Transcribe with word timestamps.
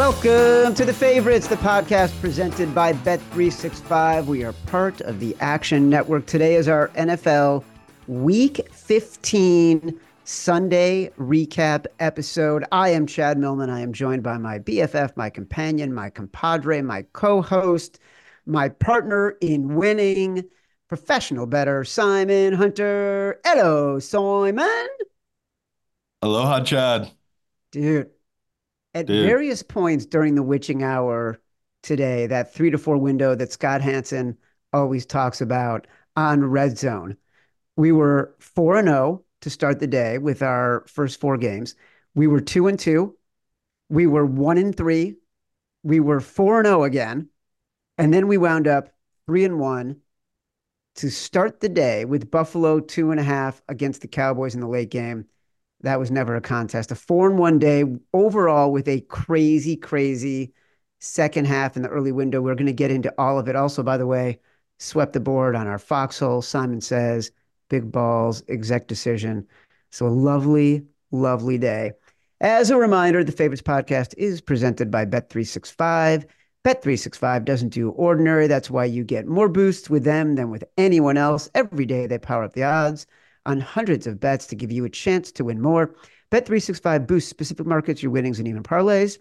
Welcome 0.00 0.74
to 0.76 0.86
the 0.86 0.94
favorites, 0.94 1.46
the 1.46 1.56
podcast 1.56 2.18
presented 2.22 2.74
by 2.74 2.94
Bet365. 2.94 4.24
We 4.24 4.42
are 4.44 4.54
part 4.64 5.02
of 5.02 5.20
the 5.20 5.36
Action 5.40 5.90
Network. 5.90 6.24
Today 6.24 6.54
is 6.54 6.68
our 6.68 6.88
NFL 6.94 7.62
Week 8.06 8.66
15 8.72 10.00
Sunday 10.24 11.10
recap 11.18 11.84
episode. 11.98 12.64
I 12.72 12.88
am 12.88 13.06
Chad 13.06 13.36
Millman. 13.36 13.68
I 13.68 13.80
am 13.80 13.92
joined 13.92 14.22
by 14.22 14.38
my 14.38 14.58
BFF, 14.58 15.18
my 15.18 15.28
companion, 15.28 15.92
my 15.92 16.08
compadre, 16.08 16.80
my 16.80 17.02
co 17.12 17.42
host, 17.42 17.98
my 18.46 18.70
partner 18.70 19.36
in 19.42 19.74
winning, 19.74 20.44
professional 20.88 21.44
bettor, 21.44 21.84
Simon 21.84 22.54
Hunter. 22.54 23.38
Hello, 23.44 23.98
Simon. 23.98 24.88
Aloha, 26.22 26.64
Chad. 26.64 27.10
Dude, 27.70 28.10
at 28.94 29.06
Dude. 29.06 29.26
various 29.26 29.62
points 29.62 30.06
during 30.06 30.34
the 30.34 30.42
witching 30.42 30.82
hour 30.82 31.40
today, 31.82 32.26
that 32.26 32.52
three 32.52 32.70
to 32.70 32.78
four 32.78 32.96
window 32.96 33.34
that 33.34 33.52
Scott 33.52 33.80
Hansen 33.80 34.36
always 34.72 35.06
talks 35.06 35.40
about 35.40 35.86
on 36.16 36.44
Red 36.44 36.78
Zone, 36.78 37.16
we 37.76 37.92
were 37.92 38.34
4 38.40 38.78
and 38.78 38.88
0 38.88 39.24
to 39.40 39.50
start 39.50 39.80
the 39.80 39.86
day 39.86 40.18
with 40.18 40.42
our 40.42 40.84
first 40.86 41.20
four 41.20 41.38
games. 41.38 41.74
We 42.14 42.26
were 42.26 42.40
2 42.40 42.66
and 42.66 42.78
2. 42.78 43.16
We 43.88 44.06
were 44.06 44.26
1 44.26 44.58
and 44.58 44.76
3. 44.76 45.16
We 45.82 46.00
were 46.00 46.20
4 46.20 46.58
and 46.58 46.66
0 46.66 46.84
again. 46.84 47.28
And 47.96 48.12
then 48.12 48.28
we 48.28 48.36
wound 48.36 48.68
up 48.68 48.90
3 49.26 49.44
and 49.44 49.58
1 49.58 49.96
to 50.96 51.10
start 51.10 51.60
the 51.60 51.68
day 51.68 52.04
with 52.04 52.30
Buffalo 52.30 52.80
two 52.80 53.10
and 53.10 53.20
a 53.20 53.22
half 53.22 53.62
against 53.68 54.02
the 54.02 54.08
Cowboys 54.08 54.54
in 54.54 54.60
the 54.60 54.68
late 54.68 54.90
game. 54.90 55.26
That 55.82 55.98
was 55.98 56.10
never 56.10 56.36
a 56.36 56.40
contest. 56.40 56.92
A 56.92 56.94
four 56.94 57.28
and 57.28 57.38
one 57.38 57.58
day 57.58 57.84
overall 58.12 58.72
with 58.72 58.88
a 58.88 59.00
crazy, 59.02 59.76
crazy 59.76 60.52
second 60.98 61.46
half 61.46 61.76
in 61.76 61.82
the 61.82 61.88
early 61.88 62.12
window. 62.12 62.40
We're 62.42 62.54
going 62.54 62.66
to 62.66 62.72
get 62.72 62.90
into 62.90 63.12
all 63.18 63.38
of 63.38 63.48
it. 63.48 63.56
Also, 63.56 63.82
by 63.82 63.96
the 63.96 64.06
way, 64.06 64.40
swept 64.78 65.14
the 65.14 65.20
board 65.20 65.56
on 65.56 65.66
our 65.66 65.78
foxhole. 65.78 66.42
Simon 66.42 66.80
says, 66.80 67.30
big 67.68 67.90
balls, 67.90 68.42
exec 68.48 68.88
decision. 68.88 69.46
So 69.90 70.06
a 70.06 70.08
lovely, 70.08 70.86
lovely 71.10 71.58
day. 71.58 71.92
As 72.40 72.70
a 72.70 72.76
reminder, 72.76 73.24
the 73.24 73.32
Favorites 73.32 73.62
podcast 73.62 74.14
is 74.16 74.40
presented 74.40 74.90
by 74.90 75.06
Bet365. 75.06 76.26
Bet365 76.64 77.44
doesn't 77.44 77.70
do 77.70 77.90
ordinary. 77.90 78.46
That's 78.46 78.70
why 78.70 78.84
you 78.84 79.02
get 79.04 79.26
more 79.26 79.48
boosts 79.48 79.88
with 79.88 80.04
them 80.04 80.34
than 80.34 80.50
with 80.50 80.64
anyone 80.76 81.16
else. 81.16 81.48
Every 81.54 81.86
day 81.86 82.06
they 82.06 82.18
power 82.18 82.44
up 82.44 82.52
the 82.52 82.64
odds 82.64 83.06
on 83.50 83.60
hundreds 83.60 84.06
of 84.06 84.20
bets 84.20 84.46
to 84.46 84.56
give 84.56 84.70
you 84.70 84.84
a 84.84 84.90
chance 84.90 85.32
to 85.32 85.44
win 85.44 85.60
more. 85.60 85.94
Bet365 86.30 87.06
boosts 87.06 87.28
specific 87.28 87.66
markets, 87.66 88.02
your 88.02 88.12
winnings, 88.12 88.38
and 88.38 88.46
even 88.46 88.62
parlays. 88.62 89.18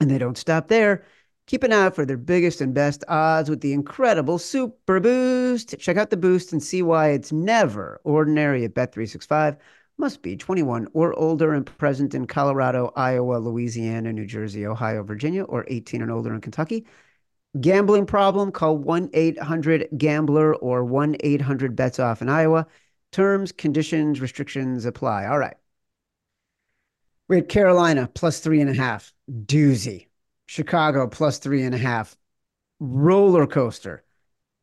And 0.00 0.10
they 0.10 0.18
don't 0.18 0.38
stop 0.38 0.68
there. 0.68 1.04
Keep 1.46 1.64
an 1.64 1.72
eye 1.72 1.84
out 1.86 1.94
for 1.94 2.06
their 2.06 2.16
biggest 2.16 2.62
and 2.62 2.72
best 2.72 3.04
odds 3.08 3.50
with 3.50 3.60
the 3.60 3.74
incredible 3.74 4.38
Super 4.38 5.00
Boost. 5.00 5.78
Check 5.78 5.98
out 5.98 6.08
the 6.08 6.16
boost 6.16 6.52
and 6.52 6.62
see 6.62 6.82
why 6.82 7.10
it's 7.10 7.30
never 7.30 8.00
ordinary 8.04 8.64
at 8.64 8.74
Bet365. 8.74 9.58
Must 9.98 10.22
be 10.22 10.36
21 10.36 10.88
or 10.94 11.12
older 11.18 11.52
and 11.52 11.66
present 11.66 12.14
in 12.14 12.26
Colorado, 12.26 12.90
Iowa, 12.96 13.36
Louisiana, 13.36 14.12
New 14.12 14.24
Jersey, 14.24 14.66
Ohio, 14.66 15.02
Virginia, 15.02 15.42
or 15.44 15.66
18 15.68 16.00
and 16.00 16.10
older 16.10 16.32
in 16.32 16.40
Kentucky. 16.40 16.86
Gambling 17.60 18.06
problem? 18.06 18.50
Call 18.50 18.78
1 18.78 19.10
800 19.12 19.88
Gambler 19.98 20.54
or 20.54 20.84
1 20.84 21.16
800 21.20 21.76
Bets 21.76 21.98
Off 21.98 22.22
in 22.22 22.30
Iowa. 22.30 22.66
Terms, 23.12 23.52
conditions, 23.52 24.20
restrictions 24.20 24.84
apply. 24.84 25.26
All 25.26 25.38
right. 25.38 25.56
We 27.28 27.36
had 27.36 27.48
Carolina 27.48 28.10
plus 28.12 28.40
three 28.40 28.60
and 28.60 28.70
a 28.70 28.74
half, 28.74 29.12
doozy. 29.30 30.08
Chicago 30.46 31.06
plus 31.06 31.38
three 31.38 31.62
and 31.62 31.74
a 31.74 31.78
half, 31.78 32.16
roller 32.80 33.46
coaster. 33.46 34.04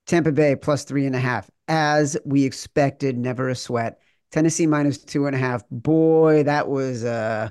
Tampa 0.05 0.31
Bay 0.31 0.55
plus 0.55 0.83
three 0.83 1.05
and 1.05 1.15
a 1.15 1.19
half, 1.19 1.49
as 1.67 2.17
we 2.25 2.43
expected, 2.43 3.17
never 3.17 3.49
a 3.49 3.55
sweat. 3.55 4.01
Tennessee 4.31 4.67
minus 4.67 4.97
two 4.97 5.27
and 5.27 5.35
a 5.35 5.39
half. 5.39 5.63
Boy, 5.69 6.43
that 6.43 6.67
was 6.67 7.03
uh 7.05 7.49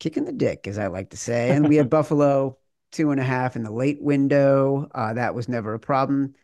kicking 0.00 0.24
the 0.24 0.32
dick, 0.32 0.66
as 0.66 0.78
I 0.78 0.88
like 0.88 1.10
to 1.10 1.16
say. 1.16 1.50
And 1.50 1.68
we 1.68 1.76
had 1.76 1.90
Buffalo 1.90 2.58
two 2.92 3.10
and 3.10 3.20
a 3.20 3.24
half 3.24 3.56
in 3.56 3.62
the 3.62 3.72
late 3.72 4.02
window. 4.02 4.88
Uh, 4.94 5.12
that 5.14 5.34
was 5.34 5.48
never 5.48 5.74
a 5.74 5.78
problem. 5.80 6.34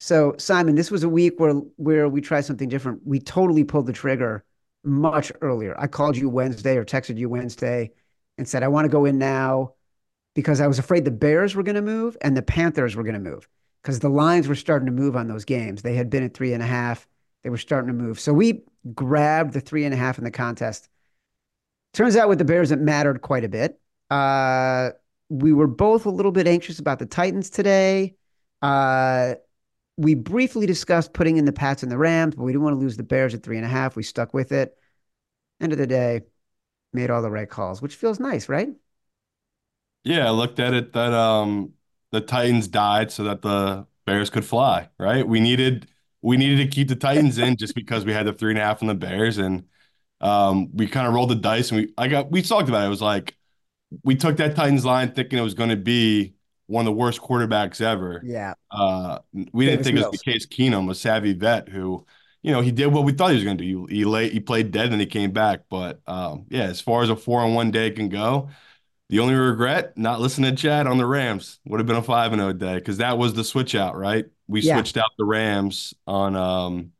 So, 0.00 0.34
Simon, 0.38 0.76
this 0.76 0.90
was 0.90 1.02
a 1.02 1.08
week 1.08 1.40
where 1.40 1.54
where 1.76 2.08
we 2.08 2.20
tried 2.20 2.42
something 2.42 2.68
different. 2.68 3.00
We 3.04 3.18
totally 3.18 3.64
pulled 3.64 3.86
the 3.86 3.92
trigger 3.92 4.44
much 4.84 5.32
earlier. 5.40 5.78
I 5.78 5.86
called 5.86 6.16
you 6.16 6.28
Wednesday 6.28 6.76
or 6.76 6.84
texted 6.84 7.18
you 7.18 7.28
Wednesday 7.28 7.90
and 8.36 8.48
said 8.48 8.62
I 8.62 8.68
want 8.68 8.84
to 8.84 8.90
go 8.90 9.04
in 9.04 9.18
now 9.18 9.74
because 10.34 10.60
I 10.60 10.68
was 10.68 10.78
afraid 10.78 11.04
the 11.04 11.10
Bears 11.10 11.54
were 11.54 11.64
going 11.64 11.74
to 11.74 11.82
move 11.82 12.16
and 12.20 12.36
the 12.36 12.42
Panthers 12.42 12.94
were 12.94 13.02
going 13.02 13.14
to 13.14 13.30
move 13.30 13.48
because 13.82 13.98
the 13.98 14.08
lines 14.08 14.46
were 14.46 14.54
starting 14.54 14.86
to 14.86 14.92
move 14.92 15.16
on 15.16 15.26
those 15.26 15.44
games. 15.44 15.82
They 15.82 15.94
had 15.94 16.10
been 16.10 16.22
at 16.22 16.34
three 16.34 16.52
and 16.52 16.62
a 16.62 16.66
half. 16.66 17.08
They 17.42 17.50
were 17.50 17.58
starting 17.58 17.88
to 17.88 17.94
move. 17.94 18.20
So 18.20 18.32
we 18.32 18.62
grabbed 18.94 19.52
the 19.52 19.60
three 19.60 19.84
and 19.84 19.92
a 19.92 19.96
half 19.96 20.18
in 20.18 20.24
the 20.24 20.30
contest. 20.30 20.88
Turns 21.92 22.16
out 22.16 22.28
with 22.28 22.38
the 22.38 22.44
Bears, 22.44 22.70
it 22.70 22.78
mattered 22.78 23.22
quite 23.22 23.44
a 23.44 23.48
bit. 23.48 23.80
Uh, 24.10 24.90
we 25.28 25.52
were 25.52 25.66
both 25.66 26.06
a 26.06 26.10
little 26.10 26.32
bit 26.32 26.46
anxious 26.46 26.78
about 26.78 26.98
the 26.98 27.06
Titans 27.06 27.50
today. 27.50 28.14
Uh, 28.62 29.34
we 29.98 30.14
briefly 30.14 30.66
discussed 30.66 31.12
putting 31.14 31.38
in 31.38 31.46
the 31.46 31.52
Pats 31.52 31.82
and 31.84 31.92
the 31.92 31.98
Rams, 31.98 32.36
but 32.36 32.44
we 32.44 32.52
didn't 32.52 32.64
want 32.64 32.76
to 32.76 32.80
lose 32.80 32.96
the 32.96 33.04
Bears 33.04 33.34
at 33.34 33.42
three 33.44 33.58
and 33.58 33.66
a 33.66 33.70
half. 33.70 33.96
We 33.96 34.04
stuck 34.04 34.34
with 34.34 34.52
it. 34.52 34.76
End 35.60 35.72
of 35.72 35.78
the 35.78 35.86
day, 35.88 36.22
made 36.92 37.10
all 37.10 37.22
the 37.22 37.30
right 37.30 37.50
calls, 37.50 37.82
which 37.82 37.96
feels 37.96 38.20
nice, 38.20 38.48
right? 38.48 38.70
Yeah, 40.04 40.26
I 40.26 40.30
looked 40.30 40.58
at 40.58 40.74
it 40.74 40.92
that 40.92 41.12
um 41.12 41.74
the 42.12 42.20
Titans 42.20 42.68
died 42.68 43.10
so 43.12 43.24
that 43.24 43.42
the 43.42 43.86
Bears 44.06 44.30
could 44.30 44.44
fly, 44.44 44.88
right? 44.98 45.26
We 45.26 45.40
needed 45.40 45.88
we 46.22 46.36
needed 46.36 46.58
to 46.64 46.68
keep 46.74 46.88
the 46.88 46.96
Titans 46.96 47.38
in 47.38 47.56
just 47.56 47.74
because 47.74 48.04
we 48.04 48.12
had 48.12 48.26
the 48.26 48.32
three 48.32 48.50
and 48.52 48.58
a 48.58 48.62
half 48.62 48.82
on 48.82 48.88
the 48.88 48.94
Bears 48.94 49.38
and 49.38 49.64
um 50.20 50.70
we 50.74 50.86
kind 50.88 51.06
of 51.06 51.14
rolled 51.14 51.30
the 51.30 51.36
dice 51.36 51.70
and 51.70 51.82
we 51.82 51.94
I 51.98 52.08
got 52.08 52.30
we 52.30 52.42
talked 52.42 52.68
about 52.68 52.82
it. 52.84 52.86
It 52.86 52.90
was 52.90 53.02
like 53.02 53.36
we 54.04 54.16
took 54.16 54.38
that 54.38 54.56
Titans 54.56 54.86
line 54.86 55.12
thinking 55.14 55.38
it 55.40 55.42
was 55.42 55.54
going 55.54 55.70
to 55.70 55.76
be 55.76 56.34
one 56.68 56.82
of 56.82 56.86
the 56.86 56.92
worst 56.98 57.20
quarterbacks 57.20 57.80
ever. 57.80 58.22
Yeah. 58.24 58.54
Uh 58.70 59.18
we 59.52 59.66
didn't 59.66 59.82
Davis 59.82 59.86
think 59.86 59.96
it 59.96 60.08
was 60.10 60.10
the 60.10 60.18
case 60.18 60.46
Keenum, 60.46 60.90
a 60.90 60.94
savvy 60.94 61.32
vet 61.32 61.68
who 61.68 62.06
you 62.42 62.52
know, 62.52 62.60
he 62.60 62.70
did 62.70 62.86
what 62.86 63.04
we 63.04 63.12
thought 63.12 63.30
he 63.30 63.34
was 63.34 63.42
going 63.44 63.58
to 63.58 63.64
do. 63.64 63.86
He 63.86 63.96
he, 63.96 64.04
lay, 64.04 64.30
he 64.30 64.38
played 64.38 64.70
dead 64.70 64.92
and 64.92 65.00
he 65.00 65.06
came 65.08 65.32
back. 65.32 65.62
But 65.68 66.00
um, 66.06 66.46
yeah, 66.50 66.62
as 66.64 66.80
far 66.80 67.02
as 67.02 67.10
a 67.10 67.16
four 67.16 67.40
on 67.40 67.52
one 67.52 67.72
day 67.72 67.90
can 67.90 68.08
go, 68.08 68.50
the 69.08 69.20
only 69.20 69.34
regret 69.34 69.96
not 69.96 70.20
listening 70.20 70.54
to 70.54 70.62
Chad 70.62 70.86
on 70.86 70.98
the 70.98 71.06
Rams 71.06 71.60
would 71.66 71.80
have 71.80 71.86
been 71.86 71.96
a 71.96 72.02
five 72.02 72.32
and 72.32 72.40
zero 72.40 72.52
day 72.52 72.74
because 72.76 72.98
that 72.98 73.18
was 73.18 73.34
the 73.34 73.42
switch 73.44 73.74
out, 73.74 73.96
right? 73.96 74.26
We 74.46 74.60
Yeah. 74.60 74.74
switched 74.74 74.96
out 74.96 75.10
the 75.18 75.24
Rams 75.24 75.94
on 76.06 76.36
um, 76.36 76.92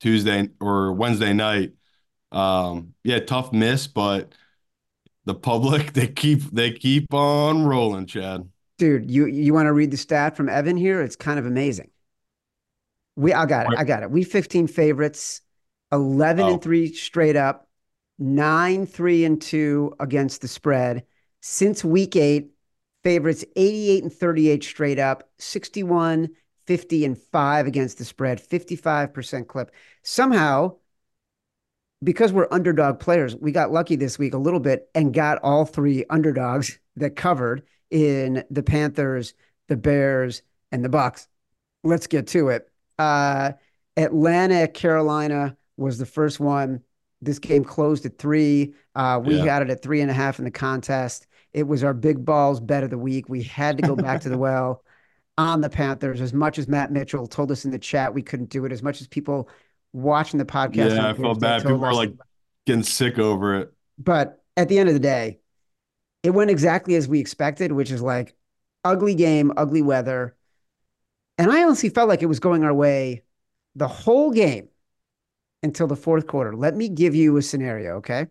Tuesday 0.00 0.48
or 0.60 0.92
Wednesday 0.92 1.32
night. 1.32 1.72
Um, 2.32 2.94
yeah, 3.04 3.20
tough 3.20 3.52
miss, 3.52 3.86
but 3.86 4.32
the 5.24 5.34
public 5.34 5.92
they 5.94 6.08
keep 6.08 6.42
they 6.52 6.72
keep 6.72 7.12
on 7.12 7.64
rolling, 7.64 8.06
Chad. 8.06 8.48
Dude, 8.78 9.10
you 9.10 9.26
you 9.26 9.54
want 9.54 9.66
to 9.66 9.72
read 9.72 9.90
the 9.90 9.96
stat 9.96 10.36
from 10.36 10.48
Evan 10.48 10.76
here? 10.76 11.00
It's 11.00 11.16
kind 11.16 11.38
of 11.38 11.46
amazing. 11.46 11.90
We 13.16 13.32
I 13.32 13.46
got 13.46 13.72
it. 13.72 13.78
I 13.78 13.84
got 13.84 14.02
it. 14.02 14.10
We 14.10 14.24
15 14.24 14.66
favorites, 14.66 15.40
11 15.92 16.44
Oh. 16.44 16.52
and 16.54 16.62
3 16.62 16.92
straight 16.92 17.36
up, 17.36 17.68
9 18.18 18.86
3 18.86 19.24
and 19.24 19.40
2 19.40 19.94
against 19.98 20.42
the 20.42 20.48
spread. 20.48 21.04
Since 21.40 21.84
week 21.84 22.16
8, 22.16 22.50
favorites 23.02 23.44
88 23.56 24.02
and 24.02 24.12
38 24.12 24.64
straight 24.64 24.98
up, 24.98 25.30
61 25.38 26.30
50 26.66 27.04
and 27.04 27.16
5 27.16 27.66
against 27.68 27.96
the 27.98 28.04
spread, 28.04 28.40
55% 28.40 29.46
clip. 29.46 29.70
Somehow 30.02 30.74
because 32.02 32.32
we're 32.32 32.48
underdog 32.50 33.00
players, 33.00 33.34
we 33.36 33.52
got 33.52 33.72
lucky 33.72 33.96
this 33.96 34.18
week 34.18 34.34
a 34.34 34.38
little 34.38 34.60
bit 34.60 34.88
and 34.94 35.14
got 35.14 35.38
all 35.42 35.64
three 35.64 36.04
underdogs 36.10 36.78
that 36.96 37.16
covered 37.16 37.62
in 37.90 38.44
the 38.50 38.62
Panthers, 38.62 39.34
the 39.68 39.76
Bears, 39.76 40.42
and 40.72 40.84
the 40.84 40.88
Bucs. 40.88 41.26
Let's 41.84 42.06
get 42.06 42.26
to 42.28 42.48
it. 42.48 42.70
Uh, 42.98 43.52
Atlanta 43.96 44.68
Carolina 44.68 45.56
was 45.76 45.98
the 45.98 46.06
first 46.06 46.40
one. 46.40 46.80
This 47.22 47.38
game 47.38 47.64
closed 47.64 48.04
at 48.06 48.18
three. 48.18 48.74
Uh, 48.94 49.20
we 49.24 49.36
Yeah. 49.36 49.44
had 49.54 49.62
it 49.62 49.70
at 49.70 49.82
three 49.82 50.00
and 50.00 50.10
a 50.10 50.14
half 50.14 50.38
in 50.38 50.44
the 50.44 50.50
contest. 50.50 51.26
It 51.52 51.66
was 51.66 51.82
our 51.82 51.94
big 51.94 52.24
balls 52.24 52.60
bet 52.60 52.82
of 52.84 52.90
the 52.90 52.98
week. 52.98 53.28
We 53.28 53.42
had 53.42 53.76
to 53.78 53.82
go 53.82 53.96
back 53.96 54.20
to 54.22 54.28
the 54.28 54.36
well 54.38 54.82
on 55.38 55.60
the 55.60 55.70
Panthers. 55.70 56.20
As 56.20 56.32
much 56.34 56.58
as 56.58 56.68
Matt 56.68 56.92
Mitchell 56.92 57.26
told 57.26 57.50
us 57.50 57.64
in 57.64 57.70
the 57.70 57.78
chat 57.78 58.12
we 58.12 58.22
couldn't 58.22 58.50
do 58.50 58.64
it, 58.66 58.72
as 58.72 58.82
much 58.82 59.00
as 59.00 59.06
people 59.06 59.48
watching 59.92 60.38
the 60.38 60.44
podcast. 60.44 60.94
Yeah, 60.96 61.08
I 61.10 61.14
felt 61.14 61.40
bad. 61.40 61.62
People 61.62 61.84
are 61.84 61.94
like 61.94 62.12
getting 62.66 62.82
sick 62.82 63.18
over 63.18 63.54
it. 63.60 63.72
but 63.98 64.42
at 64.58 64.68
the 64.68 64.78
end 64.78 64.88
of 64.88 64.94
the 64.94 65.00
day, 65.00 65.38
it 66.26 66.34
went 66.34 66.50
exactly 66.50 66.96
as 66.96 67.06
we 67.06 67.20
expected, 67.20 67.70
which 67.70 67.92
is 67.92 68.02
like 68.02 68.34
ugly 68.82 69.14
game, 69.14 69.52
ugly 69.56 69.80
weather. 69.80 70.36
And 71.38 71.52
I 71.52 71.62
honestly 71.62 71.88
felt 71.88 72.08
like 72.08 72.20
it 72.20 72.26
was 72.26 72.40
going 72.40 72.64
our 72.64 72.74
way 72.74 73.22
the 73.76 73.86
whole 73.86 74.32
game 74.32 74.66
until 75.62 75.86
the 75.86 75.94
fourth 75.94 76.26
quarter. 76.26 76.56
Let 76.56 76.74
me 76.74 76.88
give 76.88 77.14
you 77.14 77.36
a 77.36 77.42
scenario, 77.42 77.98
okay? 77.98 78.26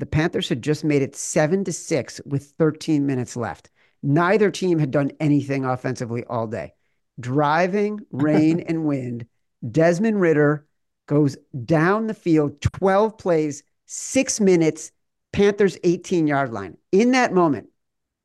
The 0.00 0.06
Panthers 0.06 0.48
had 0.48 0.62
just 0.62 0.82
made 0.82 1.00
it 1.00 1.14
seven 1.14 1.62
to 1.62 1.72
six 1.72 2.20
with 2.26 2.54
13 2.58 3.06
minutes 3.06 3.36
left. 3.36 3.70
Neither 4.02 4.50
team 4.50 4.80
had 4.80 4.90
done 4.90 5.12
anything 5.20 5.64
offensively 5.64 6.24
all 6.24 6.48
day. 6.48 6.74
Driving, 7.20 8.00
rain, 8.10 8.58
and 8.66 8.84
wind. 8.84 9.26
Desmond 9.70 10.20
Ridder 10.20 10.66
goes 11.06 11.36
down 11.64 12.08
the 12.08 12.14
field, 12.14 12.60
12 12.62 13.16
plays, 13.16 13.62
six 13.86 14.40
minutes, 14.40 14.90
Panthers 15.32 15.78
18 15.82 16.26
yard 16.26 16.52
line. 16.52 16.76
In 16.90 17.12
that 17.12 17.32
moment, 17.32 17.68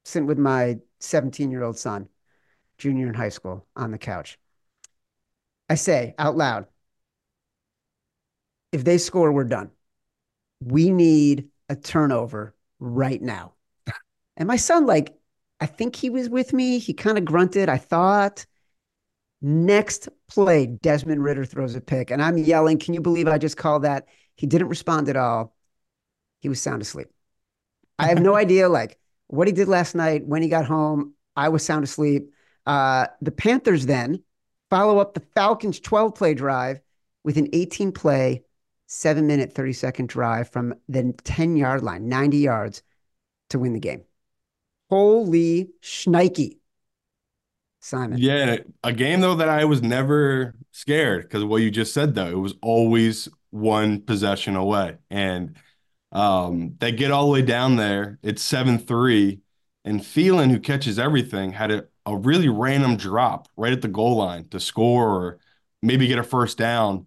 sitting 0.05 0.27
with 0.27 0.37
my 0.37 0.79
17 0.99 1.51
year 1.51 1.63
old 1.63 1.77
son, 1.77 2.09
junior 2.77 3.07
in 3.07 3.13
high 3.13 3.29
school, 3.29 3.65
on 3.75 3.91
the 3.91 3.97
couch, 3.97 4.37
I 5.69 5.75
say 5.75 6.15
out 6.17 6.37
loud, 6.37 6.67
if 8.71 8.83
they 8.83 8.97
score, 8.97 9.31
we're 9.31 9.45
done. 9.45 9.71
We 10.59 10.91
need 10.91 11.49
a 11.69 11.75
turnover 11.75 12.55
right 12.79 13.21
now. 13.21 13.53
And 14.35 14.47
my 14.47 14.57
son, 14.57 14.85
like, 14.85 15.17
I 15.59 15.65
think 15.65 15.95
he 15.95 16.09
was 16.09 16.29
with 16.29 16.53
me. 16.53 16.79
He 16.79 16.93
kind 16.93 17.17
of 17.17 17.25
grunted. 17.25 17.69
I 17.69 17.77
thought. 17.77 18.45
Next 19.41 20.09
play, 20.27 20.65
Desmond 20.65 21.23
Ridder 21.23 21.45
throws 21.45 21.75
a 21.75 21.81
pick, 21.81 22.09
and 22.09 22.23
I'm 22.23 22.39
yelling, 22.39 22.79
Can 22.79 22.95
you 22.95 23.01
believe 23.01 23.27
I 23.27 23.37
just 23.37 23.55
called 23.55 23.83
that? 23.83 24.07
He 24.35 24.47
didn't 24.47 24.69
respond 24.69 25.09
at 25.09 25.15
all. 25.15 25.55
He 26.39 26.49
was 26.49 26.61
sound 26.61 26.81
asleep. 26.81 27.07
I 27.99 28.07
have 28.07 28.21
no 28.21 28.35
idea, 28.35 28.69
like, 28.69 28.99
what 29.27 29.47
he 29.47 29.53
did 29.53 29.67
last 29.67 29.95
night 29.95 30.25
when 30.25 30.41
he 30.41 30.49
got 30.49 30.65
home. 30.65 31.13
I 31.35 31.49
was 31.49 31.63
sound 31.63 31.83
asleep. 31.83 32.31
Uh, 32.65 33.07
the 33.21 33.31
Panthers 33.31 33.85
then 33.85 34.23
follow 34.69 34.99
up 34.99 35.13
the 35.13 35.23
Falcons' 35.35 35.79
12 35.79 36.15
play 36.15 36.33
drive 36.33 36.79
with 37.23 37.37
an 37.37 37.47
18 37.53 37.91
play, 37.91 38.43
seven 38.87 39.27
minute, 39.27 39.53
30 39.53 39.73
second 39.73 40.09
drive 40.09 40.49
from 40.49 40.73
the 40.89 41.13
10 41.23 41.55
yard 41.57 41.83
line, 41.83 42.09
90 42.09 42.37
yards 42.37 42.83
to 43.49 43.59
win 43.59 43.73
the 43.73 43.79
game. 43.79 44.03
Holy 44.89 45.69
shnikey. 45.81 46.57
Simon. 47.79 48.17
Yeah, 48.17 48.57
a 48.83 48.91
game 48.91 49.21
though 49.21 49.35
that 49.35 49.49
I 49.49 49.65
was 49.65 49.81
never 49.81 50.55
scared 50.71 51.23
because 51.23 51.43
what 51.43 51.61
you 51.61 51.71
just 51.71 51.93
said 51.93 52.15
though, 52.15 52.27
it 52.27 52.39
was 52.39 52.55
always 52.61 53.29
one 53.51 54.01
possession 54.01 54.55
away. 54.55 54.97
And 55.09 55.55
um, 56.11 56.75
they 56.79 56.91
get 56.91 57.11
all 57.11 57.25
the 57.25 57.31
way 57.31 57.41
down 57.41 57.75
there. 57.75 58.19
It's 58.23 58.43
7-3. 58.43 59.39
And 59.85 60.01
Thielen, 60.01 60.51
who 60.51 60.59
catches 60.59 60.99
everything, 60.99 61.53
had 61.53 61.71
a, 61.71 61.85
a 62.05 62.15
really 62.15 62.49
random 62.49 62.97
drop 62.97 63.47
right 63.55 63.73
at 63.73 63.81
the 63.81 63.87
goal 63.87 64.17
line 64.17 64.47
to 64.49 64.59
score 64.59 65.09
or 65.09 65.39
maybe 65.81 66.07
get 66.07 66.19
a 66.19 66.23
first 66.23 66.57
down. 66.57 67.05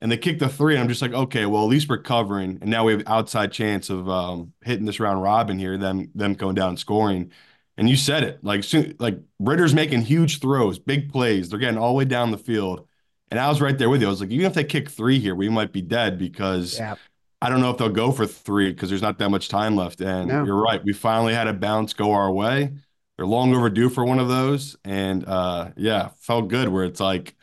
And 0.00 0.12
they 0.12 0.16
kick 0.16 0.38
the 0.38 0.48
three, 0.48 0.74
and 0.74 0.82
I'm 0.82 0.88
just 0.88 1.02
like, 1.02 1.12
okay, 1.12 1.44
well, 1.44 1.64
at 1.64 1.68
least 1.68 1.88
we're 1.88 1.98
covering. 1.98 2.58
And 2.60 2.70
now 2.70 2.84
we 2.84 2.92
have 2.92 3.02
outside 3.06 3.50
chance 3.50 3.90
of 3.90 4.08
um, 4.08 4.52
hitting 4.62 4.84
this 4.84 5.00
round 5.00 5.22
robin 5.22 5.58
here, 5.58 5.76
them 5.76 6.10
them 6.14 6.34
going 6.34 6.54
down 6.54 6.70
and 6.70 6.78
scoring. 6.78 7.32
And 7.76 7.88
you 7.88 7.96
said 7.96 8.22
it, 8.22 8.42
like 8.44 8.62
soon, 8.62 8.94
like 9.00 9.18
Ridder's 9.40 9.74
making 9.74 10.02
huge 10.02 10.38
throws, 10.40 10.78
big 10.78 11.10
plays. 11.10 11.48
They're 11.48 11.58
getting 11.58 11.78
all 11.78 11.88
the 11.88 11.94
way 11.94 12.04
down 12.04 12.30
the 12.30 12.38
field. 12.38 12.86
And 13.30 13.40
I 13.40 13.48
was 13.48 13.60
right 13.60 13.76
there 13.76 13.90
with 13.90 14.00
you. 14.00 14.06
I 14.06 14.10
was 14.10 14.20
like, 14.20 14.30
even 14.30 14.46
if 14.46 14.54
they 14.54 14.64
kick 14.64 14.88
three 14.88 15.18
here, 15.18 15.34
we 15.34 15.48
might 15.48 15.72
be 15.72 15.82
dead 15.82 16.18
because 16.18 16.78
yeah. 16.78 16.94
I 17.40 17.48
don't 17.48 17.60
know 17.60 17.70
if 17.70 17.78
they'll 17.78 17.88
go 17.88 18.10
for 18.10 18.26
three 18.26 18.72
because 18.72 18.88
there's 18.88 19.02
not 19.02 19.18
that 19.18 19.30
much 19.30 19.48
time 19.48 19.76
left. 19.76 20.00
And 20.00 20.28
no. 20.28 20.44
you're 20.44 20.60
right. 20.60 20.82
We 20.84 20.92
finally 20.92 21.34
had 21.34 21.46
a 21.46 21.52
bounce 21.52 21.92
go 21.92 22.12
our 22.12 22.30
way. 22.30 22.72
They're 23.16 23.26
long 23.26 23.54
overdue 23.54 23.88
for 23.88 24.04
one 24.04 24.18
of 24.18 24.28
those. 24.28 24.76
And 24.84 25.24
uh, 25.24 25.70
yeah, 25.76 26.10
felt 26.18 26.48
good 26.48 26.68
where 26.68 26.84
it's 26.84 27.00
like, 27.00 27.36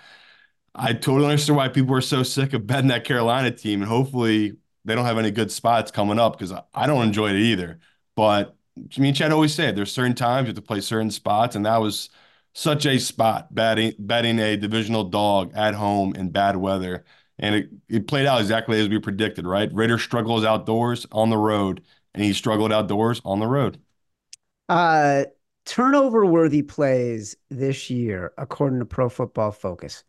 I 0.74 0.94
totally 0.94 1.30
understand 1.30 1.56
why 1.56 1.70
people 1.70 1.96
are 1.96 2.02
so 2.02 2.24
sick 2.24 2.54
of 2.54 2.68
betting 2.68 2.90
that 2.90 3.06
Carolina 3.06 3.52
team. 3.52 3.82
And 3.82 3.90
hopefully 3.90 4.58
they 4.84 4.96
don't 4.96 5.06
have 5.06 5.18
any 5.18 5.32
good 5.32 5.52
spots 5.52 5.92
coming 5.92 6.20
up 6.20 6.38
because 6.38 6.54
I 6.74 6.88
don't 6.88 7.06
enjoy 7.06 7.30
it 7.30 7.38
either. 7.38 7.80
But 8.16 8.56
I 8.78 9.00
mean, 9.00 9.14
Chad 9.14 9.32
always 9.32 9.54
said 9.54 9.76
there's 9.78 9.94
certain 9.94 10.16
times 10.16 10.46
you 10.46 10.50
have 10.50 10.56
to 10.56 10.62
play 10.62 10.82
certain 10.82 11.12
spots. 11.12 11.56
And 11.56 11.66
that 11.66 11.78
was 11.78 12.10
such 12.54 12.86
a 12.86 12.98
spot 13.00 13.54
betting, 13.56 13.94
betting 13.98 14.40
a 14.40 14.58
divisional 14.58 15.06
dog 15.06 15.54
at 15.56 15.74
home 15.74 16.16
in 16.16 16.32
bad 16.32 16.58
weather 16.58 17.06
and 17.40 17.56
it, 17.56 17.70
it 17.90 18.08
played 18.08 18.26
out 18.26 18.42
exactly 18.42 18.80
as 18.80 18.90
we 18.90 19.00
predicted, 19.00 19.46
right? 19.46 19.72
Ridder 19.74 19.98
struggles 19.98 20.46
outdoors 20.46 21.06
on 21.12 21.30
the 21.30 21.38
road, 21.38 21.82
and 22.14 22.24
he 22.24 22.34
struggled 22.34 22.72
outdoors 22.72 23.22
on 23.26 23.40
the 23.40 23.48
road. 23.48 23.80
Uh, 24.70 25.26
turnover 25.66 26.26
worthy 26.26 26.62
plays 26.62 27.36
this 27.50 27.90
year, 27.90 28.34
according 28.38 28.80
to 28.80 28.86
Pro 28.86 29.10
Football 29.10 29.52
Focus 29.52 30.04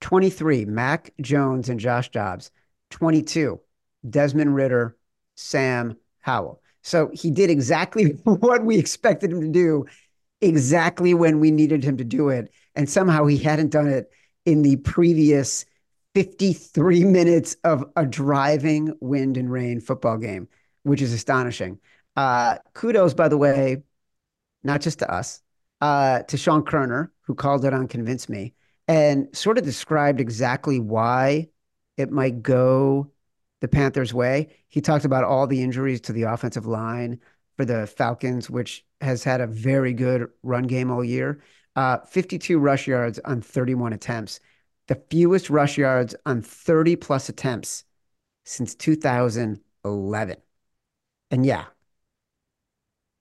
23, 0.00 0.64
Mac 0.66 1.12
Jones 1.20 1.68
and 1.68 1.80
Josh 1.80 2.10
Dobbs, 2.10 2.50
22, 2.90 3.60
Desmond 4.08 4.54
Ridder, 4.54 4.96
Sam 5.34 5.96
Howell. 6.20 6.60
So 6.82 7.10
he 7.12 7.30
did 7.30 7.50
exactly 7.50 8.10
what 8.24 8.64
we 8.64 8.76
expected 8.78 9.32
him 9.32 9.40
to 9.40 9.48
do, 9.48 9.86
exactly 10.40 11.14
when 11.14 11.40
we 11.40 11.50
needed 11.50 11.82
him 11.82 11.96
to 11.96 12.04
do 12.04 12.28
it. 12.28 12.52
And 12.74 12.88
somehow 12.88 13.26
he 13.26 13.38
hadn't 13.38 13.70
done 13.70 13.88
it 13.88 14.10
in 14.44 14.62
the 14.62 14.76
previous 14.76 15.64
53 16.14 17.04
minutes 17.04 17.56
of 17.64 17.84
a 17.96 18.06
driving 18.06 18.94
wind 19.00 19.36
and 19.36 19.50
rain 19.50 19.80
football 19.80 20.16
game, 20.16 20.48
which 20.84 21.02
is 21.02 21.12
astonishing. 21.12 21.78
Uh, 22.16 22.58
kudos, 22.72 23.14
by 23.14 23.28
the 23.28 23.36
way, 23.36 23.82
not 24.62 24.80
just 24.80 25.00
to 25.00 25.10
us, 25.10 25.42
uh, 25.80 26.22
to 26.22 26.36
Sean 26.36 26.64
Koerner, 26.64 27.10
who 27.22 27.34
called 27.34 27.64
it 27.64 27.74
on 27.74 27.88
Convince 27.88 28.28
Me 28.28 28.54
and 28.86 29.34
sort 29.34 29.58
of 29.58 29.64
described 29.64 30.20
exactly 30.20 30.78
why 30.78 31.48
it 31.96 32.10
might 32.10 32.42
go 32.42 33.10
the 33.60 33.68
Panthers' 33.68 34.14
way. 34.14 34.48
He 34.68 34.80
talked 34.80 35.04
about 35.04 35.24
all 35.24 35.46
the 35.46 35.62
injuries 35.62 36.00
to 36.02 36.12
the 36.12 36.24
offensive 36.24 36.66
line 36.66 37.20
for 37.56 37.64
the 37.64 37.86
Falcons, 37.86 38.50
which 38.50 38.84
has 39.00 39.24
had 39.24 39.40
a 39.40 39.46
very 39.46 39.92
good 39.92 40.28
run 40.42 40.64
game 40.64 40.90
all 40.90 41.04
year. 41.04 41.42
Uh, 41.76 41.98
52 42.06 42.58
rush 42.58 42.86
yards 42.86 43.18
on 43.24 43.40
31 43.40 43.92
attempts 43.92 44.38
the 44.86 45.00
fewest 45.10 45.50
rush 45.50 45.78
yards 45.78 46.14
on 46.26 46.42
30 46.42 46.96
plus 46.96 47.28
attempts 47.28 47.84
since 48.44 48.74
2011. 48.74 50.36
And 51.30 51.46
yeah, 51.46 51.64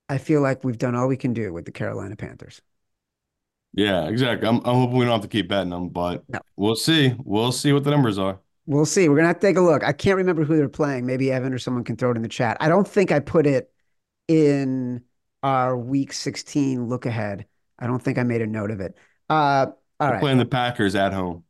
I 0.09 0.17
feel 0.17 0.41
like 0.41 0.63
we've 0.63 0.77
done 0.77 0.95
all 0.95 1.07
we 1.07 1.17
can 1.17 1.33
do 1.33 1.53
with 1.53 1.65
the 1.65 1.71
Carolina 1.71 2.15
Panthers. 2.15 2.61
Yeah, 3.73 4.07
exactly. 4.07 4.47
I'm, 4.47 4.57
I'm 4.57 4.75
hoping 4.75 4.97
we 4.97 5.05
don't 5.05 5.13
have 5.13 5.21
to 5.21 5.27
keep 5.27 5.47
betting 5.49 5.71
them, 5.71 5.89
but 5.89 6.23
no. 6.29 6.39
we'll 6.55 6.75
see. 6.75 7.15
We'll 7.23 7.51
see 7.51 7.73
what 7.73 7.83
the 7.83 7.91
numbers 7.91 8.19
are. 8.19 8.39
We'll 8.65 8.85
see. 8.85 9.09
We're 9.09 9.15
gonna 9.15 9.29
have 9.29 9.39
to 9.39 9.47
take 9.47 9.57
a 9.57 9.61
look. 9.61 9.83
I 9.83 9.91
can't 9.91 10.17
remember 10.17 10.43
who 10.43 10.55
they're 10.55 10.69
playing. 10.69 11.05
Maybe 11.05 11.31
Evan 11.31 11.53
or 11.53 11.57
someone 11.57 11.83
can 11.83 11.97
throw 11.97 12.11
it 12.11 12.15
in 12.15 12.21
the 12.21 12.29
chat. 12.29 12.55
I 12.59 12.69
don't 12.69 12.87
think 12.87 13.11
I 13.11 13.19
put 13.19 13.47
it 13.47 13.71
in 14.27 15.01
our 15.41 15.77
week 15.77 16.13
16 16.13 16.87
look 16.87 17.05
ahead. 17.05 17.45
I 17.79 17.87
don't 17.87 18.01
think 18.01 18.17
I 18.17 18.23
made 18.23 18.41
a 18.41 18.47
note 18.47 18.71
of 18.71 18.79
it. 18.79 18.95
Uh, 19.29 19.67
all 19.99 20.11
right. 20.11 20.19
Playing 20.19 20.37
the 20.37 20.45
Packers 20.45 20.95
at 20.95 21.11
home. 21.11 21.43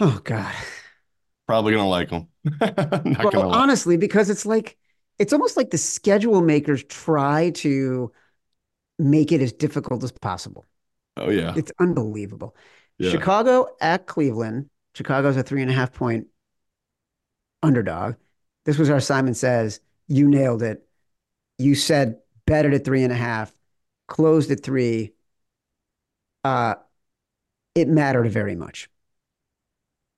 Oh 0.00 0.20
God. 0.24 0.54
Probably 1.46 1.72
gonna 1.72 1.88
like 1.88 2.10
them. 2.10 2.28
Well, 3.32 3.52
honestly, 3.52 3.96
because 3.96 4.30
it's 4.30 4.46
like 4.46 4.76
it's 5.18 5.32
almost 5.32 5.56
like 5.56 5.70
the 5.70 5.78
schedule 5.78 6.40
makers 6.40 6.82
try 6.84 7.50
to 7.50 8.12
make 8.98 9.32
it 9.32 9.42
as 9.42 9.52
difficult 9.52 10.04
as 10.04 10.12
possible. 10.12 10.64
Oh 11.16 11.30
yeah. 11.30 11.54
It's 11.56 11.72
unbelievable. 11.80 12.56
Yeah. 12.98 13.10
Chicago 13.10 13.68
at 13.80 14.06
Cleveland. 14.06 14.70
Chicago's 14.94 15.36
a 15.36 15.42
three 15.42 15.62
and 15.62 15.70
a 15.70 15.74
half 15.74 15.92
point 15.92 16.28
underdog. 17.62 18.14
This 18.64 18.78
was 18.78 18.90
our 18.90 19.00
Simon 19.00 19.34
says. 19.34 19.80
You 20.08 20.28
nailed 20.28 20.62
it. 20.62 20.86
You 21.58 21.74
said 21.74 22.20
bet 22.46 22.66
it 22.66 22.74
at 22.74 22.84
three 22.84 23.04
and 23.04 23.12
a 23.12 23.16
half, 23.16 23.54
closed 24.08 24.50
at 24.50 24.62
three. 24.62 25.12
Uh, 26.44 26.74
it 27.74 27.88
mattered 27.88 28.28
very 28.30 28.56
much. 28.56 28.88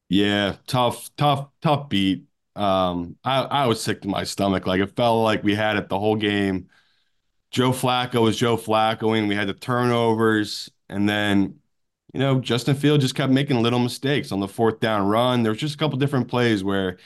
Yeah, 0.08 0.56
tough, 0.66 1.10
tough, 1.16 1.48
tough 1.60 1.88
beat. 1.88 2.26
Um, 2.54 3.16
I, 3.24 3.42
I 3.42 3.66
was 3.66 3.82
sick 3.82 4.02
to 4.02 4.08
my 4.08 4.24
stomach. 4.24 4.66
Like 4.66 4.80
it 4.80 4.94
felt 4.96 5.22
like 5.24 5.42
we 5.42 5.54
had 5.54 5.76
it 5.76 5.88
the 5.88 5.98
whole 5.98 6.16
game. 6.16 6.68
Joe 7.50 7.72
Flacco 7.72 8.22
was 8.22 8.36
Joe 8.38 8.56
Flaccoing. 8.56 9.28
We 9.28 9.36
had 9.36 9.48
the 9.48 9.54
turnovers, 9.54 10.70
and 10.88 11.08
then 11.08 11.60
you 12.14 12.20
know 12.20 12.40
Justin 12.40 12.76
Field 12.76 13.00
just 13.02 13.14
kept 13.16 13.32
making 13.32 13.62
little 13.62 13.78
mistakes 13.80 14.32
on 14.32 14.40
the 14.40 14.48
fourth 14.48 14.80
down 14.80 15.08
run. 15.08 15.42
There 15.42 15.52
was 15.52 15.60
just 15.60 15.76
a 15.76 15.78
couple 15.78 15.98
different 15.98 16.28
plays 16.28 16.64
where 16.64 16.98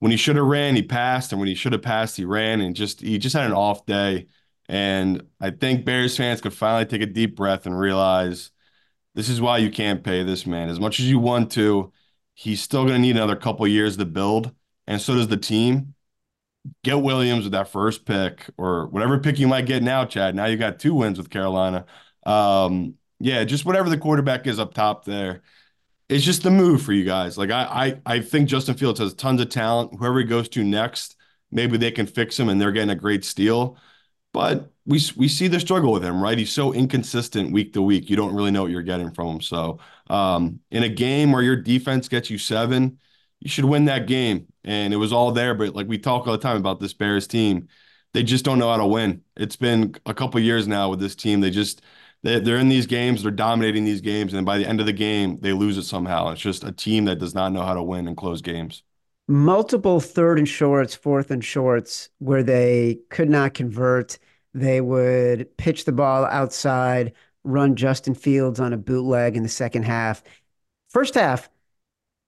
when 0.00 0.10
he 0.12 0.16
should 0.18 0.36
have 0.36 0.46
ran, 0.46 0.76
he 0.76 0.82
passed, 0.82 1.32
and 1.32 1.40
when 1.40 1.48
he 1.48 1.54
should 1.56 1.72
have 1.72 1.82
passed, 1.82 2.16
he 2.16 2.24
ran, 2.26 2.60
and 2.62 2.76
just 2.76 3.00
he 3.02 3.18
just 3.18 3.36
had 3.36 3.46
an 3.46 3.52
off 3.54 3.86
day. 3.86 4.28
And 4.68 5.24
I 5.40 5.50
think 5.50 5.84
Bears 5.86 6.16
fans 6.16 6.40
could 6.42 6.54
finally 6.54 6.86
take 6.86 7.02
a 7.02 7.06
deep 7.06 7.36
breath 7.36 7.66
and 7.66 7.78
realize 7.78 8.50
this 9.14 9.28
is 9.28 9.40
why 9.40 9.58
you 9.58 9.70
can't 9.70 10.04
pay 10.04 10.22
this 10.22 10.46
man 10.46 10.68
as 10.68 10.80
much 10.80 11.00
as 11.00 11.08
you 11.08 11.18
want 11.18 11.50
to 11.52 11.92
He's 12.38 12.62
still 12.62 12.82
going 12.82 12.96
to 12.96 13.00
need 13.00 13.16
another 13.16 13.34
couple 13.34 13.66
years 13.66 13.96
to 13.96 14.04
build, 14.04 14.54
and 14.86 15.00
so 15.00 15.14
does 15.14 15.28
the 15.28 15.38
team. 15.38 15.94
Get 16.84 17.00
Williams 17.00 17.44
with 17.44 17.52
that 17.52 17.68
first 17.68 18.04
pick 18.04 18.50
or 18.58 18.88
whatever 18.88 19.18
pick 19.18 19.38
you 19.38 19.48
might 19.48 19.64
get 19.64 19.82
now, 19.82 20.04
Chad. 20.04 20.34
Now 20.34 20.44
you 20.44 20.58
got 20.58 20.78
two 20.78 20.92
wins 20.92 21.16
with 21.16 21.30
Carolina. 21.30 21.86
Um, 22.26 22.96
yeah, 23.20 23.44
just 23.44 23.64
whatever 23.64 23.88
the 23.88 23.96
quarterback 23.96 24.46
is 24.46 24.58
up 24.58 24.74
top 24.74 25.06
there. 25.06 25.40
It's 26.10 26.24
just 26.26 26.42
the 26.42 26.50
move 26.50 26.82
for 26.82 26.92
you 26.92 27.04
guys. 27.04 27.38
Like 27.38 27.50
I, 27.50 28.00
I, 28.06 28.16
I 28.16 28.20
think 28.20 28.50
Justin 28.50 28.74
Fields 28.76 29.00
has 29.00 29.14
tons 29.14 29.40
of 29.40 29.48
talent. 29.48 29.98
Whoever 29.98 30.18
he 30.18 30.24
goes 30.26 30.50
to 30.50 30.62
next, 30.62 31.16
maybe 31.50 31.78
they 31.78 31.90
can 31.90 32.06
fix 32.06 32.38
him 32.38 32.50
and 32.50 32.60
they're 32.60 32.70
getting 32.70 32.90
a 32.90 32.96
great 32.96 33.24
steal. 33.24 33.78
But 34.34 34.70
we 34.86 35.00
we 35.16 35.28
see 35.28 35.48
the 35.48 35.60
struggle 35.60 35.92
with 35.92 36.04
him, 36.04 36.22
right? 36.22 36.38
He's 36.38 36.52
so 36.52 36.72
inconsistent 36.72 37.52
week 37.52 37.72
to 37.74 37.82
week. 37.82 38.08
You 38.08 38.16
don't 38.16 38.34
really 38.34 38.50
know 38.52 38.62
what 38.62 38.70
you're 38.70 38.82
getting 38.82 39.10
from 39.10 39.26
him. 39.26 39.40
So 39.40 39.78
um, 40.08 40.60
in 40.70 40.84
a 40.84 40.88
game 40.88 41.32
where 41.32 41.42
your 41.42 41.56
defense 41.56 42.08
gets 42.08 42.30
you 42.30 42.38
seven, 42.38 42.98
you 43.40 43.48
should 43.48 43.64
win 43.64 43.86
that 43.86 44.06
game. 44.06 44.46
And 44.64 44.94
it 44.94 44.96
was 44.96 45.12
all 45.12 45.32
there. 45.32 45.54
But 45.54 45.74
like 45.74 45.88
we 45.88 45.98
talk 45.98 46.26
all 46.26 46.32
the 46.32 46.38
time 46.38 46.56
about 46.56 46.80
this 46.80 46.94
Bears 46.94 47.26
team, 47.26 47.68
they 48.14 48.22
just 48.22 48.44
don't 48.44 48.58
know 48.58 48.70
how 48.70 48.76
to 48.76 48.86
win. 48.86 49.22
It's 49.36 49.56
been 49.56 49.94
a 50.06 50.14
couple 50.14 50.40
years 50.40 50.68
now 50.68 50.88
with 50.88 51.00
this 51.00 51.16
team. 51.16 51.40
They 51.40 51.50
just 51.50 51.82
they, 52.22 52.38
they're 52.38 52.58
in 52.58 52.68
these 52.68 52.86
games, 52.86 53.22
they're 53.22 53.30
dominating 53.32 53.84
these 53.84 54.00
games, 54.00 54.34
and 54.34 54.46
by 54.46 54.58
the 54.58 54.66
end 54.66 54.80
of 54.80 54.86
the 54.86 54.92
game, 54.92 55.38
they 55.40 55.52
lose 55.52 55.78
it 55.78 55.84
somehow. 55.84 56.30
It's 56.30 56.40
just 56.40 56.64
a 56.64 56.72
team 56.72 57.04
that 57.06 57.18
does 57.18 57.34
not 57.34 57.52
know 57.52 57.62
how 57.62 57.74
to 57.74 57.82
win 57.82 58.08
and 58.08 58.16
close 58.16 58.40
games. 58.40 58.82
Multiple 59.28 60.00
third 60.00 60.38
and 60.38 60.48
shorts, 60.48 60.94
fourth 60.94 61.30
and 61.30 61.44
shorts, 61.44 62.10
where 62.18 62.44
they 62.44 63.00
could 63.10 63.28
not 63.28 63.54
convert. 63.54 64.18
They 64.56 64.80
would 64.80 65.54
pitch 65.58 65.84
the 65.84 65.92
ball 65.92 66.24
outside, 66.24 67.12
run 67.44 67.76
Justin 67.76 68.14
Fields 68.14 68.58
on 68.58 68.72
a 68.72 68.78
bootleg 68.78 69.36
in 69.36 69.42
the 69.42 69.50
second 69.50 69.82
half. 69.82 70.22
First 70.88 71.14
half, 71.14 71.50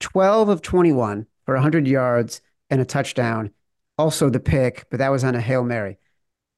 12 0.01 0.51
of 0.51 0.61
21 0.61 1.27
for 1.47 1.55
100 1.55 1.89
yards 1.89 2.43
and 2.69 2.83
a 2.83 2.85
touchdown. 2.85 3.51
Also 3.97 4.29
the 4.29 4.41
pick, 4.41 4.85
but 4.91 4.99
that 4.99 5.09
was 5.09 5.25
on 5.25 5.37
a 5.37 5.41
Hail 5.41 5.65
Mary. 5.65 5.97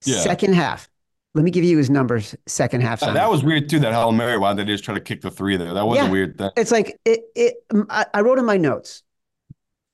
Yeah. 0.04 0.18
Second 0.18 0.54
half, 0.54 0.90
let 1.34 1.44
me 1.44 1.52
give 1.52 1.62
you 1.62 1.78
his 1.78 1.88
numbers. 1.88 2.34
Second 2.46 2.80
half. 2.80 2.98
Simon. 2.98 3.14
That 3.14 3.30
was 3.30 3.44
weird 3.44 3.68
too. 3.68 3.78
That 3.78 3.92
Hail 3.92 4.10
Mary. 4.10 4.38
Why 4.38 4.52
did 4.54 4.66
they 4.66 4.72
just 4.72 4.82
try 4.82 4.94
to 4.94 5.00
kick 5.00 5.20
the 5.20 5.30
three 5.30 5.56
there? 5.56 5.72
That 5.72 5.86
was 5.86 5.98
yeah. 5.98 6.08
a 6.08 6.10
weird 6.10 6.36
thing. 6.36 6.50
It's 6.56 6.72
like 6.72 6.98
it. 7.04 7.20
It. 7.36 7.54
I, 7.88 8.06
I 8.12 8.22
wrote 8.22 8.40
in 8.40 8.44
my 8.44 8.56
notes 8.56 9.04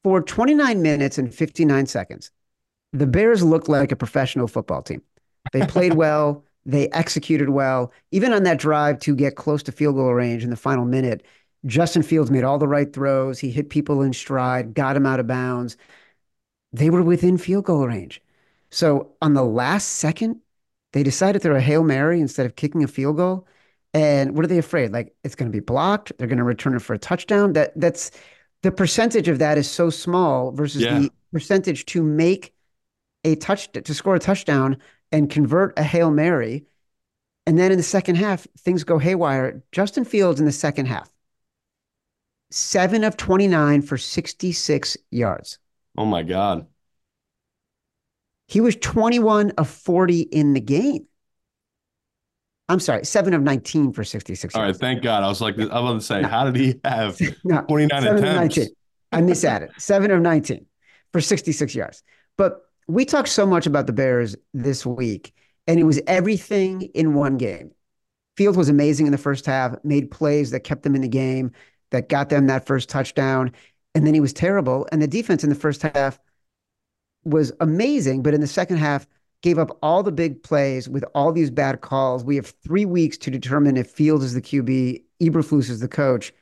for 0.02 0.22
29 0.22 0.80
minutes 0.80 1.18
and 1.18 1.34
59 1.34 1.84
seconds. 1.84 2.30
The 2.94 3.06
Bears 3.06 3.44
looked 3.44 3.68
like 3.68 3.92
a 3.92 3.96
professional 3.96 4.48
football 4.48 4.80
team. 4.80 5.02
They 5.52 5.66
played 5.66 5.94
well. 5.94 6.44
They 6.64 6.88
executed 6.90 7.50
well. 7.50 7.92
Even 8.10 8.32
on 8.32 8.42
that 8.42 8.58
drive 8.58 8.98
to 9.00 9.14
get 9.14 9.36
close 9.36 9.62
to 9.64 9.72
field 9.72 9.96
goal 9.96 10.12
range 10.12 10.42
in 10.42 10.50
the 10.50 10.56
final 10.56 10.84
minute, 10.84 11.24
Justin 11.64 12.02
Fields 12.02 12.30
made 12.30 12.44
all 12.44 12.58
the 12.58 12.68
right 12.68 12.92
throws. 12.92 13.38
He 13.38 13.50
hit 13.50 13.70
people 13.70 14.02
in 14.02 14.12
stride, 14.12 14.74
got 14.74 14.96
him 14.96 15.06
out 15.06 15.20
of 15.20 15.26
bounds. 15.26 15.76
They 16.72 16.90
were 16.90 17.02
within 17.02 17.38
field 17.38 17.64
goal 17.64 17.86
range. 17.86 18.20
So 18.70 19.12
on 19.22 19.34
the 19.34 19.44
last 19.44 19.86
second, 19.86 20.40
they 20.92 21.02
decided 21.02 21.42
they're 21.42 21.56
a 21.56 21.60
Hail 21.60 21.84
Mary 21.84 22.20
instead 22.20 22.46
of 22.46 22.56
kicking 22.56 22.82
a 22.82 22.88
field 22.88 23.16
goal. 23.16 23.46
And 23.94 24.36
what 24.36 24.44
are 24.44 24.48
they 24.48 24.58
afraid? 24.58 24.92
Like 24.92 25.14
it's 25.24 25.34
going 25.34 25.50
to 25.50 25.56
be 25.56 25.60
blocked. 25.60 26.12
They're 26.18 26.26
going 26.26 26.38
to 26.38 26.44
return 26.44 26.74
it 26.74 26.82
for 26.82 26.94
a 26.94 26.98
touchdown. 26.98 27.54
That 27.54 27.72
that's 27.78 28.10
the 28.62 28.72
percentage 28.72 29.28
of 29.28 29.38
that 29.38 29.58
is 29.58 29.70
so 29.70 29.90
small 29.90 30.52
versus 30.52 30.82
yeah. 30.82 30.98
the 30.98 31.12
percentage 31.32 31.86
to 31.86 32.02
make 32.02 32.54
a 33.24 33.36
touch 33.36 33.70
to 33.72 33.94
score 33.94 34.14
a 34.14 34.20
touchdown 34.20 34.78
and 35.12 35.30
convert 35.30 35.78
a 35.78 35.82
Hail 35.82 36.10
Mary. 36.10 36.66
And 37.46 37.58
then 37.58 37.70
in 37.70 37.76
the 37.78 37.84
second 37.84 38.16
half, 38.16 38.46
things 38.58 38.84
go 38.84 38.98
haywire. 38.98 39.62
Justin 39.70 40.04
Fields 40.04 40.40
in 40.40 40.46
the 40.46 40.52
second 40.52 40.86
half, 40.86 41.08
seven 42.50 43.04
of 43.04 43.16
29 43.16 43.82
for 43.82 43.96
66 43.96 44.96
yards. 45.10 45.58
Oh 45.96 46.04
my 46.04 46.22
God. 46.22 46.66
He 48.48 48.60
was 48.60 48.76
21 48.76 49.52
of 49.58 49.68
40 49.68 50.20
in 50.20 50.54
the 50.54 50.60
game. 50.60 51.06
I'm 52.68 52.80
sorry, 52.80 53.04
seven 53.04 53.32
of 53.32 53.42
19 53.42 53.92
for 53.92 54.02
66 54.02 54.54
All 54.54 54.62
right, 54.62 54.74
thank 54.74 55.02
God. 55.02 55.22
I 55.22 55.28
was 55.28 55.40
like, 55.40 55.56
I 55.56 55.62
was 55.62 55.68
about 55.68 55.92
to 55.94 56.00
say, 56.00 56.22
no. 56.22 56.28
how 56.28 56.50
did 56.50 56.56
he 56.56 56.80
have 56.84 57.18
no, 57.44 57.62
29 57.62 58.06
attempts? 58.06 58.58
I 59.12 59.20
misadded. 59.20 59.70
seven 59.78 60.10
of 60.10 60.20
19 60.20 60.66
for 61.12 61.20
66 61.20 61.74
yards. 61.74 62.02
But 62.36 62.62
we 62.88 63.04
talked 63.04 63.28
so 63.28 63.46
much 63.46 63.66
about 63.66 63.86
the 63.86 63.92
Bears 63.92 64.36
this 64.54 64.86
week, 64.86 65.34
and 65.66 65.80
it 65.80 65.84
was 65.84 66.00
everything 66.06 66.82
in 66.94 67.14
one 67.14 67.36
game. 67.36 67.72
Field 68.36 68.56
was 68.56 68.68
amazing 68.68 69.06
in 69.06 69.12
the 69.12 69.18
first 69.18 69.46
half, 69.46 69.74
made 69.82 70.10
plays 70.10 70.50
that 70.50 70.60
kept 70.60 70.82
them 70.82 70.94
in 70.94 71.00
the 71.00 71.08
game, 71.08 71.50
that 71.90 72.08
got 72.08 72.28
them 72.28 72.46
that 72.46 72.66
first 72.66 72.88
touchdown. 72.88 73.52
And 73.94 74.06
then 74.06 74.14
he 74.14 74.20
was 74.20 74.32
terrible. 74.32 74.86
And 74.92 75.00
the 75.00 75.08
defense 75.08 75.42
in 75.42 75.48
the 75.48 75.56
first 75.56 75.82
half 75.82 76.20
was 77.24 77.50
amazing, 77.60 78.22
but 78.22 78.34
in 78.34 78.40
the 78.40 78.46
second 78.46 78.76
half, 78.76 79.06
gave 79.42 79.58
up 79.58 79.78
all 79.82 80.02
the 80.02 80.12
big 80.12 80.42
plays 80.42 80.88
with 80.88 81.04
all 81.14 81.32
these 81.32 81.50
bad 81.50 81.80
calls. 81.80 82.24
We 82.24 82.36
have 82.36 82.54
three 82.64 82.84
weeks 82.84 83.16
to 83.18 83.30
determine 83.30 83.76
if 83.76 83.90
Fields 83.90 84.24
is 84.24 84.34
the 84.34 84.42
QB, 84.42 85.02
Eberflus 85.22 85.70
is 85.70 85.80
the 85.80 85.88
coach, 85.88 86.32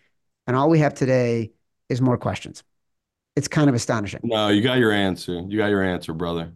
and 0.46 0.56
all 0.56 0.70
we 0.70 0.78
have 0.78 0.94
today 0.94 1.52
is 1.88 2.00
more 2.00 2.16
questions. 2.16 2.62
It's 3.36 3.48
kind 3.48 3.68
of 3.68 3.74
astonishing. 3.74 4.20
No, 4.22 4.48
you 4.48 4.62
got 4.62 4.78
your 4.78 4.92
answer. 4.92 5.40
You 5.48 5.58
got 5.58 5.66
your 5.68 5.82
answer, 5.82 6.12
brother. 6.12 6.52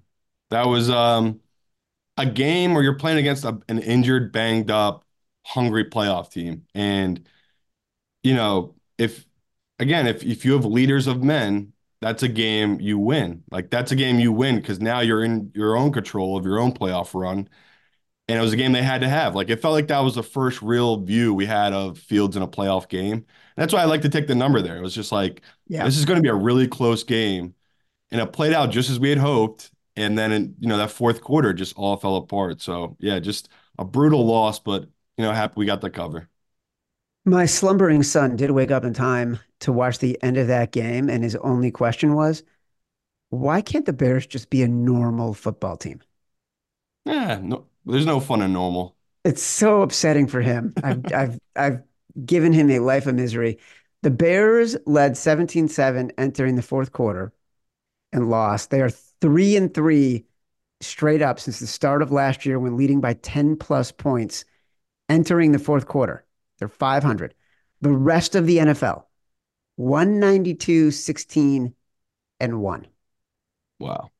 That 0.50 0.66
was 0.66 0.88
um, 0.90 1.40
a 2.16 2.26
game 2.26 2.74
where 2.74 2.82
you're 2.82 2.98
playing 2.98 3.18
against 3.18 3.44
a, 3.44 3.58
an 3.68 3.78
injured, 3.78 4.32
banged 4.32 4.70
up, 4.70 5.04
hungry 5.44 5.84
playoff 5.84 6.30
team, 6.30 6.66
and 6.74 7.26
you 8.22 8.34
know 8.34 8.74
if 8.98 9.26
again 9.78 10.06
if 10.06 10.22
if 10.24 10.44
you 10.44 10.52
have 10.52 10.64
leaders 10.64 11.06
of 11.06 11.22
men 11.22 11.72
that's 12.00 12.22
a 12.22 12.28
game 12.28 12.80
you 12.80 12.98
win. 12.98 13.42
Like 13.50 13.70
that's 13.70 13.90
a 13.90 13.96
game 13.96 14.20
you 14.20 14.32
win 14.32 14.56
because 14.56 14.80
now 14.80 15.00
you're 15.00 15.24
in 15.24 15.50
your 15.54 15.76
own 15.76 15.92
control 15.92 16.36
of 16.36 16.44
your 16.44 16.60
own 16.60 16.72
playoff 16.72 17.12
run. 17.12 17.48
And 18.28 18.38
it 18.38 18.42
was 18.42 18.52
a 18.52 18.56
game 18.56 18.72
they 18.72 18.82
had 18.82 19.00
to 19.00 19.08
have. 19.08 19.34
Like 19.34 19.48
it 19.48 19.60
felt 19.62 19.72
like 19.72 19.88
that 19.88 20.00
was 20.00 20.14
the 20.14 20.22
first 20.22 20.60
real 20.60 21.00
view 21.00 21.32
we 21.32 21.46
had 21.46 21.72
of 21.72 21.98
Fields 21.98 22.36
in 22.36 22.42
a 22.42 22.48
playoff 22.48 22.88
game. 22.88 23.14
And 23.14 23.24
that's 23.56 23.72
why 23.72 23.80
I 23.80 23.86
like 23.86 24.02
to 24.02 24.08
take 24.08 24.26
the 24.26 24.34
number 24.34 24.60
there. 24.60 24.76
It 24.76 24.82
was 24.82 24.94
just 24.94 25.12
like, 25.12 25.40
yeah, 25.66 25.84
this 25.84 25.96
is 25.96 26.04
going 26.04 26.18
to 26.18 26.22
be 26.22 26.28
a 26.28 26.34
really 26.34 26.68
close 26.68 27.04
game. 27.04 27.54
And 28.10 28.20
it 28.20 28.32
played 28.32 28.52
out 28.52 28.70
just 28.70 28.90
as 28.90 29.00
we 29.00 29.08
had 29.08 29.18
hoped. 29.18 29.70
And 29.96 30.16
then, 30.16 30.30
in, 30.30 30.54
you 30.60 30.68
know, 30.68 30.76
that 30.76 30.92
fourth 30.92 31.22
quarter 31.22 31.52
just 31.52 31.76
all 31.76 31.96
fell 31.96 32.16
apart. 32.16 32.60
So, 32.60 32.96
yeah, 33.00 33.18
just 33.18 33.48
a 33.78 33.84
brutal 33.84 34.24
loss, 34.24 34.60
but, 34.60 34.82
you 35.16 35.24
know, 35.24 35.32
happy 35.32 35.54
we 35.56 35.66
got 35.66 35.80
the 35.80 35.90
cover. 35.90 36.28
My 37.24 37.46
slumbering 37.46 38.04
son 38.04 38.36
did 38.36 38.52
wake 38.52 38.70
up 38.70 38.84
in 38.84 38.94
time 38.94 39.40
to 39.60 39.72
watch 39.72 39.98
the 39.98 40.16
end 40.22 40.36
of 40.36 40.46
that 40.46 40.70
game, 40.70 41.10
and 41.10 41.24
his 41.24 41.34
only 41.36 41.72
question 41.72 42.14
was, 42.14 42.44
why 43.30 43.60
can't 43.60 43.86
the 43.86 43.92
Bears 43.92 44.26
just 44.26 44.50
be 44.50 44.62
a 44.62 44.68
normal 44.68 45.34
football 45.34 45.76
team? 45.76 46.00
Yeah, 47.04 47.40
no, 47.42 47.66
there's 47.84 48.06
no 48.06 48.20
fun 48.20 48.42
in 48.42 48.52
normal. 48.52 48.96
It's 49.24 49.42
so 49.42 49.82
upsetting 49.82 50.26
for 50.26 50.40
him. 50.40 50.74
I've, 50.82 51.12
I've, 51.12 51.38
I've 51.56 51.82
given 52.24 52.52
him 52.52 52.70
a 52.70 52.78
life 52.80 53.06
of 53.06 53.14
misery. 53.14 53.58
The 54.02 54.10
Bears 54.10 54.76
led 54.86 55.16
17 55.16 55.68
7 55.68 56.12
entering 56.18 56.56
the 56.56 56.62
fourth 56.62 56.92
quarter 56.92 57.32
and 58.12 58.30
lost. 58.30 58.70
They 58.70 58.80
are 58.80 58.90
three 58.90 59.56
and 59.56 59.72
three 59.72 60.26
straight 60.80 61.22
up 61.22 61.40
since 61.40 61.60
the 61.60 61.66
start 61.66 62.02
of 62.02 62.12
last 62.12 62.46
year 62.46 62.58
when 62.58 62.76
leading 62.76 63.00
by 63.00 63.14
10 63.14 63.56
plus 63.56 63.92
points 63.92 64.44
entering 65.08 65.52
the 65.52 65.58
fourth 65.58 65.86
quarter. 65.86 66.24
They're 66.58 66.68
500. 66.68 67.34
The 67.80 67.90
rest 67.92 68.34
of 68.34 68.46
the 68.46 68.58
NFL, 68.58 69.06
192, 69.76 70.90
16, 70.90 71.74
and 72.40 72.60
1. 72.60 72.86
Wow. 73.80 74.10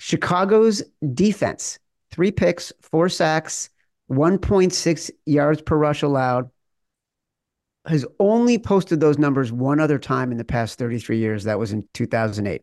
Chicago's 0.00 0.82
defense, 1.12 1.78
three 2.10 2.30
picks, 2.30 2.72
four 2.80 3.10
sacks, 3.10 3.68
1.6 4.10 5.10
yards 5.26 5.60
per 5.60 5.76
rush 5.76 6.00
allowed, 6.00 6.48
has 7.84 8.06
only 8.18 8.58
posted 8.58 8.98
those 8.98 9.18
numbers 9.18 9.52
one 9.52 9.78
other 9.78 9.98
time 9.98 10.32
in 10.32 10.38
the 10.38 10.44
past 10.44 10.78
33 10.78 11.18
years. 11.18 11.44
That 11.44 11.58
was 11.58 11.72
in 11.72 11.86
2008. 11.92 12.62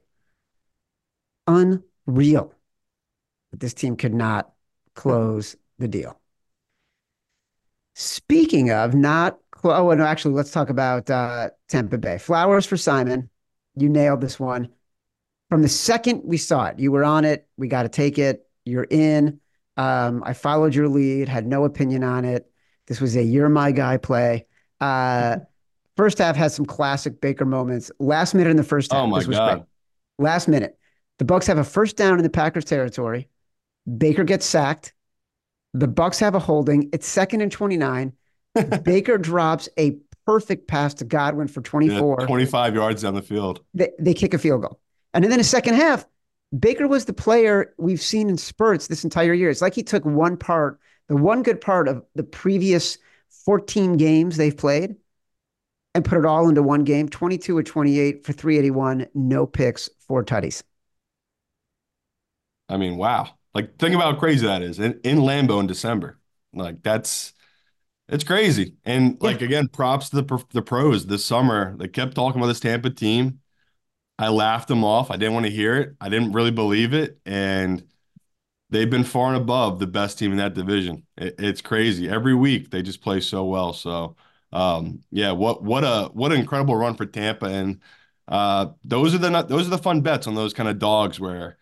Unreal. 1.46 2.53
But 3.51 3.60
this 3.60 3.75
team 3.75 3.98
could 3.98 4.15
not 4.15 4.51
close 4.96 5.56
the 5.77 5.88
deal. 5.88 6.20
Speaking 7.94 8.72
of 8.72 8.96
not, 8.96 9.38
oh, 9.63 9.94
no, 9.94 10.06
actually, 10.06 10.34
let's 10.34 10.51
talk 10.51 10.72
about 10.72 11.08
uh, 11.12 11.51
Tampa 11.67 12.00
Bay. 12.00 12.17
Flowers 12.17 12.65
for 12.65 12.77
Simon. 12.77 13.29
You 13.75 13.89
nailed 13.89 14.22
this 14.22 14.39
one. 14.39 14.70
From 15.50 15.62
the 15.62 15.70
second 15.70 16.22
we 16.25 16.38
saw 16.38 16.66
it, 16.66 16.80
you 16.80 16.92
were 16.92 17.04
on 17.04 17.25
it. 17.25 17.48
We 17.58 17.68
got 17.68 17.84
to 17.84 17.89
take 17.89 18.20
it. 18.20 18.48
You're 18.66 18.88
in. 18.89 19.39
Um, 19.77 20.24
I 20.25 20.34
followed 20.34 20.75
your 20.75 20.88
lead, 20.88 21.30
had 21.30 21.46
no 21.46 21.63
opinion 21.63 22.04
on 22.04 22.25
it. 22.25 22.51
This 22.88 23.00
was 23.00 23.16
a 23.16 23.24
you're 23.24 23.50
my 23.50 23.72
guy 23.72 23.98
play. 23.98 24.46
Uh, 24.82 25.38
first 25.98 26.18
half 26.18 26.36
had 26.36 26.51
some 26.51 26.66
classic 26.66 27.22
Baker 27.22 27.46
moments. 27.46 27.92
Last 28.00 28.34
minute 28.34 28.50
in 28.50 28.58
the 28.58 28.63
first 28.63 28.92
half. 28.92 29.01
Oh 29.01 29.08
my 29.08 29.24
God. 29.24 29.54
Great. 29.56 29.66
Last 30.20 30.48
minute. 30.48 30.77
The 31.20 31.25
Bucs 31.25 31.48
have 31.48 31.58
a 31.58 31.63
first 31.63 31.98
down 31.98 32.18
in 32.18 32.24
the 32.24 32.30
Packers 32.30 32.66
territory. 32.66 33.30
Baker 33.98 34.24
gets 34.24 34.46
sacked. 34.46 34.94
The 35.74 35.88
Bucs 35.88 36.20
have 36.20 36.36
a 36.36 36.39
holding. 36.39 36.89
It's 36.94 37.08
second 37.08 37.42
and 37.42 37.51
29. 37.51 38.13
Baker 38.84 39.18
drops 39.18 39.70
a 39.80 39.98
perfect 40.25 40.68
pass 40.68 40.94
to 40.96 41.06
Godwin 41.06 41.48
for 41.48 41.62
24. 41.62 42.18
Yeah, 42.20 42.25
25 42.25 42.75
yards 42.75 43.01
down 43.04 43.13
the 43.13 43.22
field. 43.22 43.62
They, 43.74 43.92
they 44.00 44.13
kick 44.13 44.34
a 44.34 44.38
field 44.38 44.63
goal. 44.63 44.80
And 45.18 45.26
then 45.26 45.34
in 45.34 45.40
the 45.40 45.46
second 45.46 45.74
half, 45.76 46.06
Baker 46.58 46.88
was 46.88 47.06
the 47.06 47.14
player 47.14 47.74
we've 47.80 48.02
seen 48.02 48.30
in 48.30 48.38
spurts 48.38 48.88
this 48.88 49.04
entire 49.04 49.34
year. 49.34 49.50
It's 49.50 49.64
like 49.64 49.76
he 49.76 49.84
took 49.84 50.06
one 50.06 50.38
part, 50.38 50.80
the 51.10 51.18
one 51.18 51.44
good 51.44 51.60
part 51.60 51.90
of 51.90 52.06
the 52.16 52.24
previous 52.24 53.00
14 53.46 53.98
games 53.98 54.38
they've 54.38 54.56
played 54.56 54.98
and 55.96 56.06
put 56.06 56.20
it 56.20 56.26
all 56.26 56.50
into 56.50 56.64
one 56.64 56.86
game 56.86 57.10
22 57.10 57.58
or 57.58 57.64
28 57.64 58.26
for 58.26 58.34
381, 58.34 59.08
no 59.16 59.48
picks, 59.48 59.90
four 60.08 60.24
tutties. 60.24 60.64
I 62.70 62.78
mean, 62.78 62.98
wow. 62.98 63.30
Like 63.54 63.78
think 63.80 63.96
about 63.96 64.14
how 64.14 64.20
crazy 64.20 64.46
that 64.46 64.62
is 64.62 64.80
in, 64.80 65.00
in 65.04 65.20
Lambeau 65.20 65.60
in 65.60 65.68
December. 65.68 66.20
Like 66.54 66.84
that's 66.84 67.34
it's 68.10 68.26
crazy. 68.26 68.76
And 68.86 69.22
Yeah. 69.22 69.22
like 69.24 69.42
again, 69.42 69.70
props 69.70 70.10
to 70.12 70.22
the 70.22 70.46
the 70.54 70.64
pros 70.64 71.08
this 71.08 71.26
summer. 71.26 71.76
They 71.78 71.90
kept 71.90 72.16
talking 72.16 72.40
about 72.42 72.48
this 72.50 72.62
Tampa 72.62 72.92
team. 72.92 73.42
I 74.20 74.30
laughed 74.30 74.68
them 74.68 74.84
off. 74.84 75.12
I 75.12 75.18
didn't 75.18 75.34
want 75.34 75.46
to 75.46 75.52
hear 75.52 75.76
it. 75.76 75.96
I 76.02 76.10
didn't 76.10 76.32
really 76.32 76.52
believe 76.52 76.94
it. 76.94 77.20
And 77.26 77.84
they've 78.70 78.90
been 78.90 79.04
far 79.04 79.34
and 79.34 79.42
above 79.42 79.80
the 79.80 79.88
best 79.88 80.20
team 80.20 80.32
in 80.32 80.38
that 80.38 80.54
division. 80.54 81.06
It, 81.18 81.36
it's 81.40 81.62
crazy. 81.62 82.10
Every 82.10 82.36
week 82.36 82.70
they 82.72 82.82
just 82.82 83.02
play 83.02 83.20
so 83.22 83.46
well. 83.46 83.74
So 83.74 84.16
um, 84.52 85.04
yeah, 85.12 85.32
what 85.32 85.64
what 85.64 85.84
a 85.84 86.10
what 86.14 86.32
an 86.32 86.40
incredible 86.40 86.76
run 86.76 86.96
for 86.96 87.06
Tampa. 87.06 87.48
And 87.48 87.82
uh, 88.28 88.68
those 88.84 89.14
are 89.14 89.20
the 89.20 89.44
those 89.44 89.68
are 89.68 89.72
the 89.72 89.78
fun 89.78 90.02
bets 90.02 90.28
on 90.28 90.36
those 90.36 90.54
kind 90.54 90.70
of 90.70 90.80
dogs 90.80 91.20
where 91.20 91.58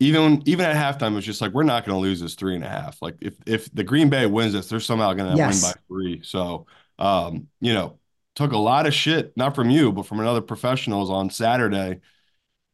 even 0.00 0.42
even 0.46 0.64
at 0.66 0.76
halftime, 0.76 1.16
it's 1.16 1.26
just 1.26 1.40
like 1.40 1.52
we're 1.52 1.62
not 1.62 1.84
going 1.84 1.96
to 1.96 2.00
lose 2.00 2.20
this 2.20 2.34
three 2.34 2.54
and 2.56 2.64
a 2.64 2.68
half. 2.68 3.00
Like 3.02 3.16
if 3.20 3.34
if 3.46 3.72
the 3.72 3.84
Green 3.84 4.10
Bay 4.10 4.26
wins 4.26 4.52
this, 4.52 4.68
they're 4.68 4.80
somehow 4.80 5.12
going 5.14 5.30
to 5.30 5.38
win 5.38 5.60
by 5.60 5.72
three. 5.88 6.22
So 6.24 6.66
um, 6.98 7.48
you 7.60 7.74
know, 7.74 7.98
took 8.34 8.52
a 8.52 8.58
lot 8.58 8.86
of 8.86 8.94
shit, 8.94 9.36
not 9.36 9.54
from 9.54 9.70
you, 9.70 9.92
but 9.92 10.06
from 10.06 10.20
another 10.20 10.40
professionals 10.40 11.10
on 11.10 11.30
Saturday 11.30 12.00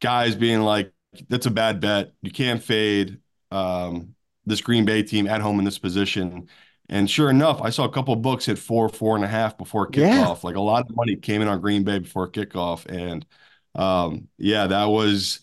guys 0.00 0.34
being 0.36 0.60
like, 0.60 0.92
that's 1.28 1.46
a 1.46 1.50
bad 1.50 1.80
bet. 1.80 2.12
You 2.22 2.30
can't 2.30 2.62
fade 2.62 3.18
um, 3.50 4.14
this 4.46 4.60
Green 4.60 4.84
Bay 4.84 5.02
team 5.02 5.26
at 5.26 5.40
home 5.40 5.58
in 5.58 5.64
this 5.64 5.78
position. 5.78 6.48
And 6.88 7.10
sure 7.10 7.30
enough, 7.30 7.60
I 7.60 7.70
saw 7.70 7.84
a 7.84 7.92
couple 7.92 8.14
books 8.16 8.46
hit 8.46 8.58
four, 8.58 8.88
four 8.88 9.16
and 9.16 9.24
a 9.24 9.28
half 9.28 9.58
before 9.58 9.88
Yeah. 9.92 10.24
kickoff. 10.24 10.44
Like 10.44 10.56
a 10.56 10.60
lot 10.60 10.88
of 10.88 10.96
money 10.96 11.16
came 11.16 11.42
in 11.42 11.48
on 11.48 11.60
Green 11.60 11.84
Bay 11.84 11.98
before 11.98 12.30
kickoff. 12.30 12.86
And 12.86 13.26
um, 13.74 14.28
yeah, 14.38 14.66
that 14.66 14.86
was 14.86 15.40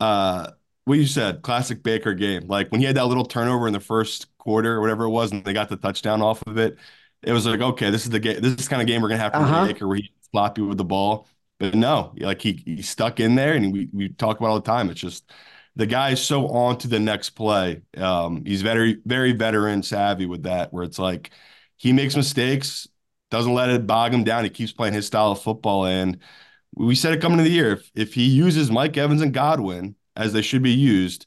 uh, 0.00 0.50
what 0.84 0.98
you 0.98 1.06
said, 1.06 1.42
classic 1.42 1.82
Baker 1.82 2.14
game. 2.14 2.46
Like 2.46 2.70
when 2.70 2.80
he 2.80 2.86
had 2.86 2.96
that 2.96 3.06
little 3.06 3.24
turnover 3.24 3.66
in 3.66 3.72
the 3.72 3.80
first 3.80 4.26
quarter 4.38 4.74
or 4.76 4.80
whatever 4.80 5.04
it 5.04 5.10
was, 5.10 5.32
and 5.32 5.44
they 5.44 5.52
got 5.52 5.68
the 5.68 5.76
touchdown 5.76 6.22
off 6.22 6.42
of 6.46 6.58
it, 6.58 6.78
it 7.22 7.32
was 7.32 7.46
like, 7.46 7.60
okay, 7.60 7.90
this 7.90 8.04
is 8.04 8.10
the 8.10 8.20
game. 8.20 8.40
This 8.40 8.52
is 8.52 8.56
the 8.66 8.70
kind 8.70 8.82
of 8.82 8.88
game 8.88 9.02
we're 9.02 9.08
gonna 9.08 9.20
have 9.22 9.34
from 9.34 9.44
Uh-huh. 9.44 9.66
Baker 9.68 9.86
where 9.88 9.96
he's 9.98 10.08
sloppy 10.30 10.62
with 10.62 10.78
the 10.78 10.84
ball. 10.84 11.28
But 11.58 11.74
no, 11.74 12.14
like 12.18 12.40
he 12.40 12.62
he 12.64 12.82
stuck 12.82 13.20
in 13.20 13.34
there, 13.34 13.54
and 13.54 13.72
we 13.72 13.88
we 13.92 14.08
talk 14.10 14.38
about 14.38 14.48
all 14.50 14.60
the 14.60 14.66
time. 14.66 14.88
It's 14.90 15.00
just 15.00 15.30
the 15.76 15.86
guy 15.86 16.10
is 16.10 16.22
so 16.22 16.48
on 16.48 16.78
to 16.78 16.88
the 16.88 16.98
next 16.98 17.30
play. 17.30 17.82
Um, 17.96 18.44
he's 18.44 18.62
very 18.62 18.98
very 19.04 19.32
veteran 19.32 19.82
savvy 19.82 20.26
with 20.26 20.44
that, 20.44 20.72
where 20.72 20.84
it's 20.84 20.98
like 20.98 21.30
he 21.76 21.92
makes 21.92 22.16
mistakes, 22.16 22.88
doesn't 23.30 23.52
let 23.54 23.68
it 23.70 23.86
bog 23.86 24.14
him 24.14 24.24
down. 24.24 24.44
He 24.44 24.50
keeps 24.50 24.72
playing 24.72 24.94
his 24.94 25.06
style 25.06 25.32
of 25.32 25.42
football, 25.42 25.84
and 25.86 26.18
we 26.74 26.94
said 26.94 27.12
it 27.12 27.20
coming 27.20 27.38
to 27.38 27.44
the 27.44 27.50
year. 27.50 27.72
If, 27.72 27.90
if 27.94 28.14
he 28.14 28.24
uses 28.24 28.70
Mike 28.70 28.96
Evans 28.96 29.22
and 29.22 29.34
Godwin 29.34 29.96
as 30.16 30.32
they 30.32 30.42
should 30.42 30.62
be 30.62 30.72
used, 30.72 31.26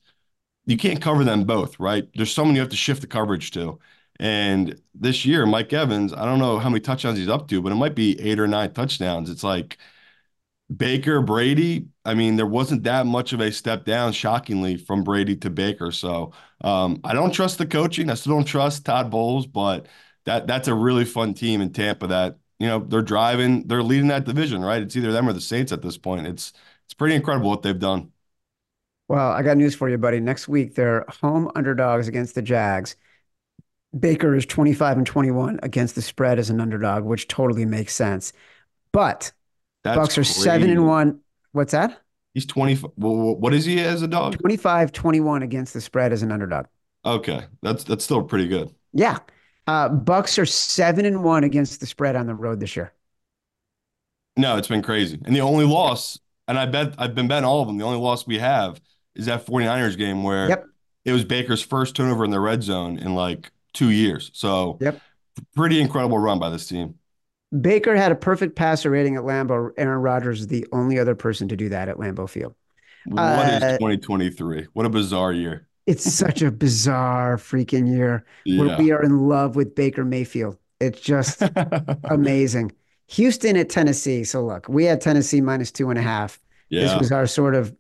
you 0.66 0.78
can't 0.78 1.02
cover 1.02 1.24
them 1.24 1.44
both, 1.46 1.80
right? 1.80 2.08
There's 2.16 2.34
someone 2.34 2.56
you 2.56 2.62
have 2.62 2.70
to 2.72 2.76
shift 2.78 3.02
the 3.02 3.08
coverage 3.08 3.52
to. 3.52 3.80
And 4.20 4.80
this 4.94 5.26
year, 5.26 5.46
Mike 5.46 5.74
Evans, 5.74 6.14
I 6.14 6.26
don't 6.26 6.40
know 6.40 6.60
how 6.60 6.70
many 6.70 6.80
touchdowns 6.82 7.18
he's 7.18 7.30
up 7.30 7.48
to, 7.50 7.62
but 7.62 7.72
it 7.72 7.76
might 7.76 7.96
be 7.96 8.20
eight 8.22 8.40
or 8.40 8.48
nine 8.48 8.74
touchdowns. 8.74 9.30
It's 9.30 9.44
like 9.44 9.78
Baker, 10.76 11.22
Brady. 11.22 11.88
I 12.06 12.14
mean, 12.16 12.36
there 12.36 12.46
wasn't 12.48 12.84
that 12.84 13.06
much 13.06 13.34
of 13.34 13.40
a 13.42 13.52
step 13.52 13.86
down, 13.86 14.14
shockingly, 14.14 14.78
from 14.78 15.04
Brady 15.04 15.36
to 15.38 15.50
Baker. 15.50 15.92
So 15.92 16.34
um, 16.62 17.00
I 17.04 17.14
don't 17.14 17.32
trust 17.32 17.58
the 17.58 17.66
coaching. 17.66 18.10
I 18.10 18.16
still 18.16 18.34
don't 18.36 18.46
trust 18.46 18.86
Todd 18.86 19.12
Bowles, 19.12 19.46
but 19.48 19.88
that 20.26 20.48
that's 20.48 20.68
a 20.68 20.74
really 20.74 21.06
fun 21.06 21.34
team 21.34 21.62
in 21.62 21.74
Tampa 21.74 22.08
that, 22.08 22.38
you 22.60 22.68
know, 22.68 22.80
they're 22.80 23.02
driving, 23.02 23.68
they're 23.68 23.84
leading 23.84 24.08
that 24.08 24.26
division, 24.26 24.62
right? 24.62 24.82
It's 24.82 24.96
either 24.96 25.12
them 25.12 25.28
or 25.30 25.34
the 25.34 25.42
Saints 25.42 25.72
at 25.72 25.82
this 25.82 25.98
point. 25.98 26.28
It's 26.28 26.54
it's 26.86 26.94
pretty 26.94 27.16
incredible 27.16 27.50
what 27.50 27.62
they've 27.62 27.78
done. 27.80 28.12
Well, 29.08 29.32
I 29.32 29.42
got 29.44 29.58
news 29.58 29.76
for 29.76 29.90
you, 29.90 29.98
buddy. 29.98 30.20
Next 30.20 30.48
week, 30.48 30.76
they're 30.76 31.06
home 31.22 31.52
underdogs 31.56 32.08
against 32.08 32.36
the 32.36 32.42
Jags. 32.42 32.96
Baker 33.98 34.36
is 34.36 34.46
25 34.46 34.98
and 34.98 35.06
21 35.06 35.60
against 35.64 35.96
the 35.96 36.02
spread 36.02 36.40
as 36.40 36.50
an 36.50 36.60
underdog, 36.60 37.04
which 37.04 37.28
totally 37.28 37.66
makes 37.66 37.94
sense. 37.94 38.34
But 38.92 39.32
That's 39.84 39.98
Bucs 39.98 40.18
are 40.18 40.24
seven 40.24 40.70
and 40.70 40.88
one. 40.88 41.20
What's 41.52 41.72
that? 41.72 42.02
He's 42.34 42.46
20. 42.48 42.80
Well, 42.98 43.36
what 43.36 43.54
is 43.54 43.66
he 43.66 43.80
as 43.80 44.02
a 44.02 44.08
dog? 44.08 44.38
25 44.40 44.92
21 44.92 45.44
against 45.44 45.74
the 45.74 45.82
spread 45.82 46.12
as 46.12 46.24
an 46.24 46.32
underdog. 46.32 46.66
Okay, 47.06 47.46
that's 47.62 47.84
that's 47.84 48.04
still 48.04 48.24
pretty 48.24 48.48
good. 48.48 48.74
Yeah. 48.94 49.20
Uh, 49.68 49.90
Bucs 49.90 50.38
are 50.40 50.46
seven 50.46 51.06
and 51.06 51.24
one 51.24 51.44
against 51.44 51.80
the 51.80 51.86
spread 51.86 52.16
on 52.16 52.28
the 52.28 52.34
road 52.36 52.60
this 52.60 52.76
year. 52.76 52.94
No, 54.36 54.58
it's 54.58 54.68
been 54.68 54.82
crazy. 54.82 55.20
And 55.26 55.36
the 55.36 55.42
only 55.42 55.66
loss, 55.66 56.20
and 56.48 56.58
I 56.58 56.66
bet 56.66 56.96
I've 56.98 57.14
been 57.14 57.28
betting 57.28 57.46
all 57.46 57.62
of 57.62 57.68
them. 57.68 57.78
The 57.78 57.86
only 57.86 58.00
loss 58.00 58.26
we 58.26 58.40
have 58.40 58.82
is 59.16 59.28
that 59.28 59.46
49ers 59.46 59.98
game 59.98 60.24
where 60.24 60.50
Yep. 60.50 60.66
it 61.06 61.12
was 61.12 61.24
Baker's 61.24 61.62
first 61.62 61.96
turnover 61.96 62.26
in 62.26 62.32
the 62.32 62.40
red 62.40 62.64
zone 62.64 62.98
in 62.98 63.14
like 63.14 63.52
two 63.74 63.90
years. 63.92 64.32
So 64.34 64.78
Yep. 64.82 65.02
pretty 65.56 65.82
incredible 65.82 66.18
run 66.18 66.40
by 66.40 66.50
this 66.50 66.68
team. 66.68 66.96
Baker 67.60 67.96
had 67.96 68.12
a 68.12 68.16
perfect 68.16 68.56
passer 68.56 68.90
rating 68.90 69.16
at 69.16 69.24
Lambeau. 69.24 69.72
Aaron 69.78 70.02
Rodgers 70.02 70.42
is 70.42 70.48
the 70.48 70.66
only 70.72 70.98
other 70.98 71.16
person 71.16 71.48
to 71.50 71.56
do 71.56 71.70
that 71.70 71.88
at 71.88 71.98
Lambeau 71.98 72.28
Field. 72.28 72.56
What 73.06 73.48
is 73.50 73.62
Uh, 73.64 73.78
2023? 73.78 74.68
What 74.74 74.86
a 74.86 74.90
bizarre 74.90 75.34
year. 75.34 75.68
It's 75.86 76.12
such 76.12 76.42
a 76.42 76.50
bizarre 76.50 77.38
freaking 77.38 77.88
year 77.92 78.26
where 78.46 78.78
we 78.78 78.92
are 78.92 79.04
in 79.04 79.28
love 79.28 79.56
with 79.56 79.76
Baker 79.76 80.06
Mayfield. 80.06 80.58
It's 80.80 81.00
just 81.02 81.42
amazing. 82.06 82.72
Houston 83.10 83.58
at 83.58 83.70
Tennessee. 83.70 84.24
So 84.24 84.44
look, 84.46 84.68
we 84.70 84.86
had 84.86 85.02
Tennessee 85.02 85.42
minus 85.42 85.72
two 85.72 85.90
and 85.90 86.00
a 86.00 86.02
half. 86.02 86.40
This 86.70 86.96
was 87.00 87.12
our 87.12 87.28
sort 87.28 87.54
of 87.54 87.76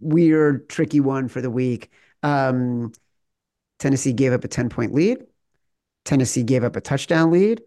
weird, 0.00 0.68
tricky 0.68 1.00
one 1.00 1.28
for 1.28 1.40
the 1.40 1.50
week. 1.50 1.90
Um, 2.22 2.92
Tennessee 3.82 4.12
gave 4.12 4.32
up 4.32 4.44
a 4.44 4.48
10 4.48 4.68
point 4.68 4.94
lead. 4.94 5.26
Tennessee 6.04 6.44
gave 6.44 6.62
up 6.62 6.76
a 6.76 6.80
touchdown 6.80 7.32
lead. 7.32 7.62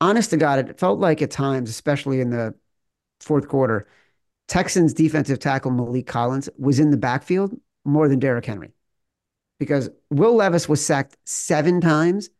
Honest 0.00 0.30
to 0.30 0.36
God, 0.36 0.60
it 0.60 0.78
felt 0.78 1.00
like 1.00 1.20
at 1.20 1.32
times, 1.32 1.68
especially 1.68 2.20
in 2.20 2.30
the 2.30 2.54
fourth 3.20 3.48
quarter, 3.48 3.88
Texans 4.46 4.94
defensive 4.94 5.40
tackle 5.40 5.72
Maliek 5.72 6.06
Collins 6.06 6.48
was 6.58 6.78
in 6.78 6.92
the 6.92 6.96
backfield 6.96 7.58
more 7.84 8.08
than 8.08 8.20
Derrick 8.20 8.46
Henry 8.46 8.70
because 9.58 9.90
Will 10.10 10.36
Levis 10.36 10.68
was 10.68 10.84
sacked 10.84 11.16
seven 11.24 11.80
times, 11.80 12.30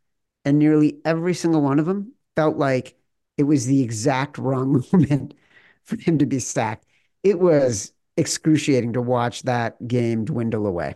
and 0.44 0.60
nearly 0.60 0.98
every 1.04 1.34
single 1.34 1.60
one 1.60 1.80
of 1.80 1.86
them 1.86 2.12
felt 2.36 2.56
like 2.56 2.96
it 3.36 3.44
was 3.44 3.66
the 3.66 3.82
exact 3.82 4.38
wrong 4.38 4.84
moment 4.92 5.34
for 5.82 5.96
him 5.96 6.18
to 6.18 6.26
be 6.26 6.38
sacked. 6.38 6.86
It 7.24 7.40
was 7.40 7.92
excruciating 8.16 8.92
to 8.92 9.02
watch 9.02 9.42
that 9.42 9.88
game 9.88 10.24
dwindle 10.24 10.66
away. 10.68 10.94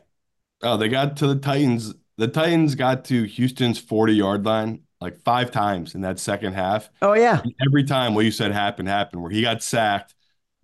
Oh, 0.63 0.77
they 0.77 0.89
got 0.89 1.17
to 1.19 1.27
the 1.27 1.37
Titans. 1.37 1.95
The 2.17 2.29
Titans 2.29 2.75
got 2.75 3.05
to 3.07 3.25
Houston's 3.25 3.79
40 3.79 4.15
yard 4.15 4.45
line 4.45 4.81
like 5.01 5.21
five 5.23 5.51
times 5.51 5.95
in 5.95 6.01
that 6.03 6.19
second 6.19 6.55
half. 6.55 6.91
Oh, 7.03 7.13
yeah. 7.13 7.43
Every 7.67 7.85
time 7.85 8.15
what 8.15 8.25
you 8.25 8.31
said 8.31 8.53
happened, 8.53 8.89
happened 8.89 9.23
where 9.23 9.31
he 9.31 9.43
got 9.43 9.63
sacked, 9.63 10.15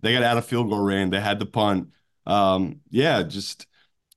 they 0.01 0.13
got 0.13 0.23
out 0.23 0.37
of 0.37 0.45
field 0.45 0.69
goal 0.69 0.79
range, 0.79 1.11
they 1.11 1.19
had 1.19 1.39
the 1.39 1.45
punt. 1.45 1.89
Um, 2.25 2.81
yeah, 2.89 3.21
just 3.23 3.67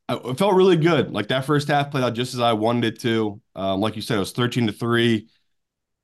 I, 0.08 0.16
it 0.16 0.38
felt 0.38 0.54
really 0.54 0.76
good. 0.76 1.12
Like 1.12 1.28
that 1.28 1.44
first 1.44 1.68
half 1.68 1.90
played 1.90 2.04
out 2.04 2.14
just 2.14 2.34
as 2.34 2.40
I 2.40 2.52
wanted 2.52 2.84
it 2.84 3.00
to. 3.00 3.40
Um, 3.54 3.80
like 3.80 3.96
you 3.96 4.02
said, 4.02 4.16
it 4.16 4.20
was 4.20 4.32
13 4.32 4.68
to 4.68 4.72
3. 4.72 5.28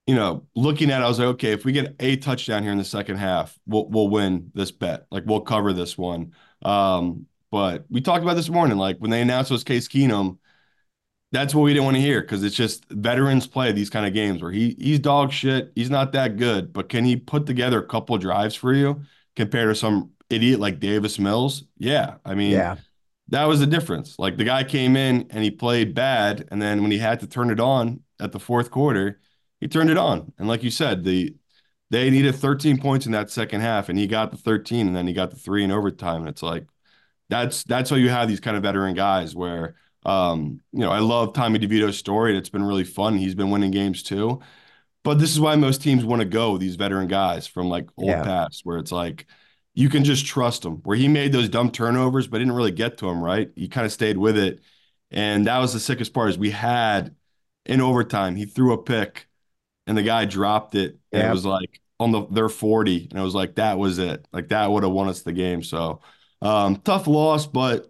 You 0.07 0.15
know, 0.17 0.47
looking 0.57 0.91
at 0.91 1.01
it, 1.01 1.05
I 1.05 1.09
was 1.09 1.21
like, 1.21 1.29
okay, 1.29 1.53
if 1.53 1.65
we 1.65 1.73
get 1.73 1.95
a 2.01 2.17
touchdown 2.17 2.65
here 2.65 2.73
in 2.73 2.79
the 2.79 2.85
second 2.85 3.17
half, 3.17 3.57
we'll 3.67 3.89
we'll 3.89 4.09
win 4.09 4.51
this 4.53 4.73
bet. 4.73 5.07
Like 5.13 5.25
we'll 5.27 5.43
cover 5.43 5.73
this 5.73 5.97
one. 5.97 6.33
Um, 6.63 7.27
but 7.53 7.87
we 7.91 8.03
talked 8.03 8.25
about 8.25 8.37
this 8.37 8.51
morning, 8.51 8.79
like 8.79 8.99
when 8.99 9.13
they 9.13 9.23
announced 9.23 9.53
it 9.53 9.55
was 9.57 9.65
Case 9.65 9.89
Keenum, 9.89 10.39
that's 11.33 11.55
what 11.55 11.63
we 11.63 11.73
didn't 11.73 11.85
want 11.87 11.97
to 11.97 12.03
hear 12.03 12.21
because 12.21 12.45
it's 12.45 12.57
just 12.57 12.85
veterans 12.91 13.47
play 13.47 13.73
these 13.73 13.91
kind 13.91 14.07
of 14.07 14.13
games 14.15 14.43
where 14.43 14.53
he 14.53 14.77
he's 14.79 14.99
dog 14.99 15.33
shit. 15.33 15.73
He's 15.75 15.91
not 15.91 16.13
that 16.13 16.37
good, 16.37 16.73
but 16.73 16.89
can 16.89 17.05
he 17.05 17.17
put 17.17 17.47
together 17.47 17.83
a 17.83 17.87
couple 17.87 18.17
drives 18.19 18.55
for 18.55 18.75
you 18.75 19.03
compared 19.37 19.71
to 19.71 19.75
some 19.75 20.13
idiot 20.31 20.61
like 20.61 20.81
Davis 20.81 21.19
Mills? 21.19 21.65
Yeah, 21.79 22.17
I 22.25 22.35
mean 22.35 22.53
Yeah. 22.53 22.77
that 23.29 23.45
was 23.47 23.61
the 23.61 23.67
difference. 23.67 24.19
Like 24.19 24.37
the 24.37 24.45
guy 24.45 24.65
came 24.65 24.97
in 24.97 25.27
and 25.31 25.43
he 25.45 25.51
played 25.51 25.95
bad, 25.95 26.49
and 26.51 26.61
then 26.61 26.83
when 26.83 26.91
he 26.91 26.99
had 26.99 27.21
to 27.21 27.27
turn 27.27 27.51
it 27.51 27.61
on 27.61 28.03
at 28.21 28.33
the 28.33 28.41
fourth 28.41 28.71
quarter, 28.71 29.21
he 29.61 29.69
turned 29.69 29.91
it 29.91 29.97
on. 29.99 30.33
And 30.39 30.49
like 30.49 30.63
you 30.63 30.71
said, 30.71 31.05
the 31.05 31.35
they 31.91 32.11
needed 32.11 32.35
13 32.35 32.79
points 32.79 33.07
in 33.07 33.13
that 33.13 33.31
second 33.31 33.61
half, 33.61 33.89
and 33.89 33.99
he 33.99 34.07
got 34.07 34.31
the 34.31 34.37
13, 34.37 34.87
and 34.87 34.97
then 34.97 35.07
he 35.07 35.13
got 35.15 35.31
the 35.31 35.37
three 35.37 35.65
in 35.65 35.71
overtime. 35.71 36.21
And 36.23 36.29
it's 36.29 36.43
like 36.43 36.67
that's 37.33 37.65
that's 37.65 37.91
why 37.91 37.97
you 37.99 38.11
have 38.11 38.29
these 38.29 38.41
kind 38.41 38.57
of 38.57 38.63
veteran 38.63 38.95
guys 38.95 39.35
where 39.35 39.75
um, 40.05 40.61
you 40.73 40.81
know, 40.81 40.91
I 40.91 40.99
love 40.99 41.33
Tommy 41.33 41.61
DeVito's 41.61 41.97
story, 41.97 42.33
and 42.33 42.39
it's 42.39 42.49
been 42.49 42.65
really 42.65 42.85
fun. 42.85 43.17
He's 43.17 43.37
been 43.37 43.51
winning 43.51 43.71
games 43.71 44.03
too. 44.03 44.41
But 45.05 45.19
this 45.19 45.31
is 45.33 45.41
why 45.41 45.57
most 45.57 45.83
teams 45.83 46.05
want 46.05 46.21
to 46.21 46.27
go 46.29 46.59
these 46.59 46.77
veteran 46.77 47.09
guys 47.09 47.47
from 47.47 47.69
like 47.69 47.89
old 47.97 48.09
Yeah. 48.11 48.23
past, 48.23 48.63
where 48.65 48.79
it's 48.79 48.93
like 48.93 49.27
you 49.75 49.89
can 49.89 50.05
just 50.05 50.27
trust 50.27 50.65
him. 50.65 50.77
Where 50.85 50.97
he 50.97 51.09
made 51.09 51.33
those 51.33 51.49
dumb 51.49 51.71
turnovers, 51.71 52.29
but 52.29 52.39
didn't 52.39 52.55
really 52.55 52.73
get 52.73 52.99
to 52.99 53.09
him, 53.09 53.23
right? 53.23 53.51
He 53.57 53.69
kind 53.69 53.87
of 53.87 53.93
stayed 53.93 54.19
with 54.19 54.37
it. 54.39 54.61
And 55.11 55.47
that 55.47 55.59
was 55.59 55.73
the 55.73 55.81
sickest 55.81 56.15
part 56.15 56.31
is 56.31 56.39
we 56.39 56.51
had 56.51 57.15
in 57.67 57.81
overtime, 57.81 58.37
he 58.37 58.45
threw 58.47 58.73
a 58.73 58.83
pick 58.83 59.29
and 59.87 59.97
the 59.97 60.03
guy 60.03 60.25
dropped 60.25 60.75
it. 60.75 60.99
And 61.13 61.23
it 61.23 61.31
was 61.31 61.45
like 61.45 61.81
on 62.01 62.13
the 62.13 62.27
their 62.27 62.49
40. 62.49 63.09
And 63.11 63.19
it 63.19 63.23
was 63.23 63.35
like 63.35 63.57
that 63.57 63.79
was 63.79 63.99
it. 63.99 64.27
Like 64.33 64.49
that 64.49 64.71
would 64.71 64.83
have 64.85 64.93
won 64.93 65.09
us 65.09 65.23
the 65.23 65.33
game. 65.33 65.63
So 65.63 66.01
um 66.43 66.77
tough 66.77 67.07
loss, 67.07 67.47
but 67.47 67.89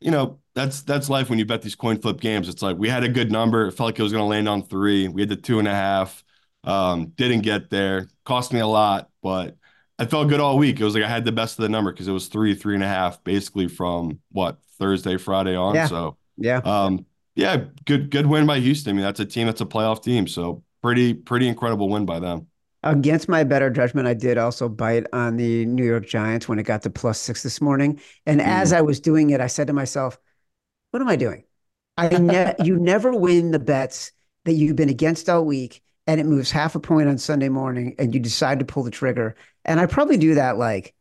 you 0.00 0.10
know, 0.10 0.40
that's 0.54 0.82
that's 0.82 1.08
life 1.10 1.30
when 1.30 1.38
you 1.38 1.44
bet 1.44 1.62
these 1.62 1.74
coin 1.76 2.00
flip 2.00 2.20
games. 2.20 2.48
It's 2.48 2.62
like 2.62 2.76
we 2.78 2.88
had 2.88 3.04
a 3.04 3.08
good 3.08 3.30
number. 3.30 3.66
It 3.68 3.72
felt 3.72 3.88
like 3.88 3.98
it 3.98 4.02
was 4.02 4.12
going 4.12 4.22
to 4.22 4.28
land 4.28 4.48
on 4.48 4.62
three. 4.62 5.08
We 5.08 5.22
had 5.22 5.28
the 5.28 5.36
two 5.36 5.58
and 5.58 5.68
a 5.68 5.74
half. 5.74 6.24
Um, 6.64 7.06
didn't 7.16 7.40
get 7.40 7.70
there. 7.70 8.08
Cost 8.24 8.52
me 8.52 8.60
a 8.60 8.66
lot, 8.66 9.10
but 9.22 9.56
I 9.98 10.06
felt 10.06 10.28
good 10.28 10.40
all 10.40 10.58
week. 10.58 10.80
It 10.80 10.84
was 10.84 10.94
like 10.94 11.04
I 11.04 11.08
had 11.08 11.24
the 11.24 11.32
best 11.32 11.58
of 11.58 11.62
the 11.62 11.68
number 11.68 11.92
because 11.92 12.08
it 12.08 12.12
was 12.12 12.28
three, 12.28 12.54
three 12.54 12.74
and 12.74 12.84
a 12.84 12.88
half, 12.88 13.22
basically 13.24 13.68
from 13.68 14.20
what 14.32 14.58
Thursday, 14.78 15.16
Friday 15.16 15.56
on. 15.56 15.74
Yeah. 15.74 15.86
So 15.86 16.16
Yeah. 16.36 16.60
um, 16.64 17.06
yeah, 17.34 17.64
good 17.86 18.10
good 18.10 18.26
win 18.26 18.46
by 18.46 18.60
Houston. 18.60 18.90
I 18.90 18.92
mean, 18.94 19.02
that's 19.02 19.20
a 19.20 19.26
team 19.26 19.46
that's 19.46 19.60
a 19.60 19.66
playoff 19.66 20.02
team. 20.02 20.26
So 20.26 20.62
pretty 20.82 21.14
pretty 21.14 21.48
incredible 21.48 21.88
win 21.88 22.04
by 22.06 22.18
them. 22.18 22.46
Against 22.82 23.28
my 23.28 23.44
better 23.44 23.68
judgment, 23.68 24.08
I 24.08 24.14
did 24.14 24.38
also 24.38 24.68
bite 24.68 25.06
on 25.12 25.36
the 25.36 25.66
New 25.66 25.84
York 25.84 26.06
Giants 26.06 26.48
when 26.48 26.58
it 26.58 26.62
got 26.62 26.82
to 26.82 26.90
plus 26.90 27.20
six 27.20 27.42
this 27.42 27.60
morning. 27.60 28.00
And 28.24 28.40
as 28.40 28.72
Mm. 28.72 28.76
I 28.76 28.80
was 28.80 29.00
doing 29.00 29.30
it, 29.30 29.40
I 29.40 29.48
said 29.48 29.66
to 29.66 29.72
myself, 29.74 30.18
what 30.90 31.02
am 31.02 31.08
I 31.08 31.16
doing? 31.16 31.44
I 31.96 32.08
ne 32.16 32.54
you 32.58 32.78
never 32.78 33.14
win 33.14 33.50
the 33.52 33.58
bets 33.58 34.12
that 34.44 34.54
you've 34.54 34.76
been 34.76 34.88
against 34.88 35.28
all 35.28 35.44
week 35.44 35.82
and 36.06 36.20
it 36.20 36.26
moves 36.26 36.50
half 36.50 36.74
a 36.74 36.80
point 36.80 37.08
on 37.08 37.18
Sunday 37.18 37.48
morning 37.48 37.94
and 37.98 38.14
you 38.14 38.20
decide 38.20 38.60
to 38.60 38.64
pull 38.64 38.82
the 38.84 38.90
trigger. 38.90 39.36
And 39.64 39.80
I 39.80 39.86
probably 39.86 40.16
do 40.18 40.34
that 40.36 40.56
like 40.58 40.94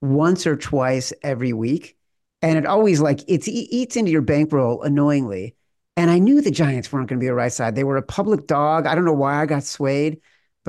once 0.00 0.46
or 0.46 0.56
twice 0.56 1.12
every 1.22 1.52
week. 1.52 1.96
And 2.42 2.56
it 2.58 2.66
always 2.66 3.00
like 3.00 3.20
it's, 3.28 3.48
it 3.48 3.52
eats 3.52 3.96
into 3.96 4.10
your 4.10 4.22
bankroll 4.22 4.82
annoyingly. 4.82 5.56
And 5.96 6.10
I 6.10 6.18
knew 6.18 6.40
the 6.40 6.50
Giants 6.50 6.90
weren't 6.92 7.08
going 7.08 7.18
to 7.18 7.24
be 7.24 7.28
a 7.28 7.34
right 7.34 7.52
side. 7.52 7.74
They 7.74 7.84
were 7.84 7.98
a 7.98 8.02
public 8.02 8.46
dog. 8.46 8.86
I 8.86 8.94
don't 8.94 9.04
know 9.04 9.12
why 9.12 9.40
I 9.42 9.46
got 9.46 9.64
swayed, 9.64 10.20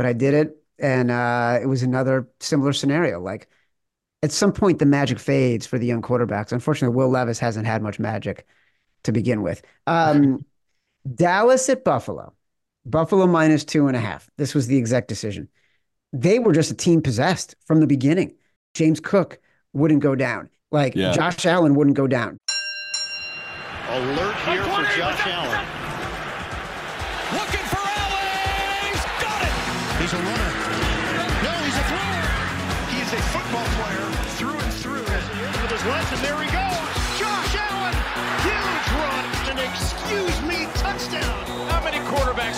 but 0.01 0.07
I 0.07 0.13
did 0.13 0.33
it. 0.33 0.57
And 0.79 1.11
uh, 1.11 1.59
it 1.61 1.67
was 1.67 1.83
another 1.83 2.27
similar 2.39 2.73
scenario. 2.73 3.19
Like 3.21 3.47
at 4.23 4.31
some 4.31 4.51
point, 4.51 4.79
the 4.79 4.87
magic 4.87 5.19
fades 5.19 5.67
for 5.67 5.77
the 5.77 5.85
young 5.85 6.01
quarterbacks. 6.01 6.51
Unfortunately, 6.51 6.95
Will 6.95 7.09
Levis 7.09 7.37
hasn't 7.37 7.67
had 7.67 7.83
much 7.83 7.99
magic 7.99 8.47
to 9.03 9.11
begin 9.11 9.43
with. 9.43 9.61
Um, 9.85 10.43
Dallas 11.15 11.69
at 11.69 11.83
Buffalo. 11.83 12.33
Buffalo 12.83 13.27
minus 13.27 13.63
two 13.63 13.85
and 13.85 13.95
a 13.95 13.99
half. 13.99 14.27
This 14.37 14.55
was 14.55 14.65
the 14.65 14.77
exact 14.77 15.07
decision. 15.07 15.47
They 16.13 16.39
were 16.39 16.51
just 16.51 16.71
a 16.71 16.75
team 16.75 17.03
possessed 17.03 17.55
from 17.67 17.79
the 17.79 17.85
beginning. 17.85 18.33
James 18.73 18.99
Cook 18.99 19.37
wouldn't 19.73 20.01
go 20.01 20.15
down. 20.15 20.49
Like 20.71 20.95
Yeah. 20.95 21.11
Josh 21.11 21.45
Allen 21.45 21.75
wouldn't 21.75 21.95
go 21.95 22.07
down. 22.07 22.39
Alert 23.87 24.35
here 24.47 24.63
for 24.63 24.83
Josh 24.97 25.27
Allen. 25.27 25.67
Looking 27.33 27.59
for 27.59 27.60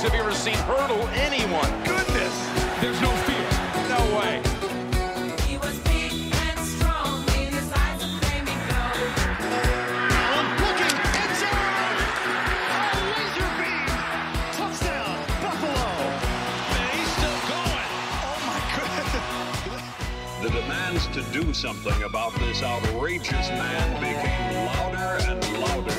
have 0.04 0.14
you 0.14 0.20
ever 0.20 0.34
seen 0.34 0.56
hurdle 0.56 1.08
anyone? 1.16 1.70
Goodness. 1.86 2.36
There's 2.82 3.00
no 3.00 3.10
fear. 3.24 3.48
No 3.88 4.04
way. 4.20 4.42
He 5.48 5.58
was 5.58 5.80
big 5.80 6.12
and 6.36 6.60
strong 6.60 7.24
in 7.40 7.54
his 7.54 7.72
eyes 7.72 8.04
of 8.04 8.10
flaming 8.20 8.60
gold. 8.68 9.00
Allen 10.12 10.48
looking. 10.60 10.92
End 11.24 11.34
zone. 11.40 11.96
A 12.68 13.00
laser 13.16 13.48
beam. 13.56 13.88
Touchdown. 14.52 15.24
Buffalo. 15.40 15.88
And 16.68 16.88
he's 16.92 17.12
still 17.16 17.40
going. 17.48 17.88
Oh, 18.28 18.44
my 18.52 18.60
goodness. 18.76 19.88
The 20.44 20.50
demands 20.50 21.08
to 21.16 21.22
do 21.32 21.54
something 21.54 22.04
about 22.04 22.36
this 22.40 22.62
outrageous 22.62 23.48
man 23.52 23.88
became 24.02 24.66
louder 24.66 25.16
and 25.32 25.40
louder. 25.62 25.96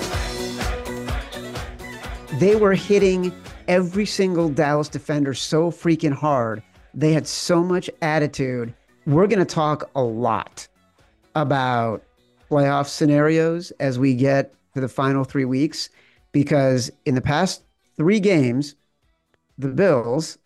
They 2.39 2.55
were 2.57 2.75
hitting 2.75 3.33
every 3.69 4.07
single 4.07 4.49
Dallas 4.49 4.89
defender 4.89 5.35
so 5.35 5.71
freaking 5.71 6.13
hard. 6.13 6.63
They 6.93 7.13
had 7.13 7.27
so 7.27 7.63
much 7.63 7.91
attitude. 8.03 8.75
We're 9.07 9.27
going 9.27 9.45
to 9.45 9.45
talk 9.45 9.91
a 9.95 10.03
lot 10.03 10.67
about 11.35 12.03
playoff 12.51 12.87
scenarios 12.87 13.71
as 13.81 13.99
we 13.99 14.15
get 14.15 14.55
to 14.75 14.81
the 14.81 14.89
final 14.89 15.25
three 15.25 15.45
weeks 15.45 15.89
because 16.33 16.91
in 17.05 17.15
the 17.15 17.21
past 17.21 17.63
three 17.97 18.21
games, 18.21 18.75
the 19.59 19.69
Bills 19.69 20.39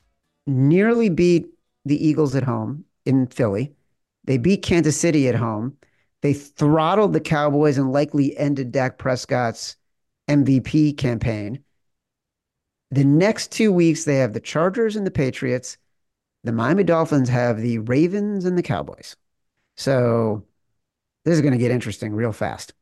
nearly 0.46 1.08
beat 1.08 1.46
the 1.84 2.06
Eagles 2.06 2.34
at 2.34 2.42
home 2.42 2.84
in 3.04 3.26
Philly. 3.26 3.72
They 4.24 4.38
beat 4.38 4.62
Kansas 4.62 4.98
City 4.98 5.28
at 5.28 5.34
home. 5.34 5.76
They 6.20 6.34
throttled 6.34 7.12
the 7.12 7.20
Cowboys 7.20 7.78
and 7.78 7.92
likely 7.92 8.36
ended 8.36 8.72
Dak 8.72 8.98
Prescott's 8.98 9.76
MVP 10.28 10.96
campaign. 10.98 11.64
The 12.90 13.04
next 13.04 13.52
two 13.52 13.72
weeks, 13.72 14.04
they 14.04 14.16
have 14.16 14.32
the 14.32 14.40
Chargers 14.40 14.96
and 14.96 15.06
the 15.06 15.10
Patriots. 15.10 15.76
The 16.44 16.52
Miami 16.52 16.84
Dolphins 16.84 17.28
have 17.28 17.60
the 17.60 17.78
Ravens 17.80 18.44
and 18.44 18.56
the 18.56 18.62
Cowboys. 18.62 19.16
So 19.76 20.44
this 21.24 21.34
is 21.34 21.42
going 21.42 21.52
to 21.52 21.58
get 21.58 21.70
interesting 21.70 22.14
real 22.14 22.32
fast. 22.32 22.74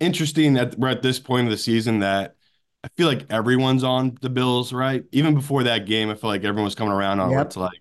Interesting 0.00 0.54
that 0.54 0.78
we're 0.78 0.88
at 0.88 1.02
this 1.02 1.18
point 1.18 1.46
of 1.46 1.50
the 1.50 1.58
season 1.58 2.00
that 2.00 2.36
I 2.84 2.88
feel 2.96 3.08
like 3.08 3.26
everyone's 3.30 3.82
on 3.82 4.16
the 4.20 4.30
Bills, 4.30 4.72
right? 4.72 5.04
Even 5.12 5.34
before 5.34 5.64
that 5.64 5.86
game, 5.86 6.10
I 6.10 6.14
feel 6.14 6.30
like 6.30 6.44
everyone 6.44 6.64
was 6.64 6.76
coming 6.76 6.92
around 6.92 7.20
on 7.20 7.32
Yep. 7.32 7.46
it's 7.46 7.56
like, 7.56 7.80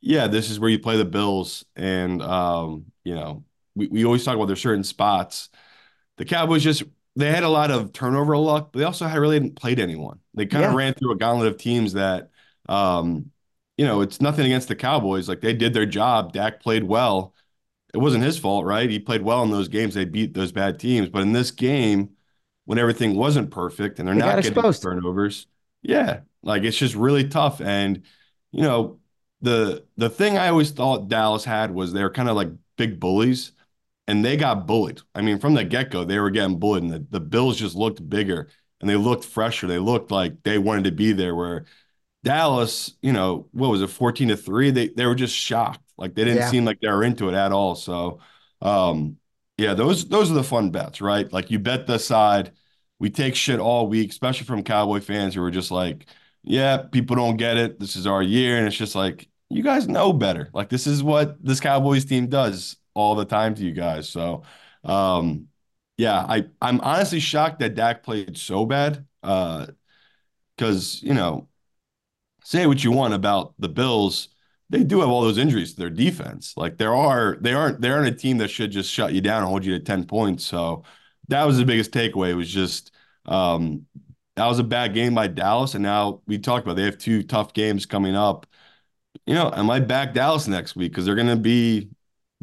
yeah, 0.00 0.26
this 0.26 0.50
is 0.50 0.60
where 0.60 0.70
you 0.70 0.78
play 0.78 0.96
the 0.96 1.04
Bills. 1.04 1.64
And 1.76 2.22
um, 2.22 2.86
you 3.04 3.14
know, 3.14 3.44
we, 3.74 3.88
we 3.88 4.04
always 4.04 4.24
talk 4.24 4.36
about 4.36 4.46
there's 4.46 4.60
certain 4.60 4.84
spots. 4.84 5.50
The 6.18 6.24
Cowboys 6.24 6.64
just 6.64 6.84
they 7.16 7.30
had 7.30 7.42
a 7.44 7.48
lot 7.48 7.70
of 7.70 7.92
turnover 7.92 8.36
luck, 8.36 8.70
but 8.72 8.78
they 8.78 8.84
also 8.84 9.06
had 9.06 9.18
really 9.18 9.36
hadn't 9.36 9.56
played 9.56 9.80
anyone. 9.80 10.20
They 10.34 10.46
kind 10.46 10.66
of 10.66 10.72
ran 10.72 10.94
through 10.94 11.12
a 11.12 11.16
gauntlet 11.16 11.48
of 11.52 11.58
teams 11.58 11.94
that 11.94 12.30
um, 12.68 13.30
you 13.76 13.86
know, 13.86 14.00
it's 14.00 14.20
nothing 14.20 14.44
against 14.46 14.68
the 14.68 14.76
Cowboys. 14.76 15.28
Like 15.28 15.40
they 15.40 15.54
did 15.54 15.72
their 15.74 15.86
job. 15.86 16.32
Dak 16.32 16.60
played 16.60 16.84
well. 16.84 17.34
It 17.94 17.98
wasn't 17.98 18.24
his 18.24 18.38
fault, 18.38 18.64
right? 18.66 18.88
He 18.90 18.98
played 18.98 19.22
well 19.22 19.42
in 19.42 19.50
those 19.50 19.68
games. 19.68 19.94
They 19.94 20.04
beat 20.04 20.34
those 20.34 20.52
bad 20.52 20.78
teams. 20.78 21.08
But 21.08 21.22
in 21.22 21.32
this 21.32 21.50
game, 21.50 22.10
when 22.66 22.78
everything 22.78 23.16
wasn't 23.16 23.50
perfect 23.50 23.98
and 23.98 24.06
they're 24.06 24.14
They 24.14 24.20
not 24.22 24.40
getting 24.40 24.62
exposed. 24.62 24.82
turnovers, 24.82 25.46
yeah, 25.82 26.20
like 26.42 26.64
it's 26.64 26.76
just 26.76 26.94
really 26.94 27.28
tough. 27.28 27.60
And 27.60 28.02
you 28.52 28.62
know, 28.62 29.00
the 29.40 29.86
the 29.96 30.10
thing 30.10 30.36
I 30.38 30.48
always 30.48 30.70
thought 30.70 31.08
Dallas 31.08 31.44
had 31.44 31.70
was 31.72 31.92
they're 31.92 32.10
kind 32.10 32.28
of 32.28 32.36
like 32.36 32.48
big 32.76 33.00
bullies, 33.00 33.52
and 34.08 34.24
they 34.24 34.36
got 34.36 34.66
bullied. 34.66 35.02
I 35.14 35.22
mean, 35.22 35.38
from 35.38 35.54
the 35.54 35.64
get 35.64 35.92
go, 35.92 36.04
they 36.04 36.18
were 36.18 36.30
getting 36.30 36.58
bullied, 36.58 36.84
and 36.84 36.92
the, 36.92 37.06
the 37.10 37.20
Bills 37.20 37.58
just 37.58 37.76
looked 37.76 38.08
bigger 38.08 38.50
and 38.80 38.90
they 38.90 38.96
looked 38.96 39.24
fresher. 39.24 39.68
They 39.68 39.78
looked 39.78 40.10
like 40.12 40.42
they 40.44 40.58
wanted 40.58 40.84
to 40.86 40.92
be 40.92 41.12
there. 41.12 41.36
Where 41.36 41.66
Dallas, 42.24 42.94
you 43.02 43.12
know, 43.12 43.48
what 43.52 43.70
was 43.70 43.82
it, 43.82 43.88
14 43.88 44.28
to 44.28 44.36
3? 44.36 44.70
They 44.70 44.88
they 44.88 45.06
were 45.06 45.14
just 45.14 45.34
shocked. 45.36 45.80
Like 45.96 46.14
they 46.14 46.24
didn't 46.24 46.38
Yeah. 46.38 46.50
seem 46.50 46.64
like 46.64 46.80
they 46.80 46.88
were 46.88 47.04
into 47.04 47.28
it 47.28 47.34
at 47.34 47.52
all. 47.52 47.74
So 47.74 48.20
um 48.62 49.18
yeah, 49.56 49.74
those 49.74 50.08
those 50.08 50.30
are 50.30 50.34
the 50.34 50.44
fun 50.44 50.70
bets, 50.70 51.00
right? 51.00 51.32
Like 51.32 51.50
you 51.50 51.58
bet 51.58 51.86
the 51.86 51.98
side. 51.98 52.52
We 52.98 53.10
take 53.10 53.34
shit 53.36 53.60
all 53.60 53.86
week, 53.86 54.10
especially 54.10 54.46
from 54.46 54.64
Cowboy 54.64 55.00
fans 55.00 55.34
who 55.34 55.42
are 55.42 55.50
just 55.52 55.70
like, 55.70 56.06
yeah, 56.42 56.78
people 56.90 57.14
don't 57.16 57.36
get 57.36 57.56
it. 57.56 57.78
This 57.78 57.94
is 57.96 58.06
our 58.08 58.22
year. 58.22 58.58
And 58.58 58.66
it's 58.66 58.76
just 58.76 58.94
like, 58.96 59.28
you 59.50 59.62
guys 59.62 59.86
know 59.88 60.12
better. 60.12 60.50
Like 60.52 60.68
this 60.68 60.86
is 60.86 61.02
what 61.02 61.42
this 61.44 61.60
Cowboys 61.60 62.04
team 62.04 62.26
does 62.28 62.76
all 62.98 63.14
the 63.14 63.24
time 63.24 63.54
to 63.54 63.62
you 63.64 63.72
guys. 63.72 64.08
So 64.08 64.42
um 64.84 65.48
yeah, 65.96 66.18
I 66.28 66.46
I'm 66.62 66.80
honestly 66.80 67.20
shocked 67.20 67.58
that 67.60 67.74
Dak 67.74 68.02
played 68.02 68.36
so 68.38 68.66
bad. 68.66 69.06
Uh 69.22 69.66
because, 70.56 71.02
you 71.02 71.14
know, 71.14 71.48
say 72.44 72.66
what 72.66 72.82
you 72.84 72.90
want 72.92 73.14
about 73.14 73.54
the 73.58 73.68
Bills, 73.68 74.28
they 74.70 74.84
do 74.84 75.00
have 75.00 75.08
all 75.08 75.22
those 75.22 75.38
injuries 75.38 75.72
to 75.74 75.80
their 75.80 75.90
defense. 75.90 76.54
Like 76.56 76.76
there 76.78 76.94
are 76.94 77.36
they 77.40 77.52
aren't 77.52 77.80
they 77.80 77.90
aren't 77.90 78.08
a 78.08 78.16
team 78.16 78.38
that 78.38 78.48
should 78.48 78.70
just 78.70 78.90
shut 78.92 79.12
you 79.12 79.20
down 79.20 79.38
and 79.42 79.48
hold 79.48 79.64
you 79.64 79.78
to 79.78 79.84
10 79.84 80.04
points. 80.04 80.44
So 80.44 80.84
that 81.28 81.44
was 81.44 81.58
the 81.58 81.64
biggest 81.64 81.90
takeaway 81.92 82.30
It 82.30 82.34
was 82.34 82.50
just 82.50 82.92
um 83.26 83.86
that 84.36 84.46
was 84.46 84.58
a 84.58 84.64
bad 84.64 84.94
game 84.94 85.14
by 85.14 85.26
Dallas. 85.26 85.74
And 85.74 85.82
now 85.82 86.22
we 86.26 86.38
talked 86.38 86.64
about 86.66 86.76
they 86.76 86.84
have 86.84 86.98
two 86.98 87.22
tough 87.22 87.52
games 87.54 87.86
coming 87.86 88.14
up. 88.14 88.46
You 89.26 89.34
know, 89.34 89.52
am 89.54 89.70
I 89.70 89.80
back 89.80 90.14
Dallas 90.14 90.48
next 90.48 90.76
week 90.76 90.92
because 90.92 91.04
they're 91.06 91.14
gonna 91.16 91.36
be 91.36 91.90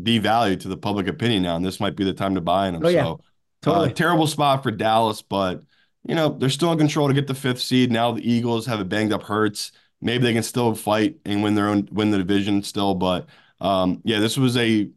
devalued 0.01 0.59
to 0.61 0.67
the 0.67 0.77
public 0.77 1.07
opinion 1.07 1.43
now, 1.43 1.55
and 1.55 1.65
this 1.65 1.79
might 1.79 1.95
be 1.95 2.03
the 2.03 2.13
time 2.13 2.35
to 2.35 2.41
buy 2.41 2.67
in 2.67 2.73
them. 2.75 2.85
Oh, 2.85 2.89
yeah. 2.89 3.03
So 3.03 3.21
Totally. 3.61 3.89
uh, 3.89 3.93
terrible 3.93 4.27
spot 4.27 4.63
for 4.63 4.71
Dallas, 4.71 5.21
but 5.21 5.63
you 6.03 6.13
know, 6.13 6.29
they're 6.29 6.49
still 6.49 6.71
in 6.71 6.77
control 6.77 7.07
to 7.07 7.13
get 7.13 7.27
the 7.27 7.33
fifth 7.33 7.61
seed. 7.61 7.91
Now 7.91 8.11
the 8.11 8.29
Eagles 8.29 8.65
have 8.67 8.79
a 8.79 8.85
banged 8.85 9.11
up 9.11 9.23
Hurts. 9.23 9.71
Maybe 10.01 10.23
they 10.23 10.33
can 10.33 10.43
still 10.43 10.75
fight 10.75 11.17
and 11.25 11.41
win 11.41 11.55
their 11.55 11.67
own 11.67 11.87
win 11.91 12.11
the 12.11 12.17
division 12.19 12.61
still. 12.63 12.93
But 12.93 13.27
um, 13.59 14.01
yeah, 14.03 14.19
this 14.19 14.37
was 14.37 14.55
a 14.57 14.91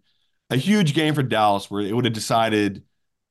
a 0.50 0.56
huge 0.56 0.94
game 0.94 1.14
for 1.14 1.22
Dallas 1.22 1.70
where 1.70 1.82
it 1.82 1.94
would 1.94 2.04
have 2.04 2.14
decided 2.14 2.82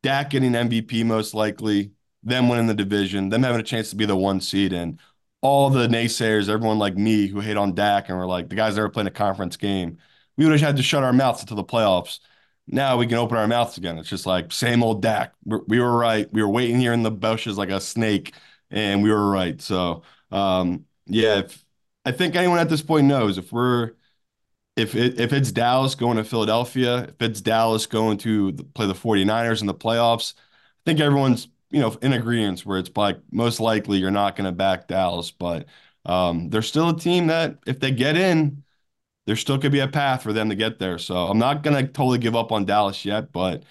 Dak 0.03 0.29
getting 0.31 0.53
MVP 0.55 1.03
most 1.05 1.33
likely, 1.33 1.91
them 2.23 2.49
winning 2.49 2.67
the 2.67 2.73
division, 2.73 3.29
them 3.29 3.43
having 3.43 3.59
a 3.61 3.63
chance 3.63 3.89
to 3.91 3.95
be 3.95 4.05
the 4.05 4.15
one 4.15 4.41
seed, 4.41 4.73
and 4.73 4.99
all 5.41 5.69
the 5.69 5.87
naysayers, 5.87 6.49
everyone 6.49 6.79
like 6.79 6.95
me 6.97 7.27
who 7.27 7.39
hate 7.39 7.57
on 7.57 7.75
Dak 7.75 8.09
and 8.09 8.17
were 8.17 8.25
like 8.25 8.49
the 8.49 8.55
guys 8.55 8.75
that 8.75 8.81
are 8.81 8.89
playing 8.89 9.07
a 9.07 9.11
conference 9.11 9.55
game, 9.57 9.97
we 10.37 10.45
would 10.45 10.53
have 10.53 10.61
had 10.61 10.77
to 10.77 10.83
shut 10.83 11.03
our 11.03 11.13
mouths 11.13 11.41
until 11.41 11.57
the 11.57 11.63
playoffs. 11.63 12.19
now 12.67 12.97
we 12.97 13.07
can 13.07 13.17
open 13.17 13.37
our 13.37 13.47
mouths 13.47 13.77
again. 13.77 13.97
It's 13.97 14.09
just 14.09 14.25
like 14.25 14.51
same 14.51 14.83
old 14.83 15.01
Dak. 15.01 15.33
We 15.45 15.79
were 15.79 15.97
right. 15.97 16.31
We 16.33 16.41
were 16.41 16.49
waiting 16.49 16.79
here 16.79 16.93
in 16.93 17.03
the 17.03 17.11
bushes 17.11 17.57
like 17.57 17.69
a 17.69 17.79
snake, 17.81 18.33
and 18.71 19.03
we 19.03 19.11
were 19.11 19.29
right. 19.29 19.61
So, 19.61 20.03
um, 20.31 20.85
yeah, 21.05 21.39
if, 21.39 21.65
I 22.05 22.11
think 22.11 22.35
anyone 22.35 22.59
at 22.59 22.69
this 22.69 22.81
point 22.81 23.07
knows 23.07 23.37
if 23.37 23.51
we're 23.51 23.93
if 24.75 24.95
it, 24.95 25.19
if 25.19 25.33
it's 25.33 25.51
Dallas 25.51 25.95
going 25.95 26.17
to 26.17 26.23
Philadelphia, 26.23 27.03
if 27.05 27.21
it's 27.21 27.41
Dallas 27.41 27.85
going 27.85 28.17
to 28.19 28.53
play 28.53 28.85
the 28.87 28.93
49ers 28.93 29.61
in 29.61 29.67
the 29.67 29.73
playoffs, 29.73 30.33
I 30.37 30.41
think 30.85 30.99
everyone's 30.99 31.47
you 31.71 31.79
know 31.79 31.97
in 32.01 32.13
agreement 32.13 32.61
where 32.65 32.77
it's 32.79 32.91
like 32.95 33.19
most 33.31 33.59
likely 33.59 33.97
you're 33.97 34.11
not 34.11 34.35
going 34.35 34.45
to 34.45 34.51
back 34.51 34.87
Dallas, 34.87 35.31
but 35.31 35.65
um, 36.05 36.49
they're 36.49 36.61
still 36.61 36.89
a 36.89 36.99
team 36.99 37.27
that 37.27 37.57
if 37.65 37.79
they 37.79 37.91
get 37.91 38.15
in, 38.17 38.63
there 39.27 39.35
still 39.35 39.59
could 39.59 39.73
be 39.73 39.81
a 39.81 39.87
path 39.87 40.23
for 40.23 40.33
them 40.33 40.49
to 40.49 40.55
get 40.55 40.79
there. 40.79 40.97
So 40.97 41.15
I'm 41.15 41.37
not 41.37 41.61
going 41.61 41.75
to 41.75 41.91
totally 41.91 42.17
give 42.17 42.35
up 42.35 42.51
on 42.51 42.65
Dallas 42.65 43.05
yet, 43.05 43.31
but 43.31 43.63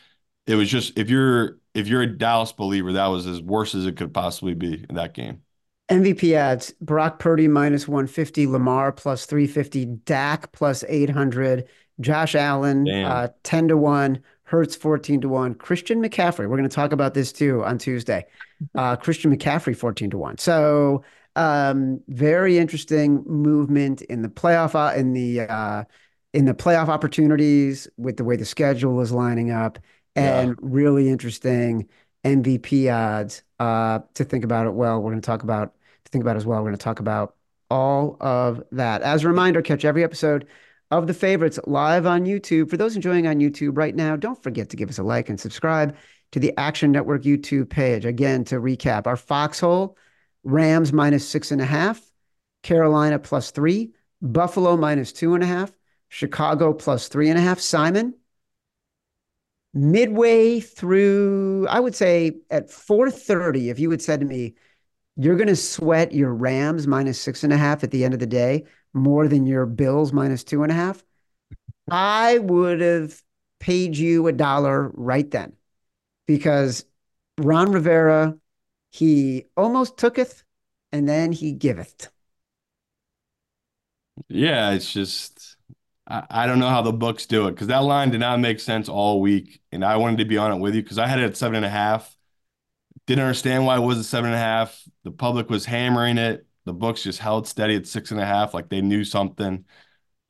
it 0.46 0.54
was 0.54 0.70
just 0.70 0.96
if 0.98 1.10
you're 1.10 1.58
if 1.74 1.88
you're 1.88 2.02
a 2.02 2.06
Dallas 2.06 2.52
believer, 2.52 2.92
that 2.92 3.06
was 3.06 3.26
as 3.26 3.40
worse 3.40 3.74
as 3.74 3.86
it 3.86 3.96
could 3.96 4.14
possibly 4.14 4.54
be 4.54 4.84
in 4.88 4.94
that 4.94 5.14
game. 5.14 5.42
MVP 5.88 6.34
ads 6.34 6.72
Brock 6.80 7.18
Purdy 7.18 7.48
minus 7.48 7.88
150, 7.88 8.46
Lamar 8.46 8.92
plus 8.92 9.24
350, 9.24 9.86
Dak 10.04 10.52
plus 10.52 10.84
800, 10.86 11.68
Josh 12.00 12.34
Allen 12.34 12.86
uh, 12.88 13.28
10 13.42 13.68
to 13.68 13.76
1, 13.76 14.22
Hurts 14.44 14.76
14 14.76 15.22
to 15.22 15.28
1, 15.28 15.54
Christian 15.54 16.02
McCaffrey. 16.02 16.48
We're 16.48 16.56
going 16.56 16.68
to 16.68 16.68
talk 16.68 16.92
about 16.92 17.14
this 17.14 17.32
too 17.32 17.64
on 17.64 17.78
Tuesday. 17.78 18.26
Uh, 18.74 18.96
Christian 18.96 19.34
McCaffrey 19.34 19.76
14 19.76 20.10
to 20.10 20.18
1. 20.18 20.38
So, 20.38 21.02
um, 21.36 22.00
very 22.08 22.58
interesting 22.58 23.22
movement 23.26 24.02
in 24.02 24.22
the 24.22 24.28
playoff 24.28 24.74
uh, 24.74 24.96
in 24.96 25.12
the 25.12 25.42
uh, 25.42 25.84
in 26.32 26.46
the 26.46 26.54
playoff 26.54 26.88
opportunities 26.88 27.88
with 27.96 28.16
the 28.16 28.24
way 28.24 28.36
the 28.36 28.44
schedule 28.44 29.00
is 29.00 29.12
lining 29.12 29.50
up 29.50 29.78
and 30.16 30.56
really 30.60 31.08
interesting 31.08 31.88
MVP 32.24 32.92
odds 32.92 33.42
uh, 33.60 34.00
to 34.14 34.24
think 34.24 34.44
about 34.44 34.66
it 34.66 34.72
well. 34.72 35.00
We're 35.00 35.10
going 35.10 35.20
to 35.20 35.26
talk 35.26 35.42
about 35.42 35.74
to 36.04 36.10
think 36.10 36.24
about 36.24 36.36
as 36.36 36.46
well. 36.46 36.58
We're 36.58 36.70
going 36.70 36.78
to 36.78 36.84
talk 36.84 37.00
about 37.00 37.36
all 37.70 38.16
of 38.20 38.62
that. 38.72 39.02
As 39.02 39.24
a 39.24 39.28
reminder, 39.28 39.62
catch 39.62 39.84
every 39.84 40.02
episode 40.02 40.46
of 40.90 41.06
the 41.06 41.14
favorites 41.14 41.58
live 41.66 42.06
on 42.06 42.24
YouTube. 42.24 42.70
For 42.70 42.76
those 42.76 42.96
enjoying 42.96 43.26
on 43.26 43.40
YouTube 43.40 43.76
right 43.76 43.94
now, 43.94 44.16
don't 44.16 44.42
forget 44.42 44.70
to 44.70 44.76
give 44.76 44.88
us 44.88 44.98
a 44.98 45.02
like 45.02 45.28
and 45.28 45.38
subscribe 45.38 45.94
to 46.32 46.40
the 46.40 46.52
Action 46.58 46.92
Network 46.92 47.22
YouTube 47.22 47.68
page. 47.68 48.04
Again, 48.04 48.44
to 48.44 48.56
recap, 48.56 49.06
our 49.06 49.16
foxhole 49.16 49.96
Rams 50.46 50.92
minus 50.92 51.28
six 51.28 51.50
and 51.50 51.60
a 51.60 51.64
half, 51.64 52.00
Carolina 52.62 53.18
plus 53.18 53.50
three, 53.50 53.90
Buffalo 54.22 54.76
minus 54.76 55.12
two 55.12 55.34
and 55.34 55.42
a 55.42 55.46
half, 55.46 55.72
Chicago 56.08 56.72
plus 56.72 57.08
three 57.08 57.28
and 57.28 57.38
a 57.38 57.42
half. 57.42 57.58
Simon, 57.58 58.14
midway 59.74 60.60
through, 60.60 61.66
I 61.68 61.80
would 61.80 61.96
say 61.96 62.36
at 62.48 62.70
4:30, 62.70 63.70
if 63.70 63.80
you 63.80 63.90
had 63.90 64.00
said 64.00 64.20
to 64.20 64.26
me, 64.26 64.54
you're 65.16 65.36
going 65.36 65.48
to 65.48 65.56
sweat 65.56 66.12
your 66.12 66.32
Rams 66.32 66.86
minus 66.86 67.20
six 67.20 67.42
and 67.42 67.52
a 67.52 67.56
half 67.56 67.82
at 67.82 67.90
the 67.90 68.04
end 68.04 68.14
of 68.14 68.20
the 68.20 68.26
day 68.26 68.64
more 68.94 69.26
than 69.26 69.46
your 69.46 69.66
Bills 69.66 70.12
minus 70.12 70.44
two 70.44 70.62
and 70.62 70.70
a 70.70 70.76
half, 70.76 71.04
I 71.90 72.38
would 72.38 72.80
have 72.80 73.20
paid 73.58 73.96
you 73.96 74.28
a 74.28 74.32
dollar 74.32 74.90
right 74.94 75.28
then 75.28 75.54
because 76.26 76.84
Ron 77.38 77.72
Rivera, 77.72 78.36
he 78.96 79.46
almost 79.56 79.96
tooketh 79.96 80.42
and 80.92 81.08
then 81.08 81.32
he 81.32 81.52
giveth. 81.52 82.10
Yeah, 84.28 84.72
it's 84.72 84.92
just 84.92 85.56
I, 86.06 86.24
I 86.30 86.46
don't 86.46 86.58
know 86.58 86.68
how 86.68 86.82
the 86.82 86.92
books 86.92 87.26
do 87.26 87.46
it 87.48 87.52
because 87.52 87.68
that 87.68 87.78
line 87.80 88.10
did 88.10 88.20
not 88.20 88.40
make 88.40 88.60
sense 88.60 88.88
all 88.88 89.20
week, 89.20 89.60
and 89.72 89.84
I 89.84 89.96
wanted 89.96 90.18
to 90.18 90.24
be 90.24 90.38
on 90.38 90.52
it 90.52 90.60
with 90.60 90.74
you 90.74 90.82
because 90.82 90.98
I 90.98 91.06
had 91.06 91.18
it 91.18 91.24
at 91.24 91.36
seven 91.36 91.56
and 91.56 91.64
a 91.66 91.70
half. 91.70 92.14
Didn't 93.06 93.24
understand 93.24 93.66
why 93.66 93.76
it 93.78 93.80
was 93.82 93.98
a 93.98 94.04
seven 94.04 94.30
and 94.30 94.36
a 94.36 94.40
half. 94.42 94.82
The 95.04 95.12
public 95.12 95.50
was 95.50 95.66
hammering 95.66 96.18
it. 96.18 96.46
The 96.66 96.74
books 96.74 97.02
just 97.04 97.20
held 97.20 97.48
steady 97.48 97.76
at 97.76 97.86
six 97.88 98.10
and 98.12 98.20
a 98.20 98.26
half, 98.26 98.54
like 98.54 98.68
they 98.70 98.82
knew 98.82 99.04
something. 99.04 99.64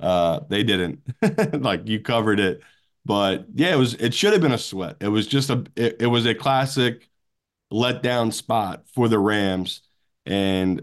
Uh, 0.00 0.40
they 0.50 0.64
didn't. 0.64 1.00
Like 1.62 1.88
you 1.88 2.00
covered 2.00 2.40
it, 2.40 2.62
but 3.04 3.46
yeah, 3.54 3.74
it 3.74 3.78
was. 3.78 3.94
It 3.94 4.14
should 4.14 4.32
have 4.34 4.42
been 4.42 4.52
a 4.52 4.58
sweat. 4.58 4.96
It 5.00 5.08
was 5.08 5.26
just 5.26 5.50
a. 5.50 5.64
It, 5.76 5.98
it 6.02 6.06
was 6.08 6.26
a 6.26 6.34
classic 6.34 7.08
letdown 7.72 8.32
spot 8.32 8.84
for 8.94 9.08
the 9.08 9.18
Rams, 9.18 9.82
and 10.24 10.82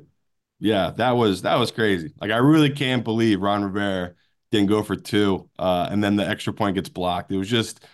yeah, 0.59 0.91
that 0.91 1.11
was 1.11 1.43
that 1.43 1.55
was 1.55 1.71
crazy. 1.71 2.13
Like 2.19 2.31
I 2.31 2.37
really 2.37 2.69
can't 2.69 3.03
believe 3.03 3.41
Ron 3.41 3.63
Rivera 3.63 4.13
didn't 4.51 4.69
go 4.69 4.83
for 4.83 4.95
two, 4.95 5.49
uh, 5.59 5.87
and 5.91 6.03
then 6.03 6.15
the 6.15 6.27
extra 6.27 6.53
point 6.53 6.75
gets 6.75 6.89
blocked. 6.89 7.31
It 7.31 7.37
was 7.37 7.49
just 7.49 7.85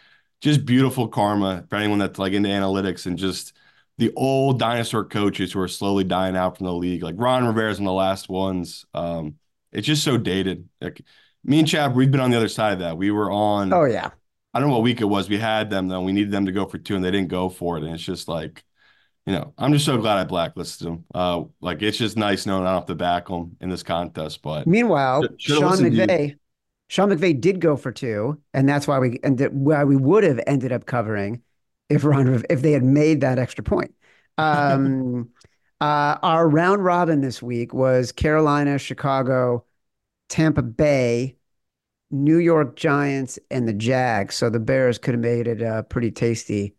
just 0.41 0.65
beautiful 0.65 1.08
karma 1.08 1.65
for 1.69 1.75
anyone 1.75 1.99
that's 1.99 2.19
like 2.19 2.34
into 2.34 2.49
analytics 2.49 3.06
and 3.06 3.17
just 3.17 3.54
the 3.97 4.13
old 4.15 4.60
dinosaur 4.60 5.04
coaches 5.04 5.52
who 5.52 5.60
are 5.60 5.67
slowly 5.67 6.06
dying 6.06 6.38
out 6.38 6.58
from 6.58 6.65
the 6.65 6.73
league. 6.73 7.04
Like 7.04 7.15
Ron 7.17 7.45
Rivera's 7.45 7.80
in 7.80 7.86
the 7.86 7.91
last 7.91 8.30
ones. 8.30 8.86
Um, 8.93 9.36
it's 9.71 9.86
just 9.86 10.04
so 10.04 10.17
dated. 10.17 10.67
Like 10.80 11.02
me 11.43 11.60
and 11.60 11.67
Chap, 11.67 11.93
we've 11.93 12.10
been 12.10 12.21
on 12.21 12.32
the 12.32 12.38
other 12.38 12.47
side 12.47 12.73
of 12.73 12.80
that. 12.80 12.97
We 12.97 13.12
were 13.12 13.32
on. 13.32 13.73
Oh, 13.73 13.84
yeah. 13.84 14.12
I 14.54 14.60
don't 14.60 14.69
know 14.69 14.75
what 14.75 14.84
week 14.84 15.02
it 15.02 15.06
was. 15.06 15.30
We 15.30 15.38
had 15.38 15.69
them 15.69 15.88
though. 15.88 16.02
We 16.02 16.12
needed 16.12 16.32
them 16.32 16.45
to 16.45 16.52
go 16.52 16.65
for 16.65 16.78
two, 16.78 16.95
and 16.95 17.04
they 17.04 17.12
didn't 17.12 17.28
go 17.28 17.49
for 17.49 17.78
it. 17.78 17.84
And 17.84 17.93
it's 17.93 18.04
just 18.04 18.28
like, 18.28 18.63
you 19.30 19.36
know, 19.36 19.54
I'm 19.60 19.72
just 19.72 19.86
so 19.86 19.96
glad 20.00 20.18
I 20.18 20.24
blacklisted 20.24 20.88
them. 20.88 21.06
Uh, 21.13 21.44
like 21.62 21.84
it's 21.84 22.00
just 22.00 22.18
nice 22.18 22.48
knowing 22.48 22.63
I 22.63 22.72
don't 22.72 22.80
have 22.80 22.88
to 22.88 22.96
back 22.96 23.28
them 23.28 23.56
in 23.62 23.70
this 23.70 23.84
contest. 23.84 24.42
But 24.42 24.65
Meanwhile, 24.65 25.24
Sean 25.38 25.70
listened 25.70 25.92
to 25.92 25.98
you. 25.98 26.08
McVay, 26.08 26.36
Sean 26.88 27.10
McVay 27.12 27.39
did 27.39 27.62
go 27.62 27.78
for 27.78 27.92
two, 27.92 28.42
and 28.56 28.68
that's 28.68 28.88
why 28.88 28.98
we 28.98 29.20
and 29.24 29.39
why 29.52 29.84
we 29.84 29.98
would 29.98 30.24
have 30.24 30.39
ended 30.48 30.72
up 30.72 30.88
covering 30.88 31.44
if 31.89 32.04
Ron 32.04 32.44
if 32.50 32.63
they 32.63 32.72
had 32.72 32.84
made 32.84 33.22
that 33.22 33.38
extra 33.38 33.63
point. 33.63 33.94
Um, 34.39 35.30
uh, 35.80 36.18
our 36.24 36.50
round 36.50 36.84
robin 36.84 37.22
this 37.22 37.39
week 37.39 37.72
was 37.72 38.12
Carolina, 38.12 38.80
Chicago, 38.80 39.63
Tampa 40.30 40.63
Bay, 40.63 41.36
New 42.10 42.38
York 42.39 42.76
Giants, 42.76 43.38
and 43.52 43.68
the 43.68 43.74
Jags. 43.74 44.34
So 44.34 44.50
the 44.50 44.60
Bears 44.60 44.98
could 44.98 45.13
have 45.13 45.22
made 45.22 45.46
it 45.46 45.62
uh, 45.62 45.84
pretty 45.84 46.10
tasty 46.10 46.74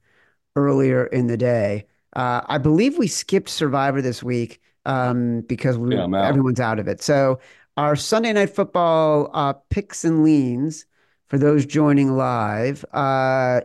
earlier 0.57 1.07
in 1.07 1.29
the 1.29 1.37
day. 1.37 1.87
Uh, 2.15 2.43
I 2.47 2.59
believe 2.59 2.99
we 2.99 3.07
skipped 3.07 3.49
Survivor 3.49 4.03
this 4.03 4.23
week 4.23 4.61
um, 4.85 5.43
because 5.43 5.79
we, 5.79 5.97
Yeah, 5.97 6.05
out. 6.15 6.17
everyone's 6.29 6.61
out 6.61 6.79
of 6.79 6.89
it. 6.89 7.03
So 7.03 7.41
our 7.77 7.97
Sunday 7.97 8.33
night 8.33 8.51
football 8.51 9.31
uh, 9.33 9.53
picks 9.71 10.05
and 10.05 10.23
leans 10.25 10.87
for 11.29 11.39
those 11.39 11.65
joining 11.67 12.13
live. 12.17 12.85
Uh, 12.93 13.61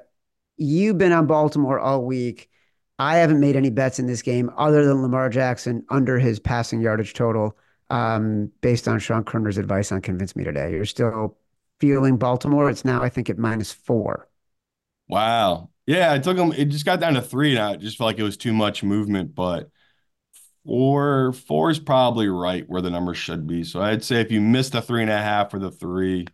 you've 0.58 0.98
been 0.98 1.12
on 1.12 1.28
Baltimore 1.28 1.80
all 1.80 2.06
week. 2.06 2.50
I 3.00 3.18
haven't 3.18 3.40
made 3.40 3.56
any 3.56 3.70
bets 3.70 4.00
in 4.00 4.08
this 4.08 4.22
game 4.22 4.50
other 4.58 4.86
than 4.86 5.02
Lamar 5.02 5.30
Jackson 5.30 5.86
under 5.90 6.18
his 6.20 6.40
passing 6.40 6.82
yardage 6.82 7.14
total, 7.14 7.58
um, 7.90 8.52
based 8.62 8.88
on 8.88 9.00
Sean 9.00 9.24
Koerner's 9.24 9.58
advice 9.58 9.92
on 9.92 10.02
Convince 10.02 10.36
Me 10.36 10.44
Today. 10.46 10.72
You're 10.72 10.86
still 10.86 11.38
feeling 11.80 12.18
Baltimore. 12.18 12.70
It's 12.70 12.86
now, 12.86 13.02
I 13.04 13.10
think, 13.10 13.30
at 13.30 13.38
minus 13.38 13.72
four. 13.74 14.30
Wow. 15.08 15.70
Yeah, 15.88 16.12
I 16.12 16.20
took 16.20 16.36
them. 16.38 16.52
It 16.52 16.66
just 16.66 16.86
got 16.86 17.00
down 17.00 17.14
to 17.14 17.22
three, 17.22 17.52
and 17.56 17.60
I 17.64 17.76
just 17.76 17.98
felt 17.98 18.08
like 18.08 18.20
it 18.20 18.24
was 18.24 18.38
too 18.38 18.54
much 18.54 18.84
movement. 18.84 19.36
But 19.36 19.70
four, 20.66 21.34
four 21.34 21.70
is 21.72 21.80
probably 21.80 22.28
right 22.30 22.68
where 22.70 22.82
the 22.82 22.90
number 22.90 23.14
should 23.14 23.48
be. 23.48 23.64
So 23.64 23.82
I'd 23.82 24.04
say 24.04 24.22
if 24.22 24.32
you 24.32 24.42
missed 24.42 24.76
a 24.76 24.82
three 24.82 25.02
and 25.02 25.12
a 25.12 25.18
half 25.18 25.54
or 25.54 25.60
the 25.60 25.72
three, 25.72 26.28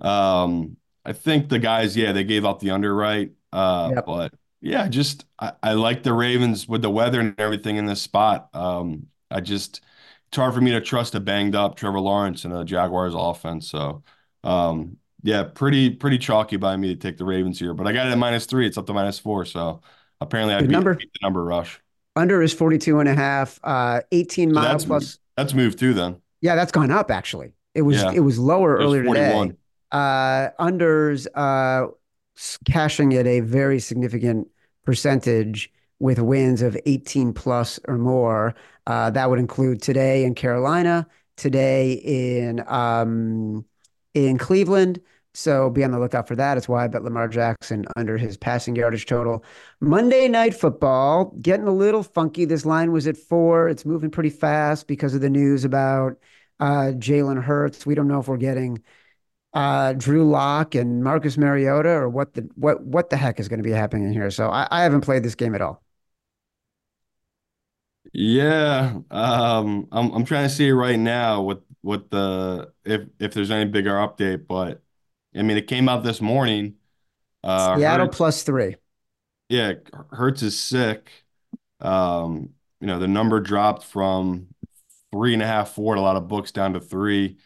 um, 0.00 0.76
I 1.04 1.12
think 1.12 1.48
the 1.48 1.58
guys, 1.58 1.96
yeah, 1.96 2.12
they 2.12 2.24
gave 2.24 2.44
up 2.44 2.60
the 2.60 2.70
under 2.72 2.94
right. 2.94 3.32
Uh, 3.52 3.92
Yep. 3.92 4.04
but 4.04 4.32
yeah, 4.60 4.88
just 4.88 5.26
I, 5.38 5.52
I 5.62 5.72
like 5.74 6.02
the 6.02 6.12
Ravens 6.14 6.68
with 6.68 6.82
the 6.82 6.90
weather 6.90 7.20
and 7.20 7.38
everything 7.40 7.76
in 7.76 7.86
this 7.86 8.02
spot. 8.02 8.50
Um, 8.54 9.08
I 9.30 9.40
just 9.40 9.82
it's 10.28 10.36
hard 10.38 10.54
for 10.54 10.60
me 10.60 10.72
to 10.72 10.80
trust 10.82 11.14
a 11.16 11.20
banged 11.20 11.56
up 11.56 11.76
Trevor 11.76 12.00
Lawrence 12.00 12.44
and 12.44 12.54
a 12.54 12.64
Jaguars 12.64 13.14
offense. 13.16 13.68
So, 13.70 14.04
um, 14.44 14.98
yeah, 15.22 15.44
pretty 15.44 15.90
pretty 15.90 16.18
chalky 16.18 16.56
by 16.56 16.76
me 16.76 16.88
to 16.88 16.96
take 16.96 17.16
the 17.18 17.24
Ravens 17.24 17.58
here, 17.58 17.74
but 17.74 17.86
I 17.86 17.92
got 17.92 18.06
it 18.06 18.10
at 18.12 18.18
minus 18.18 18.46
three. 18.46 18.66
It's 18.66 18.78
up 18.78 18.86
to 18.86 18.92
minus 18.94 19.18
four. 19.18 19.44
So 19.44 19.80
apparently 20.20 20.54
I 20.54 20.60
beat, 20.62 20.70
number. 20.70 20.94
beat 20.94 21.12
the 21.12 21.18
number 21.22 21.44
rush. 21.44 21.80
Under 22.16 22.42
is 22.42 22.52
42 22.52 22.98
and 23.00 23.08
a 23.08 23.14
half, 23.14 23.60
uh, 23.62 24.00
18 24.12 24.50
So 24.50 24.54
mile 24.54 24.64
that's 24.72 24.84
plus. 24.84 25.18
that's 25.36 25.54
moved 25.54 25.78
too 25.78 25.94
then. 25.94 26.20
Yeah, 26.40 26.56
that's 26.56 26.72
gone 26.72 26.90
up 26.90 27.10
actually. 27.10 27.52
It 27.74 27.82
was 27.82 28.02
Yeah. 28.02 28.12
it 28.12 28.20
was 28.20 28.38
lower 28.38 28.76
It 28.80 28.84
was 28.84 28.86
earlier 28.86 29.02
today. 29.04 29.52
Uh, 29.92 30.50
unders 30.60 31.26
uh, 31.34 31.88
cashing 32.64 33.14
at 33.14 33.26
a 33.26 33.40
very 33.40 33.80
significant 33.80 34.48
percentage 34.84 35.72
with 35.98 36.18
wins 36.18 36.62
of 36.62 36.76
18 36.86 37.32
plus 37.32 37.78
or 37.86 37.98
more. 37.98 38.54
Uh, 38.86 39.10
that 39.10 39.28
would 39.28 39.38
include 39.38 39.82
today 39.82 40.24
in 40.24 40.34
Carolina, 40.34 41.06
today 41.36 41.92
in 41.92 42.62
um, 42.68 43.64
in 44.14 44.38
Cleveland. 44.38 45.00
So 45.32 45.70
be 45.70 45.84
on 45.84 45.92
the 45.92 45.98
lookout 46.00 46.26
for 46.26 46.34
that. 46.36 46.56
It's 46.58 46.68
why 46.68 46.84
I 46.84 46.88
bet 46.88 47.04
Lamar 47.04 47.28
Jackson 47.28 47.84
under 47.96 48.18
his 48.18 48.36
passing 48.36 48.74
yardage 48.74 49.06
total. 49.06 49.44
Monday 49.80 50.26
night 50.28 50.54
football 50.54 51.26
getting 51.40 51.68
a 51.68 51.72
little 51.72 52.02
funky. 52.02 52.44
This 52.44 52.66
line 52.66 52.90
was 52.92 53.06
at 53.06 53.16
four. 53.16 53.68
It's 53.68 53.84
moving 53.84 54.10
pretty 54.10 54.30
fast 54.30 54.88
because 54.88 55.14
of 55.14 55.20
the 55.20 55.30
news 55.30 55.64
about 55.64 56.18
uh, 56.58 56.92
Jalen 56.96 57.42
Hurts. 57.42 57.86
We 57.86 57.94
don't 57.94 58.08
know 58.08 58.20
if 58.20 58.26
we're 58.28 58.38
getting 58.38 58.82
uh, 59.54 59.92
Drew 59.94 60.28
Lock 60.28 60.74
and 60.74 61.02
Marcus 61.04 61.36
Mariota, 61.38 61.90
or 61.90 62.08
what 62.08 62.34
the 62.34 62.48
what 62.56 62.82
what 62.82 63.10
the 63.10 63.16
heck 63.16 63.40
is 63.40 63.48
going 63.48 63.58
to 63.60 63.64
be 63.64 63.72
happening 63.72 64.12
here? 64.12 64.30
So 64.30 64.48
I, 64.50 64.66
I 64.70 64.82
haven't 64.82 65.02
played 65.02 65.22
this 65.22 65.34
game 65.34 65.54
at 65.54 65.62
all. 65.62 65.82
Yeah, 68.12 69.00
um, 69.10 69.86
I'm 69.92 70.10
I'm 70.12 70.24
trying 70.24 70.48
to 70.48 70.54
see 70.54 70.70
right 70.70 70.98
now 70.98 71.42
what 71.42 71.62
what 71.82 72.10
the 72.10 72.72
if 72.84 73.02
if 73.18 73.34
there's 73.34 73.50
any 73.50 73.70
bigger 73.70 73.92
update, 73.94 74.46
but 74.46 74.82
I 75.34 75.42
mean 75.42 75.56
it 75.56 75.66
came 75.68 75.88
out 75.88 76.04
this 76.04 76.20
morning. 76.20 76.76
Uh, 77.44 77.78
Seattle 77.78 78.08
Hurts, 78.08 78.16
plus 78.16 78.42
three. 78.42 78.76
yeah, 79.48 79.74
Hurts 80.12 80.42
is 80.42 80.58
sick. 80.58 81.10
Um, 81.80 82.50
you 82.80 82.86
know 82.86 82.98
the 82.98 83.08
number 83.08 83.40
dropped 83.40 83.84
from 83.84 84.48
three 85.12 85.34
and 85.34 85.42
a 85.42 85.46
half, 85.46 85.72
four 85.74 85.94
a 85.96 86.00
lot 86.00 86.16
of 86.16 86.28
books 86.28 86.52
down 86.52 86.74
to 86.74 86.80
three, 86.80 87.38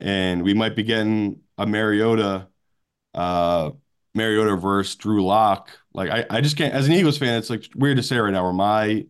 and 0.00 0.42
we 0.44 0.54
might 0.54 0.76
be 0.76 0.84
getting 0.84 1.42
a 1.58 1.66
Mariota, 1.66 2.48
uh, 3.14 3.72
Mariota 4.14 4.56
versus 4.56 4.96
Drew 4.96 5.24
Lock. 5.24 5.70
Like 5.94 6.10
I 6.10 6.26
I 6.38 6.40
just 6.42 6.56
can't 6.58 6.74
as 6.74 6.86
an 6.88 6.94
Eagles 6.94 7.18
fan, 7.18 7.38
it's 7.38 7.50
like 7.50 7.66
weird 7.76 7.98
to 7.98 8.02
say 8.04 8.18
right 8.18 8.32
now 8.32 8.44
where 8.44 8.52
my 8.52 9.06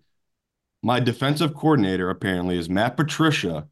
my 0.82 1.00
defensive 1.00 1.54
coordinator 1.54 2.10
apparently 2.10 2.58
is 2.58 2.68
Matt 2.68 2.96
Patricia, 2.96 3.68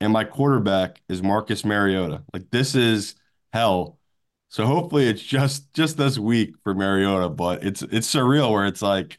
and 0.00 0.12
my 0.12 0.24
quarterback 0.24 1.00
is 1.08 1.22
Marcus 1.22 1.64
Mariota. 1.64 2.22
Like 2.32 2.50
this 2.50 2.74
is 2.74 3.14
hell. 3.52 3.98
So 4.48 4.66
hopefully 4.66 5.08
it's 5.08 5.22
just 5.22 5.72
just 5.74 5.96
this 5.96 6.18
week 6.18 6.54
for 6.62 6.74
Mariota, 6.74 7.28
but 7.28 7.64
it's 7.64 7.82
it's 7.82 8.12
surreal 8.12 8.52
where 8.52 8.66
it's 8.66 8.82
like 8.82 9.18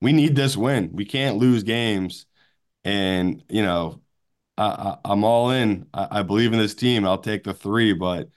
we 0.00 0.12
need 0.12 0.36
this 0.36 0.56
win. 0.56 0.90
We 0.92 1.04
can't 1.06 1.38
lose 1.38 1.62
games, 1.64 2.26
and 2.84 3.42
you 3.50 3.62
know 3.62 4.02
I, 4.58 4.98
I'm 5.04 5.24
all 5.24 5.50
in. 5.52 5.88
I, 5.94 6.20
I 6.20 6.22
believe 6.22 6.52
in 6.54 6.58
this 6.60 6.74
team. 6.76 7.06
I'll 7.06 7.18
take 7.18 7.44
the 7.44 7.54
three, 7.54 7.92
but 7.94 8.30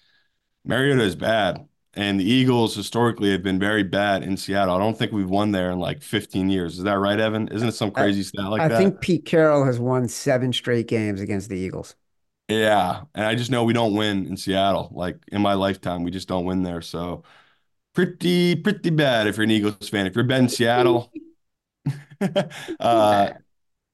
Mariota 0.65 1.03
is 1.03 1.15
bad. 1.15 1.67
And 1.93 2.19
the 2.19 2.23
Eagles 2.25 2.75
historically 2.75 3.31
have 3.31 3.43
been 3.43 3.59
very 3.59 3.83
bad 3.83 4.23
in 4.23 4.37
Seattle. 4.37 4.75
I 4.75 4.79
don't 4.79 4.97
think 4.97 5.11
we've 5.11 5.29
won 5.29 5.51
there 5.51 5.71
in 5.71 5.79
like 5.79 6.01
15 6.01 6.49
years. 6.49 6.77
Is 6.77 6.83
that 6.85 6.93
right, 6.99 7.19
Evan? 7.19 7.49
Isn't 7.49 7.67
it 7.67 7.73
some 7.73 7.91
crazy 7.91 8.23
stat 8.23 8.45
like 8.49 8.65
I 8.65 8.69
that? 8.69 8.93
think 8.93 9.01
Pete 9.01 9.25
Carroll 9.25 9.65
has 9.65 9.79
won 9.79 10.07
seven 10.07 10.53
straight 10.53 10.87
games 10.87 11.19
against 11.21 11.49
the 11.49 11.57
Eagles. 11.57 11.95
Yeah, 12.47 13.03
and 13.15 13.25
I 13.25 13.35
just 13.35 13.49
know 13.49 13.63
we 13.63 13.71
don't 13.73 13.93
win 13.95 14.25
in 14.25 14.35
Seattle. 14.35 14.89
Like 14.93 15.17
in 15.31 15.41
my 15.41 15.53
lifetime, 15.53 16.03
we 16.03 16.11
just 16.11 16.27
don't 16.27 16.43
win 16.45 16.63
there. 16.63 16.81
So 16.81 17.23
pretty, 17.93 18.55
pretty 18.55 18.91
bad 18.91 19.27
if 19.27 19.37
you're 19.37 19.45
an 19.45 19.51
Eagles 19.51 19.89
fan. 19.89 20.07
If 20.07 20.15
you're 20.15 20.25
betting 20.25 20.49
Seattle, 20.49 21.13
uh, 22.79 23.31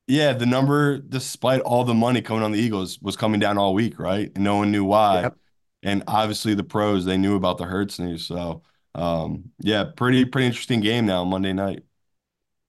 yeah, 0.08 0.34
the 0.34 0.46
number, 0.46 1.00
despite 1.00 1.62
all 1.62 1.84
the 1.86 1.94
money 1.94 2.22
coming 2.22 2.44
on 2.44 2.52
the 2.54 2.60
Eagles, 2.60 3.00
was 3.02 3.18
coming 3.18 3.40
down 3.40 3.58
all 3.58 3.74
week, 3.74 4.00
right? 4.00 4.32
And 4.36 4.44
no 4.44 4.58
one 4.58 4.72
knew 4.72 4.86
why. 4.86 5.24
Yep. 5.24 5.38
And 5.84 6.04
obviously 6.08 6.54
the 6.54 6.63
pros, 6.63 7.06
they 7.06 7.18
knew 7.18 7.36
about 7.36 7.58
the 7.58 7.66
Hurts 7.66 8.00
news. 8.00 8.26
So 8.26 8.63
um, 8.96 9.52
yeah, 9.60 9.86
pretty, 9.96 10.26
pretty 10.26 10.48
interesting 10.48 10.80
game 10.80 11.06
now 11.06 11.24
Monday 11.24 11.54
night. 11.54 11.84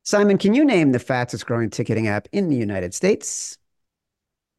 Simon, 0.03 0.39
can 0.39 0.55
you 0.55 0.65
name 0.65 0.93
the 0.93 0.99
fastest 0.99 1.47
growing 1.47 1.71
ticketing 1.71 2.09
app 2.09 2.29
in 2.33 2.49
the 2.49 2.57
United 2.57 2.95
States? 2.95 3.59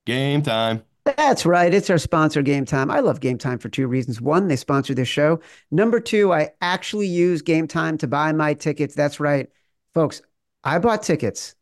Game 0.06 0.42
time. 0.42 0.84
That's 1.18 1.46
right. 1.46 1.74
It's 1.74 1.90
our 1.90 1.98
sponsor, 1.98 2.42
Game 2.42 2.66
Time. 2.66 2.92
I 2.92 3.00
love 3.00 3.20
Game 3.20 3.38
Time 3.38 3.58
for 3.58 3.70
two 3.70 3.88
reasons. 3.88 4.22
One, 4.22 4.48
they 4.48 4.56
sponsor 4.56 4.94
this 4.94 5.08
show. 5.08 5.40
Number 5.72 6.00
two, 6.00 6.34
I 6.34 6.50
actually 6.62 7.08
use 7.08 7.42
Game 7.42 7.68
Time 7.68 7.98
to 8.00 8.08
buy 8.08 8.32
my 8.32 8.54
tickets. 8.54 8.96
That's 8.96 9.20
right, 9.20 9.50
folks. 9.94 10.22
I 10.64 10.78
bought 10.80 11.04
tickets 11.04 11.56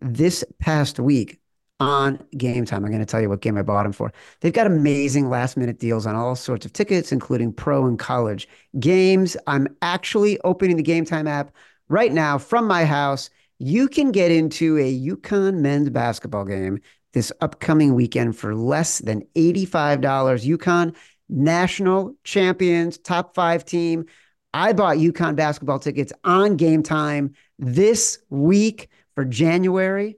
this 0.00 0.44
past 0.58 0.98
week 0.98 1.40
on 1.80 2.24
Game 2.36 2.64
Time. 2.64 2.84
I'm 2.84 2.90
going 2.90 3.00
to 3.00 3.06
tell 3.06 3.20
you 3.20 3.28
what 3.28 3.40
game 3.40 3.56
I 3.56 3.62
bought 3.62 3.82
them 3.82 3.92
for. 3.92 4.12
They've 4.40 4.52
got 4.52 4.66
amazing 4.66 5.28
last 5.28 5.56
minute 5.56 5.78
deals 5.78 6.06
on 6.06 6.14
all 6.14 6.36
sorts 6.36 6.64
of 6.64 6.72
tickets, 6.72 7.12
including 7.12 7.52
pro 7.52 7.86
and 7.86 7.98
college 7.98 8.48
games. 8.78 9.36
I'm 9.46 9.68
actually 9.82 10.38
opening 10.40 10.76
the 10.76 10.82
Game 10.82 11.04
Time 11.04 11.26
app 11.26 11.54
right 11.88 12.12
now 12.12 12.38
from 12.38 12.66
my 12.66 12.84
house. 12.84 13.30
You 13.58 13.88
can 13.88 14.12
get 14.12 14.30
into 14.30 14.78
a 14.78 15.00
UConn 15.00 15.58
men's 15.58 15.90
basketball 15.90 16.44
game 16.44 16.80
this 17.12 17.32
upcoming 17.40 17.94
weekend 17.94 18.36
for 18.36 18.54
less 18.54 18.98
than 18.98 19.22
$85. 19.36 20.00
UConn 20.00 20.94
national 21.28 22.14
champions, 22.24 22.98
top 22.98 23.34
five 23.34 23.64
team. 23.64 24.06
I 24.52 24.72
bought 24.72 24.98
UConn 24.98 25.36
basketball 25.36 25.78
tickets 25.78 26.12
on 26.24 26.56
game 26.56 26.82
time 26.82 27.34
this 27.58 28.18
week 28.30 28.88
for 29.14 29.24
January 29.24 30.16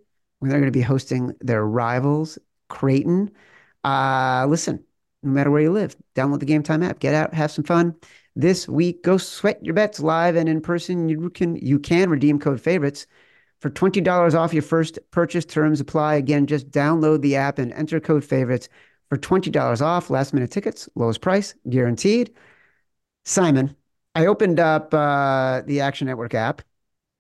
they're 0.51 0.61
going 0.61 0.73
to 0.73 0.79
be 0.79 0.83
hosting 0.83 1.35
their 1.41 1.65
rivals, 1.65 2.39
Creighton. 2.69 3.31
Uh, 3.85 4.47
listen, 4.49 4.85
no 5.23 5.31
matter 5.31 5.51
where 5.51 5.63
you 5.63 5.73
live, 5.73 5.97
download 6.15 6.41
the 6.41 6.47
Game 6.47 6.63
Time 6.63 6.83
app, 6.83 6.99
get 6.99 7.15
out, 7.15 7.35
have 7.35 7.51
some 7.51 7.65
fun. 7.65 7.95
This 8.35 8.69
week, 8.69 9.03
go 9.03 9.17
sweat 9.17 9.65
your 9.65 9.75
bets 9.75 10.01
live 10.01 10.37
and 10.37 10.49
in 10.49 10.61
person. 10.61 11.09
You 11.09 11.31
can 11.31 11.57
you 11.57 11.79
can 11.79 12.11
redeem 12.11 12.39
code 12.39 12.61
favorites 12.61 13.07
for 13.61 13.71
$20 13.71 14.35
off 14.35 14.53
your 14.53 14.63
first 14.63 14.99
purchase. 15.11 15.45
Terms 15.45 15.81
apply. 15.81 16.17
Again, 16.17 16.47
just 16.47 16.71
download 16.71 17.23
the 17.23 17.37
app 17.37 17.59
and 17.59 17.73
enter 17.73 18.01
code 18.01 18.25
favorites 18.25 18.69
for 19.09 19.17
$20 19.17 19.81
off. 19.81 20.11
Last 20.11 20.35
minute 20.35 20.51
tickets, 20.51 20.89
lowest 20.95 21.21
price, 21.21 21.55
guaranteed. 21.69 22.35
Simon, 23.25 23.75
I 24.15 24.27
opened 24.27 24.61
up 24.61 24.93
uh, 24.95 25.63
the 25.67 25.81
Action 25.81 26.07
Network 26.07 26.35
app 26.35 26.63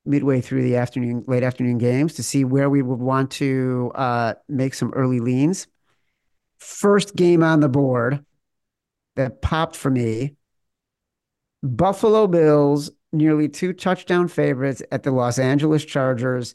midway 0.06 0.40
through 0.40 0.62
the 0.62 0.76
afternoon, 0.76 1.24
late 1.26 1.42
afternoon 1.42 1.78
games 1.78 2.14
to 2.14 2.22
see 2.22 2.44
where 2.44 2.70
we 2.70 2.82
would 2.82 3.00
want 3.00 3.30
to 3.32 3.92
uh, 3.94 4.34
make 4.48 4.74
some 4.74 4.92
early 4.94 5.20
leans. 5.20 5.66
First 6.58 7.14
game 7.16 7.42
on 7.42 7.60
the 7.60 7.68
board 7.68 8.24
that 9.16 9.42
popped 9.42 9.76
for 9.76 9.90
me 9.90 10.36
Buffalo 11.62 12.26
Bills, 12.26 12.90
nearly 13.12 13.48
two 13.48 13.72
touchdown 13.72 14.28
favorites 14.28 14.82
at 14.92 15.02
the 15.02 15.10
Los 15.10 15.38
Angeles 15.38 15.84
Chargers. 15.84 16.54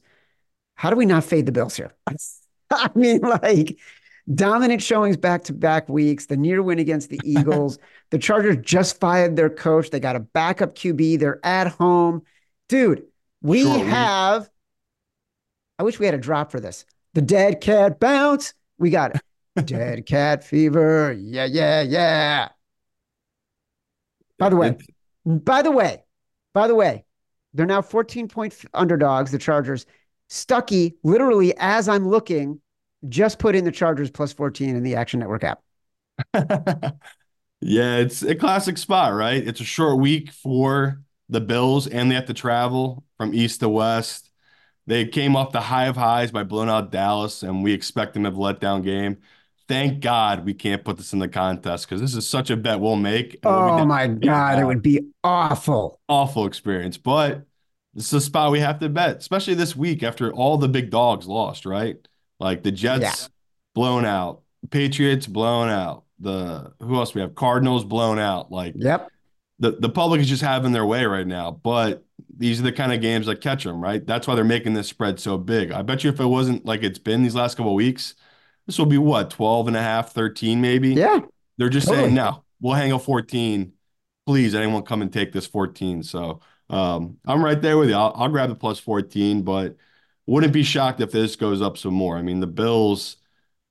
How 0.75 0.89
do 0.89 0.95
we 0.95 1.05
not 1.05 1.23
fade 1.23 1.45
the 1.45 1.51
Bills 1.51 1.75
here? 1.75 1.93
I 2.71 2.89
mean, 2.95 3.21
like 3.21 3.77
dominant 4.33 4.81
showings 4.81 5.17
back 5.17 5.43
to 5.45 5.53
back 5.53 5.89
weeks, 5.89 6.27
the 6.27 6.37
near 6.37 6.61
win 6.63 6.79
against 6.79 7.09
the 7.09 7.19
Eagles. 7.25 7.77
the 8.09 8.19
Chargers 8.19 8.57
just 8.61 8.99
fired 8.99 9.35
their 9.35 9.49
coach. 9.49 9.89
They 9.89 9.99
got 9.99 10.15
a 10.15 10.21
backup 10.21 10.75
QB. 10.75 11.19
They're 11.19 11.45
at 11.45 11.67
home. 11.67 12.23
Dude, 12.69 13.03
we 13.41 13.65
have, 13.65 14.49
I 15.79 15.83
wish 15.83 15.99
we 15.99 16.05
had 16.05 16.15
a 16.15 16.19
drop 16.19 16.51
for 16.51 16.59
this. 16.59 16.85
The 17.13 17.21
dead 17.21 17.61
cat 17.61 17.99
bounce. 17.99 18.53
We 18.77 18.89
got 18.89 19.15
it. 19.15 19.65
dead 19.65 20.05
cat 20.07 20.43
fever. 20.43 21.15
Yeah, 21.19 21.45
yeah, 21.45 21.81
yeah. 21.81 22.49
By 24.37 24.49
the 24.49 24.55
way, 24.55 24.77
by 25.25 25.61
the 25.61 25.71
way, 25.71 26.03
by 26.53 26.67
the 26.67 26.75
way, 26.75 27.05
they're 27.53 27.65
now 27.65 27.81
14 27.81 28.27
point 28.27 28.55
underdogs, 28.73 29.31
the 29.31 29.37
Chargers. 29.37 29.85
Stucky, 30.29 30.95
literally, 31.03 31.53
as 31.57 31.89
I'm 31.89 32.07
looking, 32.07 32.61
just 33.09 33.39
put 33.39 33.55
in 33.55 33.65
the 33.65 33.71
Chargers 33.71 34.09
plus 34.09 34.31
14 34.31 34.75
in 34.75 34.83
the 34.83 34.95
Action 34.95 35.19
Network 35.19 35.43
app. 35.43 35.61
Yeah, 37.61 37.97
it's 37.97 38.23
a 38.23 38.35
classic 38.35 38.77
spot, 38.77 39.13
right? 39.13 39.45
It's 39.45 39.61
a 39.61 39.65
short 39.65 39.99
week 39.99 40.31
for 40.31 41.03
the 41.29 41.39
Bills, 41.41 41.87
and 41.87 42.09
they 42.09 42.15
have 42.15 42.25
to 42.25 42.33
travel 42.33 43.03
from 43.21 43.35
east 43.35 43.59
to 43.59 43.69
west. 43.69 44.31
They 44.87 45.05
came 45.05 45.35
off 45.35 45.51
the 45.51 45.61
high 45.61 45.85
of 45.85 45.95
highs 45.95 46.31
by 46.31 46.43
blowing 46.43 46.69
out 46.69 46.91
Dallas, 46.91 47.43
and 47.43 47.63
we 47.63 47.71
expect 47.71 48.15
them 48.15 48.23
to 48.23 48.29
have 48.31 48.37
a 48.37 48.41
letdown 48.41 48.83
game. 48.83 49.17
Thank 49.67 49.99
God 49.99 50.43
we 50.43 50.55
can't 50.55 50.83
put 50.83 50.97
this 50.97 51.13
in 51.13 51.19
the 51.19 51.27
contest 51.27 51.87
because 51.87 52.01
this 52.01 52.15
is 52.15 52.27
such 52.27 52.49
a 52.49 52.57
bet 52.57 52.79
we'll 52.79 52.95
make. 52.95 53.37
and 53.43 53.53
we'll 53.53 53.79
Oh 53.79 53.85
my 53.85 54.07
God, 54.07 54.57
it 54.57 54.65
would 54.65 54.81
be 54.81 55.01
awful. 55.23 55.99
awful 56.09 56.47
experience, 56.47 56.97
but 56.97 57.43
this 57.93 58.07
is 58.07 58.13
a 58.13 58.21
spot 58.21 58.51
we 58.51 58.59
have 58.59 58.79
to 58.79 58.89
bet, 58.89 59.17
especially 59.17 59.53
this 59.53 59.75
week 59.75 60.01
after 60.01 60.33
all 60.33 60.57
the 60.57 60.67
big 60.67 60.89
dogs 60.89 61.27
lost, 61.27 61.67
right? 61.67 61.95
Like 62.39 62.63
the 62.63 62.71
Jets 62.71 63.29
blown 63.75 64.03
out, 64.03 64.41
Patriots 64.71 65.27
blown 65.27 65.69
out, 65.69 66.05
the 66.19 66.73
who 66.79 66.95
else 66.95 67.13
we 67.13 67.21
have? 67.21 67.35
Cardinals 67.35 67.85
blown 67.85 68.17
out. 68.17 68.51
Like 68.51 68.73
Yep. 68.75 69.11
The 69.61 69.71
the 69.79 69.89
public 69.89 70.21
is 70.21 70.27
just 70.29 70.41
having 70.41 70.71
their 70.71 70.85
way 70.85 71.05
right 71.05 71.27
now, 71.27 71.51
but 71.51 72.03
these 72.35 72.59
are 72.59 72.63
the 72.63 72.71
kind 72.71 72.91
of 72.91 73.01
games 73.01 73.27
that 73.27 73.41
catch 73.41 73.63
them, 73.63 73.79
right? 73.81 74.05
That's 74.05 74.27
why 74.27 74.35
they're 74.35 74.43
making 74.43 74.73
this 74.73 74.87
spread 74.89 75.19
so 75.19 75.37
big. 75.37 75.71
I 75.71 75.83
bet 75.83 76.03
you 76.03 76.09
if 76.09 76.19
it 76.19 76.25
wasn't 76.25 76.65
like 76.65 76.83
it's 76.83 76.99
been 76.99 77.21
these 77.23 77.35
last 77.35 77.55
couple 77.57 77.71
of 77.71 77.75
weeks, 77.75 78.15
this 78.65 78.79
will 78.79 78.87
be 78.87 78.97
what, 78.97 79.29
12 79.29 79.67
and 79.67 79.77
a 79.77 79.81
half, 79.81 80.13
13 80.13 80.61
maybe? 80.61 80.89
Yeah. 80.95 81.19
They're 81.57 81.69
just 81.69 81.87
Totally. 81.87 82.05
saying, 82.05 82.15
no, 82.15 82.43
we'll 82.59 82.73
hang 82.73 82.91
a 82.91 82.99
14. 82.99 83.73
Please, 84.25 84.55
anyone 84.55 84.83
come 84.83 85.01
and 85.01 85.13
take 85.13 85.31
this 85.31 85.45
14. 85.47 86.03
So 86.03 86.41
um, 86.69 87.17
I'm 87.25 87.43
right 87.43 87.61
there 87.61 87.77
with 87.77 87.89
you. 87.89 87.95
I'll, 87.95 88.13
I'll 88.15 88.29
grab 88.29 88.49
the 88.49 88.55
plus 88.55 88.79
14, 88.79 89.43
but 89.43 89.75
wouldn't 90.25 90.53
be 90.53 90.63
shocked 90.63 91.01
if 91.01 91.11
this 91.11 91.35
goes 91.35 91.61
up 91.61 91.77
some 91.77 91.93
more. 91.93 92.17
I 92.17 92.21
mean, 92.23 92.39
the 92.39 92.47
Bills, 92.47 93.17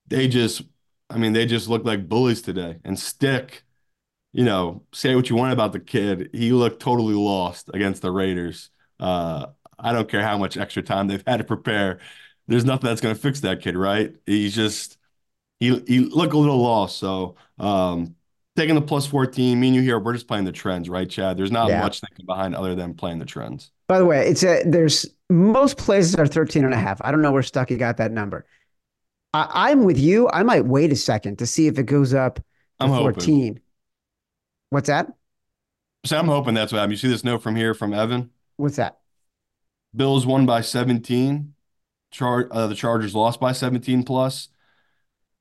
they 0.08 0.28
just, 0.28 0.62
I 1.10 1.18
mean, 1.18 1.32
they 1.32 1.46
just 1.46 1.68
look 1.68 1.84
like 1.84 2.08
bullies 2.08 2.42
today. 2.42 2.78
And 2.84 2.98
Stick, 2.98 3.64
you 4.32 4.44
know, 4.44 4.82
say 4.92 5.14
what 5.14 5.28
you 5.28 5.36
want 5.36 5.52
about 5.52 5.72
the 5.72 5.80
kid. 5.80 6.30
He 6.32 6.52
looked 6.52 6.80
totally 6.80 7.14
lost 7.14 7.70
against 7.74 8.02
the 8.02 8.10
Raiders. 8.10 8.70
Uh, 8.98 9.46
I 9.78 9.92
don't 9.92 10.08
care 10.08 10.22
how 10.22 10.38
much 10.38 10.56
extra 10.56 10.82
time 10.82 11.08
they've 11.08 11.22
had 11.26 11.38
to 11.38 11.44
prepare. 11.44 12.00
There's 12.46 12.64
nothing 12.64 12.88
that's 12.88 13.00
going 13.00 13.14
to 13.14 13.20
fix 13.20 13.40
that 13.40 13.60
kid, 13.60 13.76
right? 13.76 14.14
He's 14.26 14.54
just, 14.54 14.98
he 15.58 15.78
he 15.86 16.00
looked 16.00 16.32
a 16.34 16.38
little 16.38 16.58
lost. 16.58 16.98
So 16.98 17.36
um, 17.58 18.14
taking 18.56 18.74
the 18.74 18.82
plus 18.82 19.06
14. 19.06 19.58
Me 19.58 19.68
and 19.68 19.76
you 19.76 19.82
here, 19.82 19.98
we're 19.98 20.12
just 20.12 20.28
playing 20.28 20.44
the 20.44 20.52
trends, 20.52 20.88
right, 20.88 21.08
Chad? 21.08 21.36
There's 21.36 21.52
not 21.52 21.70
Yeah. 21.70 21.80
much 21.80 22.00
thinking 22.00 22.26
behind 22.26 22.54
other 22.54 22.74
than 22.74 22.94
playing 22.94 23.18
the 23.18 23.24
trends. 23.24 23.70
By 23.88 23.98
the 23.98 24.04
way, 24.04 24.28
it's 24.28 24.42
a 24.44 24.62
there's 24.64 25.06
most 25.28 25.76
places 25.76 26.14
are 26.16 26.26
13 26.26 26.64
and 26.64 26.74
a 26.74 26.78
half. 26.78 27.00
I 27.02 27.10
don't 27.10 27.22
know 27.22 27.32
where 27.32 27.42
Stucky 27.42 27.76
got 27.76 27.96
that 27.96 28.12
number. 28.12 28.46
I, 29.32 29.70
I'm 29.70 29.84
with 29.84 29.98
you. 29.98 30.28
I 30.28 30.42
might 30.42 30.64
wait 30.64 30.92
a 30.92 30.96
second 30.96 31.38
to 31.38 31.46
see 31.46 31.66
if 31.66 31.78
it 31.78 31.84
goes 31.84 32.14
up 32.14 32.36
to 32.36 32.42
I'm 32.80 32.90
hoping. 32.90 33.60
14. 34.70 34.70
What's 34.70 34.88
that? 34.88 35.12
So 36.06 36.18
I'm 36.18 36.26
hoping 36.26 36.54
that's 36.54 36.72
what 36.72 36.78
happened. 36.78 36.92
You 36.92 36.96
see 36.98 37.08
this 37.08 37.24
note 37.24 37.42
from 37.42 37.56
here 37.56 37.74
from 37.74 37.92
Evan? 37.92 38.30
What's 38.56 38.76
that? 38.76 38.98
Bills 39.94 40.24
won 40.26 40.46
by 40.46 40.60
17. 40.62 41.54
Char 42.12 42.48
uh, 42.50 42.66
the 42.66 42.74
Chargers 42.74 43.14
lost 43.14 43.38
by 43.40 43.52
17 43.52 44.02
plus. 44.04 44.48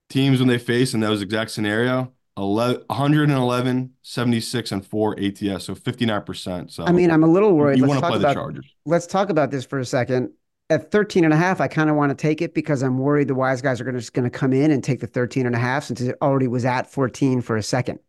Teams 0.09 0.39
when 0.39 0.47
they 0.47 0.57
face 0.57 0.93
in 0.93 0.99
those 0.99 1.21
exact 1.21 1.51
scenario, 1.51 2.11
11, 2.35 2.83
111, 2.87 3.93
76, 4.01 4.71
and 4.71 4.85
4 4.85 5.19
ATS, 5.19 5.65
so 5.65 5.75
59%. 5.75 6.71
So 6.71 6.83
I 6.85 6.91
mean, 6.91 7.11
I'm 7.11 7.23
a 7.23 7.27
little 7.27 7.53
worried. 7.55 7.77
you 7.77 7.83
Let's 7.83 7.89
want 7.89 7.99
to 8.01 8.07
play 8.07 8.17
the 8.17 8.25
about 8.25 8.33
Chargers. 8.33 8.75
let's 8.85 9.05
talk 9.07 9.29
about 9.29 9.51
this 9.51 9.65
for 9.65 9.79
a 9.79 9.85
second. 9.85 10.31
At 10.71 10.91
13 10.91 11.23
and 11.23 11.33
a 11.33 11.37
half, 11.37 11.61
I 11.61 11.67
kind 11.67 11.89
of 11.89 11.95
want 11.95 12.09
to 12.11 12.15
take 12.15 12.41
it 12.41 12.53
because 12.53 12.83
I'm 12.83 12.97
worried 12.99 13.27
the 13.27 13.35
wise 13.35 13.61
guys 13.61 13.79
are 13.81 13.83
going 13.83 13.95
to 13.95 13.99
just 13.99 14.13
going 14.13 14.29
to 14.29 14.35
come 14.35 14.53
in 14.53 14.71
and 14.71 14.83
take 14.83 14.99
the 14.99 15.07
13 15.07 15.45
and 15.45 15.55
a 15.55 15.59
half 15.59 15.83
since 15.85 16.01
it 16.01 16.15
already 16.21 16.47
was 16.47 16.65
at 16.65 16.91
14 16.91 17.41
for 17.41 17.57
a 17.57 17.63
second. 17.63 17.99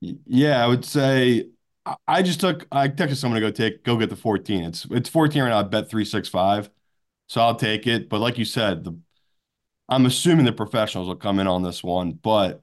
Yeah, 0.00 0.64
I 0.64 0.68
would 0.68 0.84
say 0.84 1.50
I- 1.84 1.96
I 2.06 2.22
just 2.22 2.40
took 2.40 2.66
I 2.70 2.88
texted 2.88 3.16
someone 3.16 3.40
to 3.40 3.46
go 3.46 3.50
take 3.50 3.82
go 3.84 3.96
get 3.96 4.10
the 4.10 4.16
14. 4.16 4.64
It's 4.64 4.86
it's 4.90 5.08
14 5.08 5.42
right 5.42 5.48
now, 5.50 5.58
I 5.60 5.62
bet 5.64 5.88
365. 5.90 6.70
So 7.28 7.40
I'll 7.40 7.56
take 7.56 7.86
it. 7.86 8.08
But 8.08 8.20
like 8.20 8.38
you 8.38 8.44
said, 8.44 8.84
the 8.84 8.96
I'm 9.88 10.06
assuming 10.06 10.46
the 10.46 10.52
professionals 10.52 11.08
will 11.08 11.16
come 11.16 11.38
in 11.40 11.46
on 11.48 11.62
this 11.62 11.82
one, 11.84 12.12
but 12.12 12.62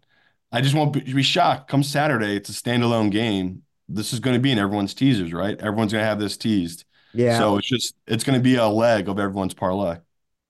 I 0.52 0.62
just 0.62 0.76
won't 0.76 0.94
be, 0.94 1.02
be 1.14 1.24
shocked. 1.24 1.70
Come 1.70 1.84
Saturday, 1.84 2.38
it's 2.38 2.50
a 2.50 2.54
standalone 2.54 3.12
game. 3.12 3.64
This 3.90 4.14
is 4.14 4.20
going 4.20 4.36
to 4.36 4.42
be 4.42 4.52
in 4.52 4.60
everyone's 4.60 4.94
teasers, 4.96 5.34
right? 5.34 5.60
Everyone's 5.60 5.94
going 5.94 6.04
to 6.04 6.08
have 6.08 6.20
this 6.20 6.38
teased. 6.38 6.86
Yeah. 7.14 7.40
So 7.40 7.58
it's 7.58 7.68
just 7.70 7.96
it's 8.08 8.24
going 8.24 8.40
to 8.40 8.44
be 8.44 8.56
a 8.56 8.68
leg 8.68 9.10
of 9.10 9.20
everyone's 9.20 9.54
parlay. 9.56 9.98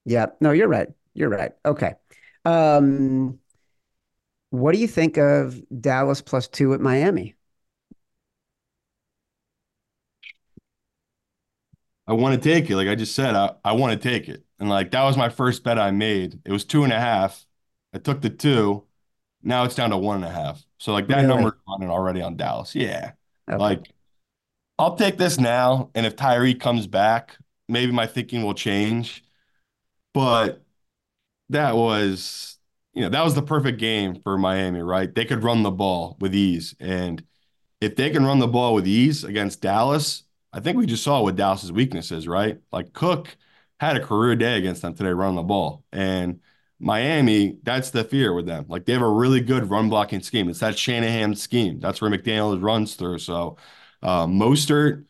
Yeah. 0.05 0.27
No, 0.39 0.51
you're 0.51 0.67
right. 0.67 0.89
You're 1.13 1.29
right. 1.29 1.53
Okay. 1.65 1.95
Um, 2.45 3.39
what 4.60 4.74
do 4.74 4.80
you 4.80 4.88
think 4.88 5.18
of 5.18 5.62
Dallas 5.82 6.22
plus 6.22 6.47
two 6.47 6.74
at 6.74 6.82
Miami? 6.82 7.36
I 12.08 12.14
want 12.14 12.41
to 12.41 12.49
take 12.49 12.70
it. 12.70 12.76
Like 12.76 12.88
I 12.88 12.95
just 12.95 13.16
said, 13.16 13.36
I, 13.36 13.56
I 13.64 13.74
want 13.74 13.99
to 13.99 14.10
take 14.10 14.30
it. 14.30 14.43
And 14.60 14.70
like 14.70 14.91
that 14.91 15.03
was 15.03 15.18
my 15.18 15.30
first 15.30 15.64
bet 15.64 15.80
I 15.80 15.91
made. 15.91 16.39
It 16.45 16.51
was 16.51 16.64
two 16.66 16.84
and 16.84 16.93
a 16.93 16.99
half. 16.99 17.45
I 17.93 17.97
took 17.97 18.22
the 18.22 18.30
two. 18.30 18.86
Now 19.43 19.64
it's 19.64 19.76
down 19.76 19.91
to 19.91 19.97
one 19.97 20.18
and 20.18 20.26
a 20.26 20.30
half. 20.32 20.64
So 20.80 20.93
like 20.93 21.08
that 21.08 21.24
Really? 21.24 21.28
number 21.28 21.58
running 21.68 21.89
already 21.89 22.22
on 22.22 22.38
Dallas. 22.38 22.76
Yeah. 22.76 23.14
Okay. 23.49 23.58
Like 23.58 23.91
I'll 24.78 24.95
take 24.95 25.18
this 25.18 25.39
now. 25.39 25.91
And 25.95 26.06
if 26.06 26.16
Tyree 26.16 26.56
comes 26.56 26.88
back, 26.88 27.38
maybe 27.68 27.91
my 27.91 28.08
thinking 28.08 28.43
will 28.43 28.53
change. 28.53 29.24
But 30.14 30.64
that 31.49 31.76
was, 31.76 32.55
you 32.95 33.01
know, 33.03 33.09
that 33.09 33.23
was 33.23 33.35
the 33.35 33.41
perfect 33.41 33.79
game 33.79 34.21
for 34.23 34.37
Miami, 34.37 34.81
right? 34.81 35.13
They 35.13 35.25
could 35.25 35.43
run 35.43 35.63
the 35.63 35.71
ball 35.71 36.17
with 36.19 36.33
ease. 36.35 36.75
And 36.79 37.23
if 37.81 37.95
they 37.95 38.09
can 38.09 38.25
run 38.25 38.39
the 38.39 38.47
ball 38.47 38.73
with 38.73 38.87
ease 38.87 39.23
against 39.23 39.61
Dallas, 39.61 40.23
I 40.53 40.61
think 40.61 40.77
we 40.77 40.85
just 40.85 41.03
saw 41.03 41.21
what 41.21 41.35
Dallas's 41.35 41.71
weakness 41.71 42.11
is, 42.11 42.27
right? 42.27 42.59
Like 42.71 42.93
Cook 42.93 43.35
had 43.79 43.97
a 43.97 44.05
career 44.05 44.35
day 44.35 44.57
against 44.57 44.81
them 44.81 44.95
today 44.95 45.09
running 45.11 45.35
the 45.35 45.43
ball. 45.43 45.83
And 45.91 46.39
Miami, 46.79 47.57
that's 47.63 47.91
the 47.91 48.03
fear 48.05 48.33
with 48.33 48.45
them. 48.45 48.65
Like 48.69 48.85
they 48.85 48.93
have 48.93 49.01
a 49.01 49.09
really 49.09 49.41
good 49.41 49.69
run 49.69 49.89
blocking 49.89 50.21
scheme. 50.21 50.49
It's 50.49 50.59
that 50.59 50.77
Shanahan 50.79 51.35
scheme. 51.35 51.79
That's 51.79 52.01
where 52.01 52.11
McDaniel 52.11 52.61
runs 52.61 52.95
through. 52.95 53.19
So 53.19 53.57
uh, 54.01 54.25
Mostert 54.27 55.05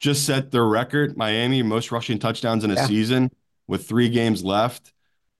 just 0.00 0.26
set 0.26 0.52
their 0.52 0.66
record. 0.66 1.16
Miami 1.16 1.62
most 1.62 1.92
rushing 1.92 2.18
touchdowns 2.20 2.64
in 2.64 2.70
a 2.70 2.76
Yeah. 2.76 2.86
season 2.86 3.30
with 3.66 3.88
three 3.88 4.08
games 4.08 4.44
left. 4.44 4.93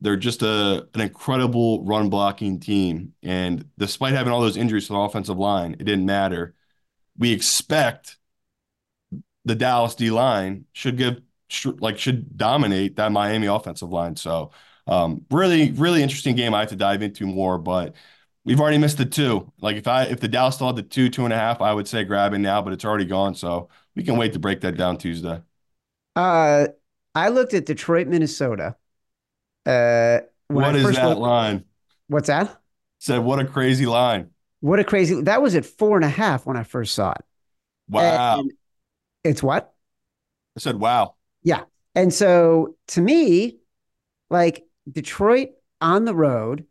They're 0.05 0.17
just 0.19 0.43
a 0.43 0.87
an 0.95 1.01
incredible 1.01 1.83
run 1.85 2.11
blocking 2.11 2.61
team. 2.61 3.15
And 3.23 3.71
despite 3.79 4.13
having 4.15 4.33
all 4.35 4.43
those 4.43 4.59
injuries 4.59 4.89
to 4.89 4.93
the 4.93 4.99
offensive 5.01 5.39
line, 5.39 5.75
it 5.75 5.85
didn't 5.85 6.07
matter. 6.07 6.55
We 7.19 7.33
expect 7.33 8.19
the 9.45 9.55
Dallas 9.55 9.95
D 9.95 10.11
line 10.11 10.67
should 10.73 10.97
give 10.97 11.21
like 11.81 11.99
should 11.99 12.37
dominate 12.37 12.97
that 12.97 13.13
Miami 13.13 13.47
offensive 13.47 13.91
line. 13.91 14.17
So 14.17 14.51
um, 14.87 15.25
really, 15.31 15.71
really 15.73 16.03
interesting 16.03 16.37
game. 16.37 16.55
I 16.55 16.61
have 16.61 16.69
to 16.71 16.77
dive 16.77 17.03
into 17.03 17.27
more, 17.27 17.59
but 17.59 17.95
we've 18.45 18.61
already 18.61 18.79
missed 18.79 18.99
the 18.99 19.07
two. 19.07 19.51
Like 19.61 19.77
if 19.77 19.89
I 19.89 20.05
if 20.05 20.21
the 20.21 20.29
Dallas 20.29 20.57
still 20.57 20.67
had 20.69 20.77
the 20.77 20.83
two, 20.83 21.09
two 21.09 21.25
and 21.25 21.33
a 21.33 21.37
half, 21.39 21.63
I 21.63 21.73
would 21.73 21.89
say 21.89 22.05
grab 22.05 22.35
it 22.35 22.39
now, 22.39 22.61
but 22.63 22.75
it's 22.75 22.85
already 22.85 23.07
gone. 23.07 23.35
So 23.35 23.69
we 23.95 24.03
can 24.03 24.19
wait 24.19 24.35
to 24.35 24.39
break 24.39 24.61
that 24.63 24.77
down 24.77 24.99
Tuesday. 24.99 25.41
Uh, 26.17 26.69
I 27.15 27.29
looked 27.29 27.55
at 27.55 27.67
Detroit, 27.67 28.07
Minnesota. 28.09 28.77
Uh, 29.67 30.21
What 30.49 30.77
is 30.77 30.95
that 30.95 31.09
looked- 31.09 31.21
line? 31.21 31.65
What's 32.09 32.29
that? 32.29 32.61
Said 32.99 33.19
what 33.19 33.39
a 33.39 33.45
crazy 33.45 33.87
line. 33.87 34.31
What 34.61 34.79
a 34.79 34.85
crazy. 34.85 35.21
That 35.23 35.43
was 35.43 35.55
at 35.55 35.67
four 35.67 35.97
and 35.97 36.05
a 36.05 36.09
half 36.09 36.47
when 36.47 36.57
I 36.57 36.62
first 36.62 36.95
saw 36.95 37.12
it. 37.12 37.25
Wow. 37.89 38.41
And 38.41 38.53
it's 39.23 39.43
what? 39.43 39.75
I 40.57 40.61
said 40.61 40.77
wow. 40.81 41.15
Yeah. 41.43 41.65
And 41.95 42.12
so 42.12 42.77
to 42.89 43.01
me, 43.01 43.59
like 44.31 44.67
Detroit 44.91 45.51
on 45.81 46.05
the 46.07 46.15
road, 46.15 46.65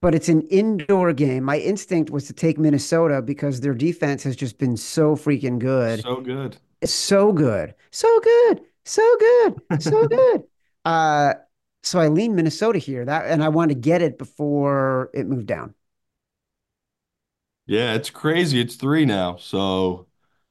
but 0.00 0.14
it's 0.14 0.28
an 0.28 0.42
indoor 0.42 1.12
game. 1.12 1.42
My 1.44 1.58
instinct 1.58 2.10
was 2.10 2.26
to 2.28 2.32
take 2.32 2.58
Minnesota 2.58 3.20
because 3.22 3.60
their 3.60 3.74
defense 3.74 4.22
has 4.22 4.36
just 4.36 4.58
been 4.58 4.76
so 4.76 5.16
freaking 5.16 5.58
good. 5.58 6.02
So 6.02 6.20
good. 6.20 6.56
so 6.84 7.32
good, 7.32 7.74
so 7.90 8.20
good, 8.20 8.60
so 8.84 9.16
good, 9.18 9.82
so 9.82 10.08
good. 10.08 10.44
Uh, 10.84 11.32
so 11.84 12.00
I 12.00 12.08
lean 12.08 12.34
Minnesota 12.34 12.78
here. 12.78 13.04
That 13.04 13.26
and 13.26 13.42
I 13.44 13.48
want 13.50 13.70
to 13.70 13.74
get 13.74 14.02
it 14.02 14.18
before 14.18 15.10
it 15.14 15.26
moved 15.26 15.46
down. 15.46 15.74
Yeah, 17.66 17.94
it's 17.94 18.10
crazy. 18.10 18.60
It's 18.60 18.76
three 18.76 19.04
now. 19.04 19.36
So 19.36 20.06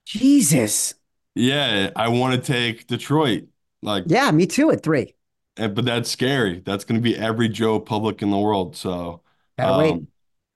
Jesus. 0.06 0.96
yeah, 1.36 1.92
I 1.96 2.10
want 2.10 2.36
to 2.36 2.42
take 2.54 2.88
Detroit. 2.88 3.48
Like 3.82 4.06
Yeah, 4.06 4.32
me 4.32 4.48
too 4.48 4.72
at 4.72 4.82
three. 4.84 5.16
And, 5.58 5.76
but 5.76 5.86
that's 5.86 6.10
scary. 6.10 6.60
That's 6.62 6.84
going 6.86 7.00
to 7.00 7.04
be 7.04 7.18
every 7.18 7.48
Joe 7.50 7.80
Public 7.80 8.22
in 8.22 8.32
the 8.32 8.40
world. 8.40 8.76
So, 8.76 9.22
Gotta 9.58 9.74
wait. 9.74 10.00
um, 10.00 10.08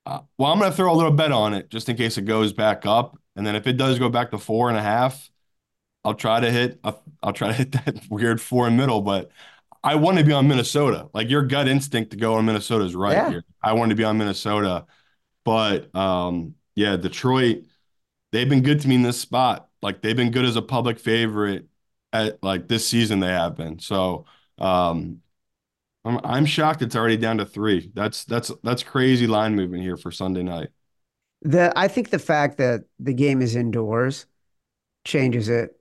uh, 0.05 0.21
well, 0.37 0.51
I'm 0.51 0.59
going 0.59 0.71
to 0.71 0.75
throw 0.77 0.93
a 0.93 0.95
little 0.95 1.11
bet 1.11 1.31
on 1.31 1.53
it 1.53 1.69
just 1.69 1.89
in 1.89 1.97
case 1.97 2.17
it 2.17 2.23
goes 2.23 2.53
back 2.53 2.85
up. 2.85 3.17
And 3.35 3.45
then 3.45 3.55
if 3.55 3.67
it 3.67 3.73
does 3.77 3.99
go 3.99 4.09
back 4.09 4.31
to 4.31 4.37
four 4.39 4.69
and 4.69 4.77
a 4.77 4.81
half, 4.81 5.29
I'll 6.05 6.15
try 6.15 6.39
to 6.41 6.51
hit. 6.51 6.79
I'll, 6.83 7.03
I'll 7.23 7.33
try 7.33 7.49
to 7.49 7.53
hit 7.55 7.73
that 7.73 8.01
weird 8.11 8.41
four 8.41 8.67
in 8.67 8.77
middle. 8.77 9.01
But 9.01 9.31
I 9.87 9.95
want 9.95 10.17
to 10.17 10.23
be 10.23 10.33
on 10.33 10.47
Minnesota. 10.47 11.07
Like 11.13 11.29
your 11.29 11.43
gut 11.43 11.67
instinct 11.67 12.11
to 12.11 12.17
go 12.17 12.35
on 12.35 12.45
Minnesota 12.45 12.85
is 12.85 12.95
right 12.95 13.15
Yeah. 13.15 13.29
here. 13.29 13.45
I 13.61 13.73
want 13.73 13.89
to 13.89 13.95
be 13.95 14.03
on 14.03 14.17
Minnesota, 14.17 14.85
but 15.45 15.93
um, 15.95 16.55
yeah, 16.75 16.97
Detroit. 16.97 17.65
They've 18.31 18.49
been 18.49 18.61
good 18.63 18.81
to 18.81 18.87
me 18.87 18.95
in 18.95 19.03
this 19.03 19.19
spot. 19.19 19.69
Like 19.81 20.01
they've 20.01 20.15
been 20.15 20.31
good 20.31 20.45
as 20.45 20.57
a 20.57 20.61
public 20.61 20.99
favorite 20.99 21.67
at 22.13 22.43
like 22.43 22.67
this 22.67 22.87
season. 22.87 23.19
They 23.19 23.27
have 23.27 23.55
been. 23.55 23.79
So. 23.79 24.25
Um, 24.59 25.21
I'm 26.05 26.19
I'm 26.23 26.45
shocked 26.45 26.81
it's 26.81 26.95
already 26.95 27.17
down 27.17 27.37
to 27.39 27.45
three. 27.45 27.91
That's 27.93 28.23
that's 28.25 28.51
that's 28.63 28.83
crazy 28.83 29.27
line 29.27 29.55
movement 29.55 29.83
here 29.83 29.97
for 29.97 30.11
Sunday 30.11 30.43
night. 30.43 30.69
The 31.41 31.71
I 31.75 31.87
think 31.87 32.09
the 32.09 32.19
fact 32.19 32.57
that 32.57 32.83
the 32.99 33.13
game 33.13 33.41
is 33.41 33.55
indoors 33.55 34.25
changes 35.05 35.49
it 35.49 35.79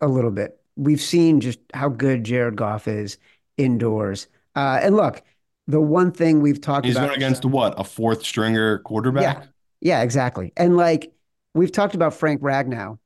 a 0.00 0.08
little 0.08 0.30
bit. 0.30 0.60
We've 0.76 1.00
seen 1.00 1.40
just 1.40 1.60
how 1.74 1.88
good 1.88 2.24
Jared 2.24 2.56
Goff 2.56 2.88
is 2.88 3.18
indoors. 3.56 4.28
Uh, 4.54 4.80
and 4.82 4.96
look, 4.96 5.22
the 5.66 5.80
one 5.80 6.12
thing 6.12 6.40
we've 6.40 6.60
talked 6.60 6.86
He's 6.86 6.96
about 6.96 7.08
going 7.08 7.16
against 7.16 7.44
what? 7.44 7.78
A 7.78 7.84
fourth 7.84 8.24
stringer 8.24 8.78
quarterback? 8.80 9.46
Yeah, 9.80 10.02
exactly. 10.02 10.52
And 10.56 10.76
like 10.76 11.12
we've 11.54 11.72
talked 11.72 11.94
about 11.94 12.14
Frank 12.14 12.42
Ragnow 12.42 12.98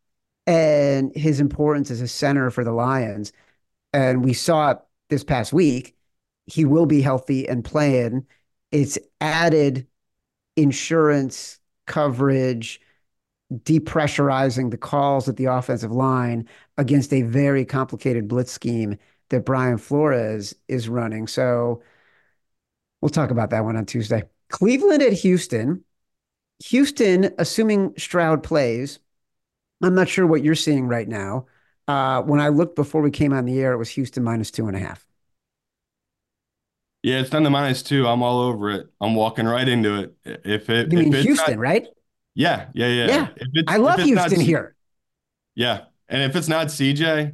and 0.47 1.15
his 1.15 1.41
importance 1.41 1.91
as 1.91 2.01
a 2.01 2.09
center 2.09 2.51
for 2.51 2.65
the 2.65 2.73
Lions. 2.73 3.33
And 3.93 4.25
we 4.25 4.33
saw 4.33 4.73
it 4.73 4.79
this 5.09 5.25
past 5.25 5.53
week. 5.53 5.95
He 6.47 6.65
will 6.65 6.87
be 6.87 7.01
healthy 7.01 7.49
and 7.49 7.65
playing. 7.65 8.27
It's 8.73 8.99
added 9.21 9.87
insurance 10.57 11.61
coverage, 11.87 12.81
depressurizing 13.53 14.71
the 14.71 14.77
calls 14.79 15.29
at 15.29 15.37
the 15.37 15.47
offensive 15.47 15.93
line 15.93 16.49
against 16.77 17.13
a 17.13 17.23
very 17.23 17.65
complicated 17.65 18.27
blitz 18.29 18.53
scheme 18.53 18.99
that 19.31 19.45
Brian 19.45 19.79
Flores 19.79 20.55
is 20.69 20.89
running. 20.89 21.27
So 21.27 21.83
we'll 23.01 23.11
talk 23.11 23.31
about 23.31 23.51
that 23.51 23.65
one 23.65 23.77
on 23.77 23.87
Tuesday. 23.87 24.25
Cleveland 24.49 25.03
at 25.03 25.13
Houston. 25.13 25.85
Houston, 26.67 27.35
assuming 27.39 27.95
Stroud 27.99 28.43
plays, 28.43 28.99
I'm 29.83 29.95
not 29.95 30.09
sure 30.09 30.27
what 30.27 30.45
you're 30.45 30.55
seeing 30.55 30.87
right 30.89 31.09
now. 31.09 31.47
Uh, 31.89 32.23
when 32.23 32.41
I 32.41 32.49
looked 32.49 32.77
before 32.77 33.03
we 33.03 33.11
came 33.11 33.33
on 33.33 33.47
the 33.47 33.61
air, 33.61 33.73
it 33.73 33.79
was 33.79 33.91
Houston 33.91 34.25
minus 34.25 34.51
two 34.51 34.69
and 34.69 34.77
a 34.77 34.81
half. 34.81 35.07
Yeah, 37.03 37.21
it's 37.21 37.31
down 37.31 37.43
to 37.45 37.51
minus 37.51 37.83
two. 37.83 38.07
I'm 38.07 38.23
all 38.23 38.41
over 38.41 38.71
it. 38.71 38.89
I'm 39.01 39.15
walking 39.15 39.45
right 39.47 39.69
into 39.69 39.95
it. 40.01 40.17
If 40.25 40.71
it, 40.71 40.93
You 40.93 40.97
if 40.97 41.13
mean 41.13 41.13
it's 41.13 41.25
Houston, 41.25 41.59
not, 41.59 41.61
right? 41.61 41.87
yeah, 42.35 42.71
yeah, 42.75 42.89
yeah. 42.89 43.07
Yeah. 43.07 43.29
I 43.67 43.77
love 43.79 44.01
if 44.01 44.05
it's 44.05 44.15
not 44.15 44.33
Houston 44.33 44.37
C- 44.37 44.53
here. 44.53 44.75
Yeah, 45.55 45.87
and 46.09 46.23
if 46.23 46.37
it's 46.37 46.49
not 46.49 46.71
CJ, 46.71 47.33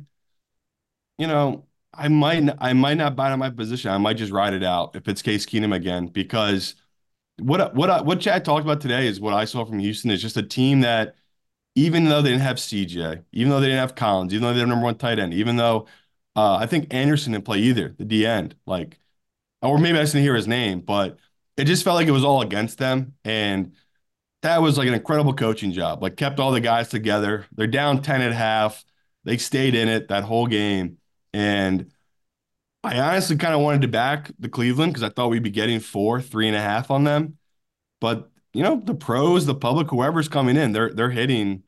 you 1.19 1.27
know, 1.29 1.67
I 1.93 2.09
might, 2.09 2.49
I 2.61 2.73
might 2.73 2.95
not 2.97 3.17
buy 3.17 3.31
on 3.33 3.39
my 3.39 3.51
position. 3.51 3.91
I 3.91 3.99
might 3.99 4.17
just 4.17 4.33
ride 4.33 4.55
it 4.55 4.63
out 4.63 4.95
if 4.95 5.09
it's 5.09 5.23
Case 5.23 5.45
Keenum 5.45 5.75
again, 5.75 6.07
because 6.07 6.77
what, 7.41 7.75
what, 7.75 8.07
what 8.07 8.21
Chad 8.21 8.45
talked 8.45 8.65
about 8.65 8.81
today 8.81 9.07
is 9.09 9.21
what 9.21 9.35
I 9.35 9.47
saw 9.47 9.65
from 9.67 9.79
Houston 9.81 10.11
is 10.11 10.23
just 10.23 10.37
a 10.39 10.43
team 10.45 10.83
that, 10.83 11.17
even 11.77 12.07
though 12.07 12.23
they 12.23 12.31
didn't 12.31 12.43
have 12.43 12.61
CJ, 12.61 13.23
even 13.33 13.51
though 13.51 13.61
they 13.61 13.69
didn't 13.69 13.81
have 13.81 13.95
Collins, 13.97 14.35
even 14.35 14.43
though 14.45 14.55
they're 14.55 14.67
number 14.67 14.85
one 14.85 14.97
tight 14.99 15.19
end, 15.21 15.35
even 15.35 15.57
though 15.57 15.87
uh, 16.37 16.57
I 16.57 16.67
think 16.67 16.95
Anderson 16.95 17.33
didn't 17.35 17.47
play 17.47 17.61
either, 17.61 17.95
the 17.99 18.05
D 18.07 18.27
end, 18.27 18.57
like. 18.67 18.99
or 19.63 19.79
maybe 19.79 19.99
I 19.99 20.05
didn't 20.05 20.23
hear 20.23 20.35
his 20.37 20.49
name, 20.49 20.81
but 20.81 21.19
it 21.57 21.65
just 21.67 21.85
felt 21.85 21.97
like 21.97 22.09
it 22.09 22.13
was 22.13 22.25
all 22.25 22.43
against 22.43 22.79
them. 22.79 23.15
And 23.25 23.75
that 24.43 24.63
was 24.63 24.79
like 24.79 24.89
an 24.89 24.95
incredible 24.95 25.35
coaching 25.35 25.73
job. 25.73 26.03
Like 26.03 26.17
kept 26.17 26.41
all 26.41 26.53
the 26.53 26.61
guys 26.61 26.89
together. 26.91 27.47
They're 27.55 27.67
down 27.69 28.03
10 28.03 28.23
at 28.23 28.33
half. 28.35 28.85
They 29.25 29.39
stayed 29.39 29.75
in 29.77 29.89
it 29.89 30.09
that 30.09 30.25
whole 30.25 30.47
game. 30.49 30.99
And 31.33 31.93
I 32.83 32.99
honestly 32.99 33.37
kind 33.37 33.55
of 33.55 33.61
wanted 33.61 33.83
to 33.83 33.89
back 33.89 34.31
the 34.39 34.49
Cleveland 34.49 34.93
because 34.93 35.03
I 35.03 35.11
thought 35.11 35.29
we'd 35.29 35.43
be 35.43 35.51
getting 35.51 35.81
four, 35.81 36.21
three 36.21 36.49
and 36.49 36.57
a 36.57 36.61
half 36.61 36.91
on 36.91 37.05
them. 37.05 37.37
But 38.01 38.31
you 38.55 38.63
know, 38.63 38.81
the 38.85 38.95
pros, 38.95 39.47
the 39.47 39.55
public, 39.55 39.91
whoever's 39.91 40.29
coming 40.29 40.57
in, 40.57 40.73
they're 40.73 40.91
they're 40.93 41.11
hitting 41.11 41.65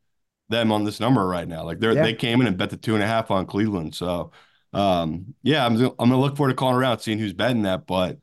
them 0.48 0.72
on 0.72 0.84
this 0.84 1.00
number 1.00 1.26
right 1.26 1.48
now. 1.48 1.64
Like 1.64 1.80
they're 1.80 1.94
Yeah. 1.94 2.04
they 2.04 2.14
came 2.14 2.40
in 2.40 2.46
and 2.46 2.56
bet 2.58 2.70
the 2.70 2.76
two 2.76 2.94
and 2.94 3.02
a 3.04 3.06
half 3.06 3.30
on 3.30 3.46
Cleveland. 3.46 3.94
So 3.94 4.32
um 4.72 5.34
yeah, 5.42 5.66
I'm 5.66 5.76
I'm 5.76 5.94
gonna 5.98 6.20
look 6.20 6.36
forward 6.36 6.50
to 6.52 6.56
calling 6.56 6.76
around, 6.76 7.00
seeing 7.00 7.18
who's 7.18 7.32
betting 7.34 7.62
that. 7.62 7.86
But 7.86 8.18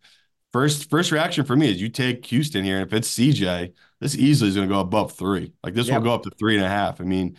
first 0.54 0.90
first 0.90 1.12
reaction 1.12 1.46
for 1.46 1.56
me 1.56 1.72
is 1.72 1.82
you 1.82 1.90
take 1.90 2.26
Houston 2.28 2.64
here. 2.64 2.80
And 2.80 2.88
if 2.88 2.94
it's 2.94 3.08
CJ, 3.10 3.74
this 4.00 4.16
easily 4.16 4.50
is 4.50 4.56
gonna 4.56 4.68
go 4.68 4.80
above 4.80 5.14
three. 5.14 5.54
Like 5.64 5.74
this 5.76 5.88
Yep. 5.88 5.98
will 5.98 6.04
go 6.10 6.14
up 6.14 6.24
to 6.24 6.32
three 6.32 6.56
and 6.58 6.66
a 6.66 6.70
half. 6.70 7.02
I 7.02 7.04
mean, 7.06 7.38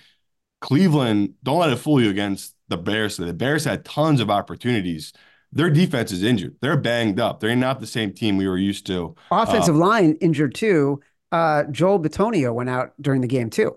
Cleveland, 0.61 1.35
don't 1.43 1.59
let 1.61 1.71
it 1.71 1.77
fool 1.77 2.03
you 2.03 2.11
against 2.11 2.55
the 2.71 2.79
Bears. 2.79 3.19
The 3.19 3.33
Bears 3.35 3.65
had 3.65 3.85
tons 3.85 4.21
of 4.21 4.31
opportunities. 4.31 5.13
Their 5.53 5.69
defense 5.69 6.13
is 6.13 6.23
injured. 6.23 6.57
They're 6.63 6.77
banged 6.77 7.21
up. 7.21 7.41
They're 7.41 7.57
not 7.57 7.81
the 7.81 7.87
same 7.87 8.13
team 8.15 8.37
we 8.37 8.49
were 8.49 8.57
used 8.59 8.87
to. 8.87 9.15
Offensive 9.31 9.77
line 9.77 10.17
injured 10.21 10.55
too. 10.55 11.01
Uh, 11.33 11.65
Joel 11.65 12.01
Bitonio 12.01 12.55
went 12.55 12.71
out 12.71 12.93
during 13.01 13.21
the 13.21 13.27
game 13.29 13.51
too. 13.51 13.77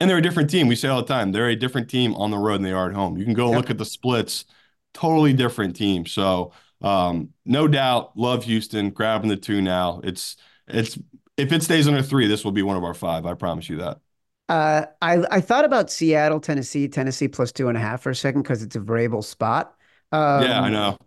And 0.00 0.08
they're 0.08 0.18
a 0.18 0.22
different 0.22 0.48
team. 0.48 0.66
We 0.66 0.76
say 0.76 0.88
all 0.88 1.02
the 1.02 1.08
time, 1.08 1.32
they're 1.32 1.48
a 1.48 1.56
different 1.56 1.90
team 1.90 2.14
on 2.14 2.30
the 2.30 2.38
road 2.38 2.54
than 2.56 2.62
they 2.62 2.72
are 2.72 2.88
at 2.88 2.94
home. 2.94 3.18
You 3.18 3.24
can 3.24 3.34
go 3.34 3.50
Yep. 3.50 3.56
look 3.56 3.70
at 3.70 3.76
the 3.78 3.84
splits, 3.84 4.46
totally 4.94 5.32
different 5.34 5.76
team. 5.76 6.06
So, 6.06 6.52
um, 6.80 7.30
no 7.44 7.68
doubt, 7.68 8.16
love 8.16 8.44
Houston, 8.44 8.90
grabbing 8.90 9.28
the 9.28 9.36
two 9.36 9.60
now. 9.60 10.00
It's 10.02 10.36
it's 10.66 10.98
if 11.36 11.52
it 11.52 11.62
stays 11.62 11.86
under 11.88 12.02
three, 12.02 12.26
this 12.28 12.44
will 12.44 12.52
be 12.52 12.62
one 12.62 12.76
of 12.76 12.84
our 12.84 12.94
five. 12.94 13.26
I 13.26 13.34
promise 13.34 13.68
you 13.68 13.76
that. 13.78 13.98
Uh, 14.50 14.86
I 15.00 15.24
I 15.30 15.40
thought 15.40 15.64
about 15.64 15.90
Seattle, 15.90 16.40
Tennessee, 16.40 16.88
Tennessee 16.88 17.28
plus 17.28 17.52
two 17.52 17.68
and 17.68 17.78
a 17.78 17.80
half 17.80 18.02
for 18.02 18.10
a 18.10 18.14
second 18.16 18.42
because 18.42 18.62
it's 18.62 18.74
a 18.76 18.80
variable 18.80 19.22
spot. 19.22 19.76
Um, 20.12 20.42
yeah, 20.42 20.60
I 20.60 20.68
know. 20.70 20.98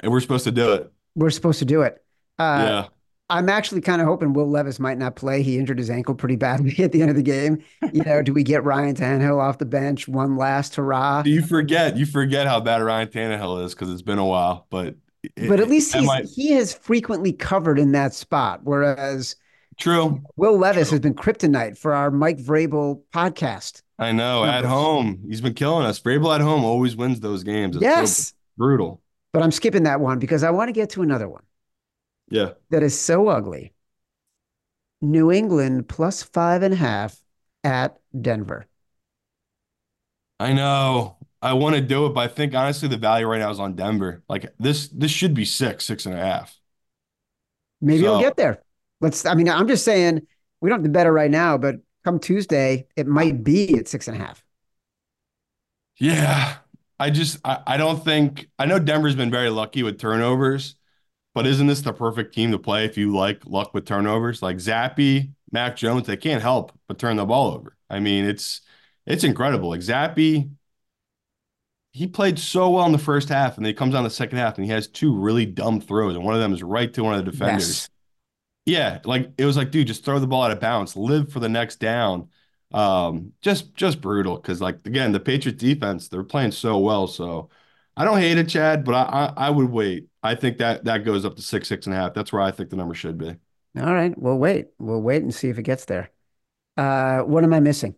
And 0.00 0.12
we're 0.12 0.20
supposed 0.20 0.44
to 0.44 0.52
do 0.52 0.72
it. 0.72 0.92
We're 1.16 1.30
supposed 1.30 1.58
to 1.58 1.64
do 1.64 1.82
it. 1.82 2.02
Uh, 2.38 2.62
yeah. 2.64 2.86
I'm 3.28 3.48
actually 3.48 3.80
kind 3.80 4.00
of 4.00 4.06
hoping 4.06 4.34
Will 4.34 4.48
Levis 4.48 4.78
might 4.78 4.98
not 4.98 5.16
play. 5.16 5.42
He 5.42 5.58
injured 5.58 5.78
his 5.78 5.90
ankle 5.90 6.14
pretty 6.14 6.36
badly 6.36 6.76
at 6.84 6.92
the 6.92 7.00
end 7.02 7.10
of 7.10 7.16
the 7.16 7.22
game. 7.22 7.60
You 7.92 8.04
know, 8.04 8.22
do 8.22 8.32
we 8.32 8.44
get 8.44 8.62
Ryan 8.62 8.94
Tannehill 8.94 9.40
off 9.40 9.58
the 9.58 9.64
bench? 9.66 10.06
One 10.06 10.36
last 10.36 10.76
hurrah. 10.76 11.24
You 11.26 11.42
forget, 11.42 11.96
you 11.96 12.06
forget 12.06 12.46
how 12.46 12.60
bad 12.60 12.82
Ryan 12.82 13.08
Tannehill 13.08 13.64
is 13.64 13.74
because 13.74 13.90
it's 13.90 14.02
been 14.02 14.18
a 14.18 14.24
while. 14.24 14.66
But 14.70 14.94
it- 15.24 15.48
But 15.48 15.58
at 15.58 15.68
least 15.68 15.92
he's, 15.92 16.06
might- 16.06 16.26
he 16.26 16.52
has 16.52 16.72
frequently 16.72 17.32
covered 17.32 17.80
in 17.80 17.90
that 17.92 18.14
spot, 18.14 18.60
whereas 18.62 19.34
true. 19.76 20.22
Will 20.36 20.58
Levis 20.58 20.88
True. 20.88 20.94
has 20.96 21.00
been 21.00 21.14
kryptonite 21.14 21.76
for 21.78 21.94
our 21.94 22.10
Mike 22.10 22.38
Vrabel 22.38 23.02
podcast. 23.12 23.82
I 23.98 24.12
know. 24.12 24.44
At 24.44 24.64
home, 24.64 25.24
he's 25.28 25.40
been 25.40 25.54
killing 25.54 25.86
us. 25.86 26.00
Vrabel 26.00 26.34
at 26.34 26.40
home 26.40 26.64
always 26.64 26.96
wins 26.96 27.20
those 27.20 27.42
games. 27.44 27.76
It's 27.76 27.84
so 27.84 27.90
yes, 27.90 28.34
brutal. 28.56 29.00
but 29.32 29.42
I'm 29.42 29.52
skipping 29.52 29.84
that 29.84 30.00
one 30.00 30.18
because 30.18 30.42
I 30.42 30.50
want 30.50 30.68
to 30.68 30.72
get 30.72 30.90
to 30.90 31.02
another 31.02 31.28
one 31.28 31.42
Yeah. 32.30 32.52
that 32.70 32.82
is 32.82 32.98
so 32.98 33.28
ugly. 33.28 33.72
New 35.02 35.30
England 35.30 35.88
plus 35.88 36.22
five 36.22 36.62
and 36.62 36.74
a 36.74 36.76
half 36.76 37.18
at 37.64 37.98
Denver. 38.18 38.66
I 40.40 40.52
know. 40.52 41.16
I 41.42 41.52
want 41.52 41.76
to 41.76 41.80
do 41.80 42.06
it, 42.06 42.10
but 42.14 42.20
I 42.20 42.28
think 42.28 42.54
honestly 42.54 42.88
the 42.88 42.96
value 42.96 43.26
right 43.26 43.38
now 43.38 43.50
is 43.50 43.60
on 43.60 43.74
Denver. 43.76 44.22
Like 44.28 44.52
this, 44.58 44.88
this 44.88 45.10
should 45.10 45.34
be 45.34 45.44
six, 45.44 45.84
six 45.84 46.06
and 46.06 46.14
a 46.14 46.18
half. 46.18 46.58
Maybe 47.80 48.06
I'll 48.06 48.20
get 48.20 48.36
there. 48.36 48.62
Let's. 49.00 49.26
I 49.26 49.34
mean, 49.34 49.48
I'm 49.48 49.68
just 49.68 49.84
saying 49.84 50.26
we 50.60 50.70
don't 50.70 50.78
have 50.78 50.84
to 50.84 50.90
bet 50.90 51.06
it 51.06 51.10
right 51.10 51.30
now, 51.30 51.58
but 51.58 51.76
come 52.04 52.18
Tuesday, 52.18 52.86
it 52.96 53.06
might 53.06 53.44
be 53.44 53.76
at 53.76 53.88
six 53.88 54.08
and 54.08 54.16
a 54.16 54.24
half. 54.24 54.42
Yeah. 55.98 56.56
I 56.98 57.10
just 57.10 57.38
I, 57.44 57.58
I 57.66 57.76
don't 57.76 58.02
think 58.02 58.48
I 58.58 58.66
know 58.66 58.78
Denver's 58.78 59.14
been 59.14 59.30
very 59.30 59.50
lucky 59.50 59.82
with 59.82 59.98
turnovers, 59.98 60.76
but 61.34 61.46
isn't 61.46 61.66
this 61.66 61.82
the 61.82 61.92
perfect 61.92 62.34
team 62.34 62.52
to 62.52 62.58
play 62.58 62.84
if 62.84 62.96
you 62.96 63.14
like 63.14 63.44
luck 63.46 63.74
with 63.74 63.84
turnovers? 63.84 64.42
Like 64.42 64.56
Zappe, 64.56 65.30
Mac 65.52 65.76
Jones, 65.76 66.06
they 66.06 66.16
can't 66.16 66.42
help 66.42 66.72
but 66.88 66.98
turn 66.98 67.16
the 67.16 67.26
ball 67.26 67.52
over. 67.52 67.76
I 67.90 68.00
mean, 68.00 68.24
it's 68.24 68.62
it's 69.06 69.24
incredible. 69.24 69.68
Like 69.68 69.80
Zappe, 69.80 70.50
he 71.92 72.06
played 72.06 72.38
so 72.38 72.70
well 72.70 72.86
in 72.86 72.92
the 72.92 72.98
first 72.98 73.28
half, 73.28 73.56
and 73.56 73.64
then 73.64 73.70
he 73.70 73.74
comes 73.74 73.94
on 73.94 74.04
the 74.04 74.10
second 74.10 74.38
half 74.38 74.56
and 74.56 74.64
he 74.64 74.70
has 74.70 74.88
two 74.88 75.14
really 75.14 75.46
dumb 75.46 75.80
throws, 75.80 76.14
and 76.14 76.24
one 76.24 76.34
of 76.34 76.40
them 76.40 76.54
is 76.54 76.62
right 76.62 76.92
to 76.94 77.04
one 77.04 77.14
of 77.18 77.24
the 77.24 77.30
defenders. 77.30 77.68
Yes. 77.68 77.90
Yeah, 78.66 79.00
like 79.04 79.32
it 79.38 79.44
was 79.46 79.56
like, 79.56 79.70
dude, 79.70 79.86
just 79.86 80.04
throw 80.04 80.18
the 80.18 80.26
ball 80.26 80.42
out 80.42 80.50
of 80.50 80.60
bounds, 80.60 80.96
live 80.96 81.32
for 81.32 81.40
the 81.40 81.48
next 81.48 81.76
down. 81.76 82.30
Um, 82.72 83.32
just 83.40 83.74
just 83.74 84.00
brutal 84.00 84.36
because 84.36 84.60
like 84.60 84.84
again, 84.86 85.12
the 85.12 85.20
Patriots 85.20 85.60
defense, 85.62 86.08
they're 86.08 86.24
playing 86.24 86.50
so 86.52 86.78
well. 86.78 87.06
So 87.06 87.50
I 87.96 88.04
don't 88.04 88.18
hate 88.18 88.38
it, 88.38 88.48
Chad, 88.48 88.84
but 88.84 88.94
I 88.94 89.32
I, 89.36 89.46
I 89.48 89.50
would 89.50 89.70
wait. 89.70 90.08
I 90.22 90.34
think 90.34 90.58
that 90.58 90.84
that 90.84 91.04
goes 91.04 91.24
up 91.24 91.36
to 91.36 91.42
six, 91.42 91.68
six 91.68 91.86
and 91.86 91.94
a 91.94 91.98
half. 91.98 92.14
That's 92.14 92.32
where 92.32 92.42
I 92.42 92.50
think 92.50 92.70
the 92.70 92.76
number 92.76 92.94
should 92.94 93.18
be. 93.18 93.36
All 93.78 93.92
right, 93.94 94.16
we'll 94.18 94.38
wait. 94.38 94.68
We'll 94.78 95.02
wait 95.02 95.22
and 95.22 95.34
see 95.34 95.48
if 95.48 95.58
it 95.58 95.62
gets 95.64 95.84
there. 95.84 96.10
Uh, 96.76 97.20
what 97.22 97.44
am 97.44 97.54
I 97.54 97.60
missing? 97.60 97.96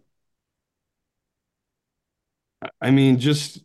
I 2.80 2.90
mean, 2.90 3.18
just 3.18 3.62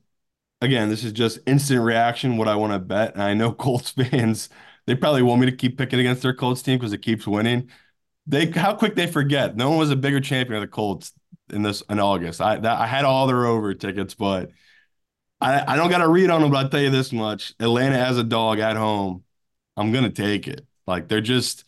again, 0.62 0.90
this 0.90 1.04
is 1.04 1.14
just 1.14 1.40
instant 1.48 1.82
reaction, 1.84 2.38
what 2.38 2.48
I 2.50 2.56
want 2.56 2.74
to 2.74 2.80
bet. 2.80 3.14
And 3.16 3.24
I 3.24 3.34
know 3.34 3.54
Colts 3.56 3.92
fans, 3.92 4.50
they 4.86 4.96
probably 4.96 5.22
want 5.22 5.42
me 5.42 5.50
to 5.50 5.56
keep 5.56 5.78
picking 5.78 6.00
against 6.00 6.22
their 6.22 6.34
Colts 6.34 6.62
team 6.62 6.78
because 6.78 6.94
it 6.94 7.00
keeps 7.00 7.28
winning. 7.28 7.70
They 8.28 8.48
how 8.52 8.76
quick 8.76 8.96
they 8.96 9.08
forget. 9.08 9.56
No 9.56 9.70
one 9.70 9.80
was 9.80 9.92
a 9.92 9.96
bigger 9.96 10.22
champion 10.22 10.58
of 10.58 10.62
the 10.62 10.74
Colts 10.74 11.14
in 11.52 11.64
this 11.64 11.84
in 11.90 12.00
August. 12.00 12.42
I 12.42 12.58
that, 12.58 12.80
I 12.80 12.88
had 12.88 13.06
all 13.06 13.28
their 13.28 13.46
over 13.46 13.74
tickets, 13.74 14.16
but 14.16 14.52
I 15.42 15.74
I 15.74 15.76
don't 15.76 15.90
got 15.90 16.00
to 16.00 16.08
read 16.08 16.30
on 16.30 16.42
them. 16.42 16.52
But 16.52 16.66
I'll 16.66 16.70
tell 16.70 16.82
you 16.82 16.90
this 16.90 17.12
much: 17.12 17.54
Atlanta 17.60 17.98
as 17.98 18.18
a 18.18 18.24
dog 18.24 18.60
at 18.60 18.78
home, 18.78 19.24
I'm 19.78 19.92
gonna 19.92 20.10
take 20.10 20.48
it. 20.48 20.66
Like 20.88 21.08
they're 21.08 21.22
just 21.22 21.66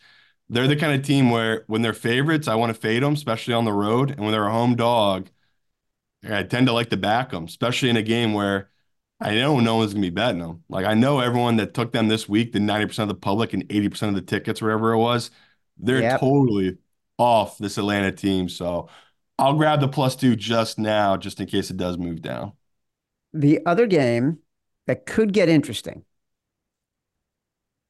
they're 0.48 0.68
the 0.68 0.76
kind 0.76 0.98
of 0.98 1.06
team 1.06 1.30
where 1.30 1.64
when 1.66 1.82
they're 1.82 1.92
favorites, 1.92 2.48
I 2.48 2.54
want 2.56 2.74
to 2.74 2.80
fade 2.80 3.02
them, 3.02 3.14
especially 3.14 3.54
on 3.54 3.64
the 3.64 3.72
road, 3.72 4.10
and 4.10 4.20
when 4.20 4.32
they're 4.32 4.46
a 4.46 4.52
home 4.52 4.76
dog, 4.76 5.28
I 6.24 6.42
tend 6.42 6.66
to 6.66 6.72
like 6.72 6.90
to 6.90 6.96
back 6.96 7.30
them, 7.30 7.44
especially 7.44 7.90
in 7.90 7.96
a 7.96 8.02
game 8.02 8.32
where 8.34 8.70
I 9.20 9.34
know 9.34 9.60
no 9.60 9.76
one's 9.76 9.94
gonna 9.94 10.02
be 10.06 10.10
betting 10.10 10.40
them. 10.40 10.62
Like 10.68 10.84
I 10.86 10.94
know 10.94 11.20
everyone 11.20 11.56
that 11.56 11.72
took 11.74 11.92
them 11.92 12.08
this 12.08 12.28
week, 12.28 12.52
the 12.52 12.60
90% 12.60 13.10
of 13.10 13.16
the 13.16 13.20
public 13.20 13.54
and 13.54 13.64
80% 13.70 14.10
of 14.10 14.14
the 14.16 14.22
tickets, 14.30 14.60
wherever 14.60 14.92
it 14.92 14.98
was, 14.98 15.30
they're 15.78 16.02
Yep. 16.02 16.20
totally 16.20 16.76
off 17.18 17.56
this 17.58 17.78
Atlanta 17.78 18.12
team. 18.12 18.48
So 18.48 18.88
I'll 19.38 19.54
grab 19.54 19.80
the 19.80 19.88
plus 19.88 20.16
two 20.16 20.36
just 20.36 20.78
now, 20.78 21.16
just 21.16 21.40
in 21.40 21.46
case 21.46 21.70
it 21.70 21.76
does 21.78 21.96
move 21.98 22.20
down. 22.22 22.52
The 23.32 23.64
other 23.64 23.86
game 23.86 24.40
that 24.86 25.06
could 25.06 25.32
get 25.32 25.48
interesting. 25.48 26.04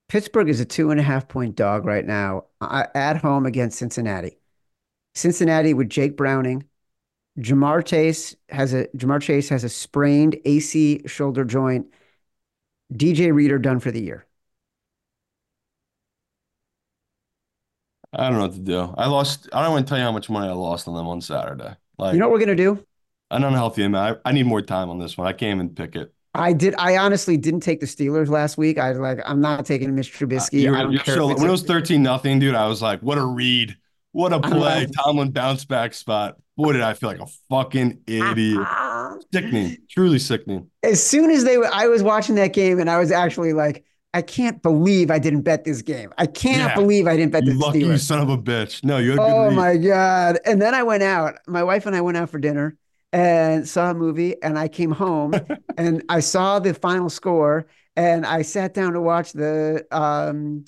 Pittsburgh 0.08 0.48
is 0.48 0.60
a 0.60 0.64
two 0.64 0.90
and 0.90 1.00
a 1.00 1.02
half 1.02 1.28
point 1.28 1.56
dog 1.56 1.84
right 1.84 2.04
now 2.04 2.44
uh, 2.60 2.86
at 2.94 3.18
home 3.18 3.46
against 3.46 3.78
Cincinnati. 3.78 4.38
Cincinnati 5.14 5.74
with 5.74 5.90
Jake 5.90 6.16
Browning. 6.16 6.64
Ja'Marr 7.38 7.84
Chase 7.84 8.34
has 8.48 8.72
a 8.72 8.86
Ja'Marr 8.96 9.20
Chase 9.20 9.48
has 9.50 9.64
a 9.64 9.68
sprained 9.68 10.36
AC 10.44 11.02
shoulder 11.06 11.44
joint. 11.44 11.86
DJ 12.92 13.32
Reader 13.34 13.58
done 13.58 13.80
for 13.80 13.90
the 13.90 14.00
year. 14.00 14.26
I 18.12 18.28
don't 18.28 18.38
know 18.38 18.42
what 18.46 18.52
to 18.54 18.60
do. 18.60 18.94
I 18.96 19.06
lost. 19.08 19.48
I 19.52 19.62
don't 19.62 19.72
want 19.72 19.86
to 19.86 19.88
tell 19.90 19.98
you 19.98 20.04
how 20.04 20.12
much 20.12 20.30
money 20.30 20.48
I 20.48 20.52
lost 20.52 20.88
on 20.88 20.94
them 20.94 21.06
on 21.06 21.20
Saturday. 21.20 21.76
Like 21.98 22.14
You 22.14 22.20
know 22.20 22.28
what 22.28 22.34
we're 22.34 22.40
gonna 22.46 22.54
do? 22.56 22.84
an 23.30 23.42
unhealthy 23.44 23.82
amount. 23.82 24.20
I, 24.24 24.30
I 24.30 24.32
need 24.32 24.46
more 24.46 24.62
time 24.62 24.88
on 24.88 24.98
this 24.98 25.18
one. 25.18 25.26
I 25.26 25.32
can't 25.32 25.56
even 25.56 25.70
pick 25.70 25.96
it. 25.96 26.12
I 26.32 26.52
did. 26.52 26.74
I 26.78 26.98
honestly 26.98 27.36
didn't 27.36 27.60
take 27.60 27.80
the 27.80 27.86
Steelers 27.86 28.28
last 28.28 28.56
week. 28.56 28.78
I 28.78 28.92
like. 28.92 29.18
I'm 29.26 29.40
not 29.40 29.66
taking 29.66 29.94
Mitch 29.94 30.14
uh, 30.14 30.18
Trubisky. 30.26 30.62
You're- 30.62 30.78
I 30.78 30.82
don't 30.82 30.92
you're 30.92 31.02
care. 31.02 31.16
so- 31.16 31.26
when 31.26 31.48
it 31.48 31.50
was 31.50 31.62
13 31.62 32.02
nothing, 32.02 32.38
dude, 32.38 32.54
I 32.54 32.66
was 32.66 32.80
like, 32.80 33.00
what 33.00 33.18
a 33.18 33.24
read. 33.24 33.76
What 34.16 34.32
a 34.32 34.40
play. 34.40 34.86
Tomlin 34.86 35.30
bounce 35.30 35.66
back 35.66 35.92
spot. 35.92 36.36
Boy, 36.56 36.72
did 36.72 36.80
I 36.80 36.94
feel 36.94 37.10
like 37.10 37.20
a 37.20 37.26
fucking 37.50 38.00
idiot. 38.06 38.66
Sickening. 39.30 39.76
Truly 39.90 40.18
sickening. 40.18 40.70
as 40.82 41.06
soon 41.06 41.30
as 41.30 41.44
they 41.44 41.56
I 41.56 41.86
was 41.88 42.02
watching 42.02 42.34
that 42.36 42.54
game 42.54 42.78
and 42.80 42.88
I 42.88 42.98
was 42.98 43.10
actually 43.10 43.52
like, 43.52 43.84
I 44.14 44.22
can't 44.22 44.62
believe 44.62 45.10
I 45.10 45.18
didn't 45.18 45.42
bet 45.42 45.64
this 45.64 45.82
game. 45.82 46.14
I 46.16 46.24
can't 46.24 46.70
Yeah. 46.70 46.74
believe 46.74 47.06
I 47.06 47.14
didn't 47.16 47.32
bet 47.32 47.44
You 47.44 47.52
the 47.52 47.58
lucky 47.58 47.82
Steelers. 47.82 48.00
son 48.06 48.20
of 48.20 48.30
a 48.30 48.38
bitch. 48.38 48.82
No, 48.82 48.96
you 48.96 49.10
had 49.10 49.18
good 49.18 49.28
Oh 49.30 49.48
read. 49.48 49.54
my 49.56 49.76
God. 49.76 50.38
And 50.46 50.62
then 50.62 50.74
I 50.74 50.82
went 50.82 51.02
out. 51.02 51.34
My 51.46 51.62
wife 51.62 51.84
and 51.84 51.94
I 51.94 52.00
went 52.00 52.16
out 52.16 52.30
for 52.30 52.38
dinner 52.38 52.78
and 53.12 53.68
saw 53.68 53.90
a 53.90 53.94
movie. 53.94 54.42
And 54.42 54.58
I 54.58 54.68
came 54.68 54.92
home 54.92 55.34
and 55.76 56.02
I 56.08 56.20
saw 56.20 56.58
the 56.58 56.72
final 56.72 57.10
score. 57.10 57.66
And 57.96 58.24
I 58.24 58.40
sat 58.42 58.72
down 58.72 58.94
to 58.94 59.00
watch 59.02 59.32
the 59.34 59.84
um 59.90 60.64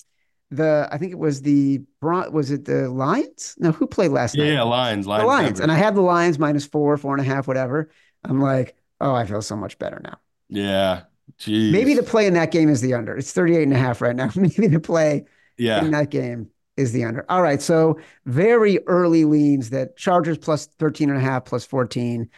the 0.51 0.88
I 0.90 0.99
think 0.99 1.12
it 1.12 1.18
was 1.18 1.42
the 1.42 1.78
Bron 2.01 2.32
was 2.32 2.51
it 2.51 2.64
the 2.64 2.88
Lions? 2.90 3.55
No, 3.59 3.72
who 3.72 3.86
played 3.86 4.11
last 4.12 4.36
Yeah, 4.36 4.44
night? 4.44 4.55
yeah, 4.55 4.62
Lions, 4.62 5.07
Lions, 5.07 5.16
The 5.16 5.24
Lions. 5.26 5.61
And 5.61 5.72
I 5.72 5.76
had 5.76 5.94
the 5.96 6.01
Lions 6.03 6.38
minus 6.38 6.66
four, 6.66 6.96
four 6.99 7.14
and 7.14 7.20
a 7.22 7.24
half, 7.28 7.49
whatever. 7.49 7.90
I'm 8.24 8.40
like, 8.40 8.76
oh, 9.01 9.14
I 9.14 9.26
feel 9.26 9.42
so 9.42 9.57
much 9.57 9.78
better 9.78 10.01
now. 10.05 10.18
yeah, 10.49 11.05
jeez. 11.38 11.64
Maybe 11.66 11.94
the 11.94 12.03
play 12.03 12.26
in 12.26 12.34
that 12.34 12.51
game 12.51 12.68
is 12.68 12.80
the 12.80 12.94
under. 12.94 13.16
It's 13.16 13.32
38 13.32 13.64
and 13.64 13.72
a 13.74 13.78
half 13.78 14.01
right 14.01 14.16
now. 14.16 14.30
Maybe 14.36 14.68
the 14.68 14.80
play 14.80 15.26
yeah, 15.57 15.82
in 15.82 15.90
that 15.90 16.11
game 16.11 16.51
is 16.76 16.92
the 16.92 17.05
under. 17.05 17.26
All 17.30 17.42
right. 17.42 17.61
So 17.61 17.99
very 18.24 18.78
early 18.86 19.24
leans 19.24 19.70
that 19.70 19.96
Chargers 19.96 20.38
plus 20.38 20.66
13 20.66 21.11
and 21.11 21.18
a 21.18 21.20
half 21.22 21.44
plus 21.44 21.64
14. 21.66 22.30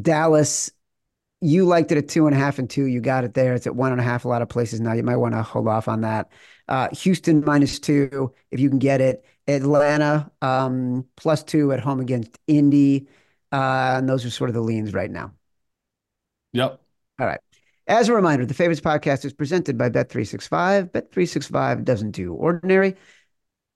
Dallas, 0.00 0.70
you 1.40 1.66
liked 1.66 1.92
it 1.92 1.98
at 1.98 2.08
two 2.08 2.26
and 2.26 2.36
a 2.36 2.38
half 2.38 2.58
and 2.58 2.70
two. 2.70 2.86
You 2.86 3.00
got 3.00 3.24
it 3.24 3.34
there. 3.34 3.54
It's 3.54 3.66
at 3.66 3.76
one 3.76 3.92
and 3.92 4.00
a 4.00 4.04
half 4.04 4.24
a 4.24 4.28
lot 4.28 4.42
of 4.42 4.48
places 4.48 4.80
now. 4.80 4.94
You 4.94 5.04
might 5.04 5.16
want 5.16 5.34
to 5.34 5.42
hold 5.42 5.68
off 5.68 5.88
on 5.88 6.02
that. 6.02 6.30
Uh, 6.68 6.88
Houston 6.92 7.44
minus 7.44 7.78
two, 7.78 8.32
if 8.50 8.60
you 8.60 8.68
can 8.68 8.78
get 8.78 9.00
it. 9.00 9.24
Atlanta 9.46 10.30
um, 10.42 11.06
plus 11.16 11.42
two 11.42 11.72
at 11.72 11.80
home 11.80 12.00
against 12.00 12.38
Indy. 12.46 13.08
Uh, 13.50 13.94
and 13.98 14.08
those 14.08 14.24
are 14.26 14.30
sort 14.30 14.50
of 14.50 14.54
the 14.54 14.60
leans 14.60 14.92
right 14.92 15.10
now. 15.10 15.32
yep. 16.52 16.80
All 17.18 17.26
right. 17.26 17.40
As 17.86 18.08
a 18.08 18.14
reminder, 18.14 18.44
the 18.44 18.54
Favorites 18.54 18.82
podcast 18.82 19.24
is 19.24 19.32
presented 19.32 19.78
by 19.78 19.88
Bet365. 19.88 20.90
Bet365 20.90 21.84
doesn't 21.84 22.10
do 22.10 22.34
ordinary. 22.34 22.94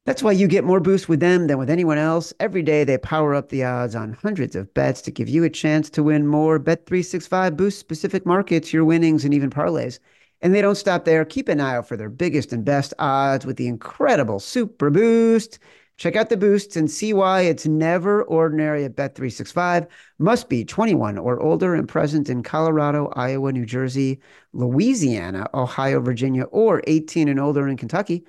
That's 0.05 0.23
why 0.23 0.33
you 0.33 0.49
get 0.49 0.65
more 0.65 0.81
boost 0.81 1.09
with 1.09 1.21
them 1.21 1.47
than 1.47 1.59
with 1.59 1.71
anyone 1.71 1.99
else. 1.99 2.33
Every 2.41 2.63
day 2.63 2.85
they 2.85 2.99
power 2.99 3.35
up 3.35 3.49
the 3.49 3.65
odds 3.65 3.95
on 3.95 4.15
hundreds 4.15 4.57
of 4.57 4.73
bets 4.75 5.01
to 5.03 5.11
give 5.13 5.29
you 5.29 5.45
a 5.45 5.51
chance 5.51 5.89
to 5.91 6.03
win 6.03 6.27
more. 6.27 6.59
Bet365 6.59 7.57
boosts 7.57 7.81
specific 7.81 8.27
markets, 8.27 8.73
your 8.73 8.85
winnings, 8.85 9.25
and 9.25 9.33
even 9.33 9.49
parlays. 9.51 9.99
And 10.43 10.55
they 10.55 10.61
don't 10.61 10.75
stop 10.75 11.05
there. 11.05 11.25
Keep 11.25 11.49
an 11.49 11.61
eye 11.61 11.77
out 11.77 11.89
for 11.89 11.97
their 11.97 12.11
biggest 12.11 12.53
and 12.53 12.65
best 12.65 12.93
odds 12.99 13.47
with 13.47 13.57
the 13.57 13.69
incredible 13.69 14.41
Super 14.41 14.91
Boost. 14.91 15.59
Check 15.99 16.17
out 16.17 16.31
the 16.31 16.37
boosts 16.37 16.75
and 16.75 16.91
see 16.91 17.13
why 17.13 17.43
it's 17.43 17.65
never 17.65 18.25
ordinary 18.25 18.85
at 18.85 18.97
Bet365. 18.97 19.87
Must 20.19 20.49
be 20.49 20.65
21 20.65 21.17
or 21.17 21.41
older 21.41 21.75
and 21.75 21.89
present 21.89 22.29
in 22.29 22.43
Colorado, 22.43 23.13
Iowa, 23.15 23.53
New 23.53 23.65
Jersey, 23.65 24.21
Louisiana, 24.53 25.49
Ohio, 25.55 26.01
Virginia, 26.01 26.45
or 26.45 26.83
18 26.89 27.29
and 27.29 27.39
older 27.39 27.69
in 27.69 27.77
Kentucky. 27.77 28.25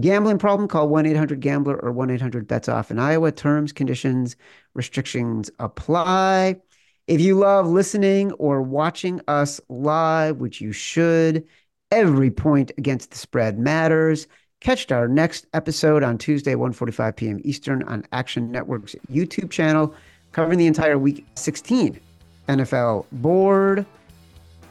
Gambling 0.00 0.38
problem? 0.38 0.68
Call 0.68 0.88
1 0.88 1.06
800 1.06 1.40
Gambler 1.40 1.76
or 1.76 1.92
1 1.92 2.10
800 2.10 2.46
Bets 2.48 2.68
Off 2.68 2.90
in 2.90 2.98
Iowa. 2.98 3.30
Terms, 3.32 3.72
conditions, 3.72 4.36
restrictions 4.74 5.50
apply. 5.58 6.60
If 7.06 7.20
you 7.20 7.36
love 7.36 7.66
listening 7.66 8.32
or 8.32 8.62
watching 8.62 9.20
us 9.28 9.60
live, 9.68 10.38
which 10.38 10.60
you 10.60 10.72
should, 10.72 11.46
every 11.90 12.30
point 12.30 12.72
against 12.78 13.10
the 13.10 13.18
spread 13.18 13.58
matters. 13.58 14.26
Catch 14.60 14.90
our 14.90 15.06
next 15.06 15.46
episode 15.52 16.02
on 16.02 16.16
Tuesday, 16.16 16.54
1:45 16.54 17.16
p.m. 17.16 17.40
Eastern 17.44 17.82
on 17.82 18.04
Action 18.12 18.50
Network's 18.50 18.96
YouTube 19.12 19.50
channel, 19.50 19.94
covering 20.32 20.58
the 20.58 20.66
entire 20.66 20.98
week 20.98 21.26
16 21.34 22.00
NFL 22.48 23.04
board. 23.12 23.84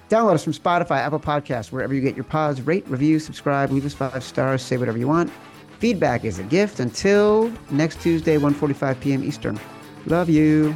Download 0.09 0.33
us 0.33 0.43
from 0.43 0.53
Spotify, 0.53 0.97
Apple 0.97 1.19
Podcasts, 1.19 1.71
wherever 1.71 1.93
you 1.93 2.01
get 2.01 2.15
your 2.15 2.25
pods. 2.25 2.61
Rate, 2.61 2.87
review, 2.87 3.19
subscribe, 3.19 3.71
leave 3.71 3.85
us 3.85 3.93
five 3.93 4.23
stars, 4.23 4.61
say 4.61 4.77
whatever 4.77 4.97
you 4.97 5.07
want. 5.07 5.31
Feedback 5.79 6.25
is 6.25 6.39
a 6.39 6.43
gift. 6.43 6.79
Until 6.79 7.53
next 7.69 8.01
Tuesday, 8.01 8.37
1:45 8.37 8.99
p.m. 8.99 9.23
Eastern. 9.23 9.59
Love 10.07 10.29
you. 10.29 10.75